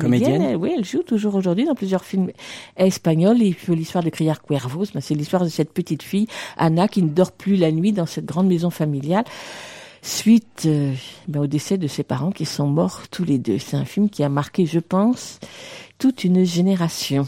[0.00, 0.56] comédienne.
[0.56, 2.30] Oui, elle joue toujours aujourd'hui dans plusieurs films
[2.76, 3.42] espagnols.
[3.42, 7.02] Et puis l'histoire de Criar Cuervos, ben, c'est l'histoire de cette petite fille, Anna, qui
[7.02, 9.24] ne dort plus la nuit dans cette grande maison familiale.
[10.02, 10.94] Suite euh,
[11.26, 13.58] ben, au décès de ses parents qui sont morts tous les deux.
[13.58, 15.40] C'est un film qui a marqué, je pense,
[15.98, 17.26] toute une génération.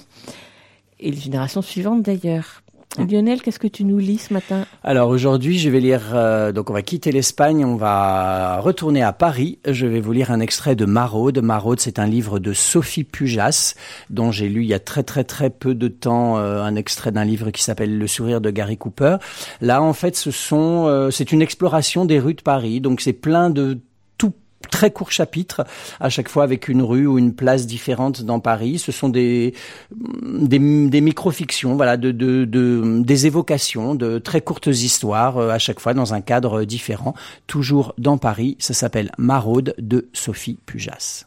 [1.00, 2.62] Et les générations suivantes d'ailleurs.
[2.96, 4.64] Lionel, qu'est-ce que tu nous lis ce matin?
[4.82, 6.02] Alors aujourd'hui, je vais lire.
[6.14, 9.58] euh, donc on va quitter l'Espagne, on va retourner à Paris.
[9.66, 11.38] Je vais vous lire un extrait de Maraude.
[11.40, 13.74] Maraude, c'est un livre de Sophie Pujas,
[14.10, 17.12] dont j'ai lu il y a très très très peu de temps euh, un extrait
[17.12, 19.18] d'un livre qui s'appelle Le sourire de Gary Cooper.
[19.60, 22.80] Là, en fait, ce sont, euh, c'est une exploration des rues de Paris.
[22.80, 23.78] Donc c'est plein de
[24.70, 25.64] très courts chapitres,
[26.00, 28.78] à chaque fois avec une rue ou une place différente dans Paris.
[28.78, 29.54] Ce sont des
[29.90, 35.94] micro-fictions, voilà, de, de, de- des évocations, de très courtes histoires, euh, à chaque fois
[35.94, 37.14] dans un cadre différent,
[37.46, 38.56] toujours dans Paris.
[38.58, 41.24] Ça s'appelle Maraude de Sophie Pujas.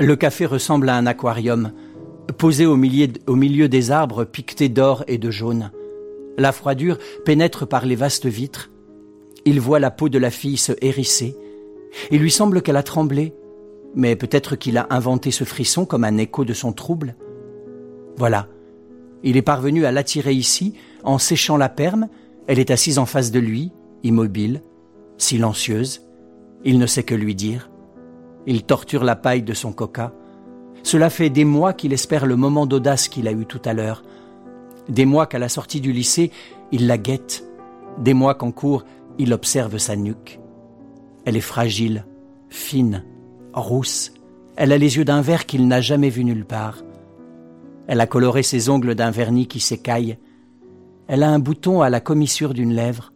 [0.00, 1.72] Le café ressemble à un aquarium,
[2.38, 5.70] posé au milieu, des arbres piquetés d'or et de jaune.
[6.38, 6.96] La froidure
[7.26, 8.70] pénètre par les vastes vitres.
[9.44, 11.36] Il voit la peau de la fille se hérisser.
[12.10, 13.34] Il lui semble qu'elle a tremblé,
[13.94, 17.14] mais peut-être qu'il a inventé ce frisson comme un écho de son trouble.
[18.16, 18.48] Voilà.
[19.22, 20.72] Il est parvenu à l'attirer ici,
[21.04, 22.08] en séchant la perme.
[22.46, 23.70] Elle est assise en face de lui,
[24.02, 24.62] immobile,
[25.18, 26.06] silencieuse.
[26.64, 27.69] Il ne sait que lui dire.
[28.50, 30.12] Il torture la paille de son coca.
[30.82, 34.02] Cela fait des mois qu'il espère le moment d'audace qu'il a eu tout à l'heure.
[34.88, 36.32] Des mois qu'à la sortie du lycée,
[36.72, 37.44] il la guette.
[37.98, 38.84] Des mois qu'en cours,
[39.20, 40.40] il observe sa nuque.
[41.24, 42.04] Elle est fragile,
[42.48, 43.04] fine,
[43.52, 44.14] rousse.
[44.56, 46.78] Elle a les yeux d'un vert qu'il n'a jamais vu nulle part.
[47.86, 50.18] Elle a coloré ses ongles d'un vernis qui s'écaille.
[51.06, 53.12] Elle a un bouton à la commissure d'une lèvre.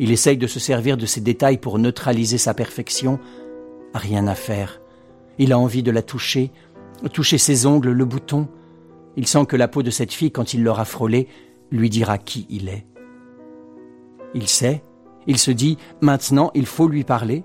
[0.00, 3.20] Il essaye de se servir de ces détails pour neutraliser sa perfection.
[3.94, 4.80] Rien à faire.
[5.38, 6.50] Il a envie de la toucher,
[7.12, 8.48] toucher ses ongles, le bouton.
[9.16, 11.28] Il sent que la peau de cette fille, quand il l'aura frôlée,
[11.70, 12.86] lui dira qui il est.
[14.34, 14.82] Il sait,
[15.26, 17.44] il se dit, maintenant il faut lui parler.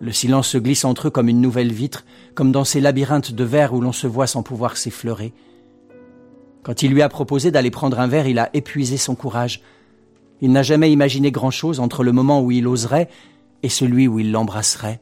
[0.00, 2.04] Le silence se glisse entre eux comme une nouvelle vitre,
[2.34, 5.32] comme dans ces labyrinthes de verre où l'on se voit sans pouvoir s'effleurer.
[6.62, 9.62] Quand il lui a proposé d'aller prendre un verre, il a épuisé son courage.
[10.40, 13.08] Il n'a jamais imaginé grand-chose entre le moment où il oserait
[13.62, 15.00] et celui où il l'embrasserait.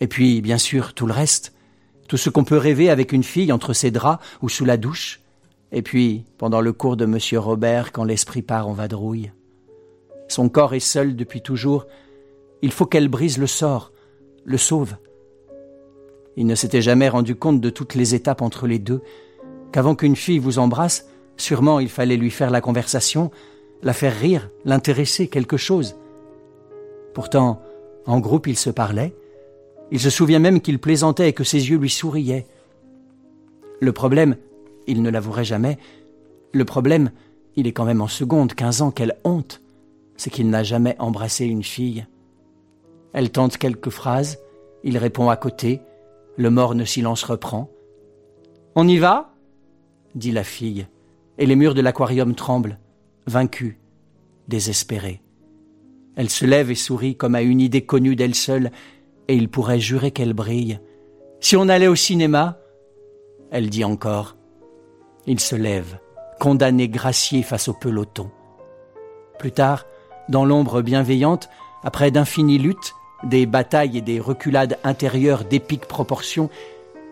[0.00, 1.54] Et puis, bien sûr, tout le reste.
[2.08, 5.20] Tout ce qu'on peut rêver avec une fille entre ses draps ou sous la douche.
[5.72, 9.32] Et puis, pendant le cours de Monsieur Robert, quand l'esprit part en vadrouille.
[10.28, 11.86] Son corps est seul depuis toujours.
[12.62, 13.92] Il faut qu'elle brise le sort,
[14.44, 14.96] le sauve.
[16.36, 19.02] Il ne s'était jamais rendu compte de toutes les étapes entre les deux,
[19.72, 23.30] qu'avant qu'une fille vous embrasse, sûrement il fallait lui faire la conversation,
[23.82, 25.96] la faire rire, l'intéresser, quelque chose.
[27.14, 27.62] Pourtant,
[28.04, 29.14] en groupe, ils se parlaient.
[29.90, 32.46] Il se souvient même qu'il plaisantait et que ses yeux lui souriaient.
[33.80, 34.36] Le problème,
[34.86, 35.78] il ne l'avouerait jamais,
[36.52, 37.10] le problème,
[37.56, 39.60] il est quand même en seconde, quinze ans, quelle honte,
[40.16, 42.06] c'est qu'il n'a jamais embrassé une fille.
[43.12, 44.38] Elle tente quelques phrases,
[44.84, 45.80] il répond à côté,
[46.36, 47.70] le morne silence reprend.
[48.74, 49.34] On y va?
[50.14, 50.86] dit la fille,
[51.36, 52.78] et les murs de l'aquarium tremblent,
[53.26, 53.76] vaincus,
[54.48, 55.20] désespérés.
[56.14, 58.70] Elle se lève et sourit comme à une idée connue d'elle seule,
[59.28, 60.80] et il pourrait jurer qu'elle brille.
[61.40, 62.58] Si on allait au cinéma
[63.50, 64.36] Elle dit encore.
[65.26, 65.98] Il se lève,
[66.40, 68.30] condamné gracié face au peloton.
[69.38, 69.86] Plus tard,
[70.28, 71.48] dans l'ombre bienveillante,
[71.84, 72.94] après d'infinies luttes,
[73.24, 76.50] des batailles et des reculades intérieures d'épiques proportions,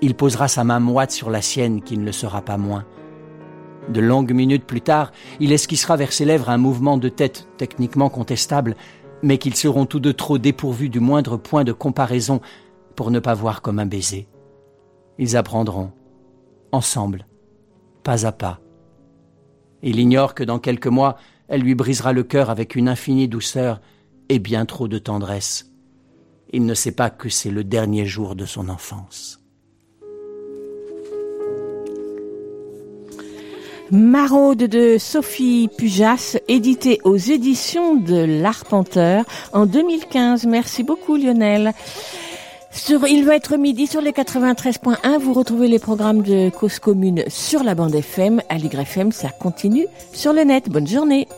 [0.01, 2.85] il posera sa main moite sur la sienne qui ne le sera pas moins.
[3.89, 8.09] De longues minutes plus tard, il esquissera vers ses lèvres un mouvement de tête techniquement
[8.09, 8.77] contestable,
[9.25, 12.43] mais qu'ils seront tous deux trop dépourvus du moindre point de comparaison
[12.95, 14.29] pour ne pas voir comme un baiser.
[15.19, 15.93] Ils apprendront,
[16.73, 17.27] ensemble,
[18.03, 18.61] pas à pas.
[19.83, 21.17] Il ignore que dans quelques mois,
[21.49, 23.81] elle lui brisera le cœur avec une infinie douceur
[24.29, 25.73] et bien trop de tendresse.
[26.53, 29.44] Il ne sait pas que c'est le dernier jour de son enfance.
[33.91, 40.47] Maraude de Sophie Pujas, édité aux éditions de l'Arpenteur en 2015.
[40.47, 41.73] Merci beaucoup Lionel.
[43.09, 45.19] Il va être midi sur les 93.1.
[45.19, 48.43] Vous retrouvez les programmes de Cause Commune sur la bande FM.
[48.49, 50.69] À l'YFM, ça continue sur le net.
[50.69, 51.29] Bonne journée.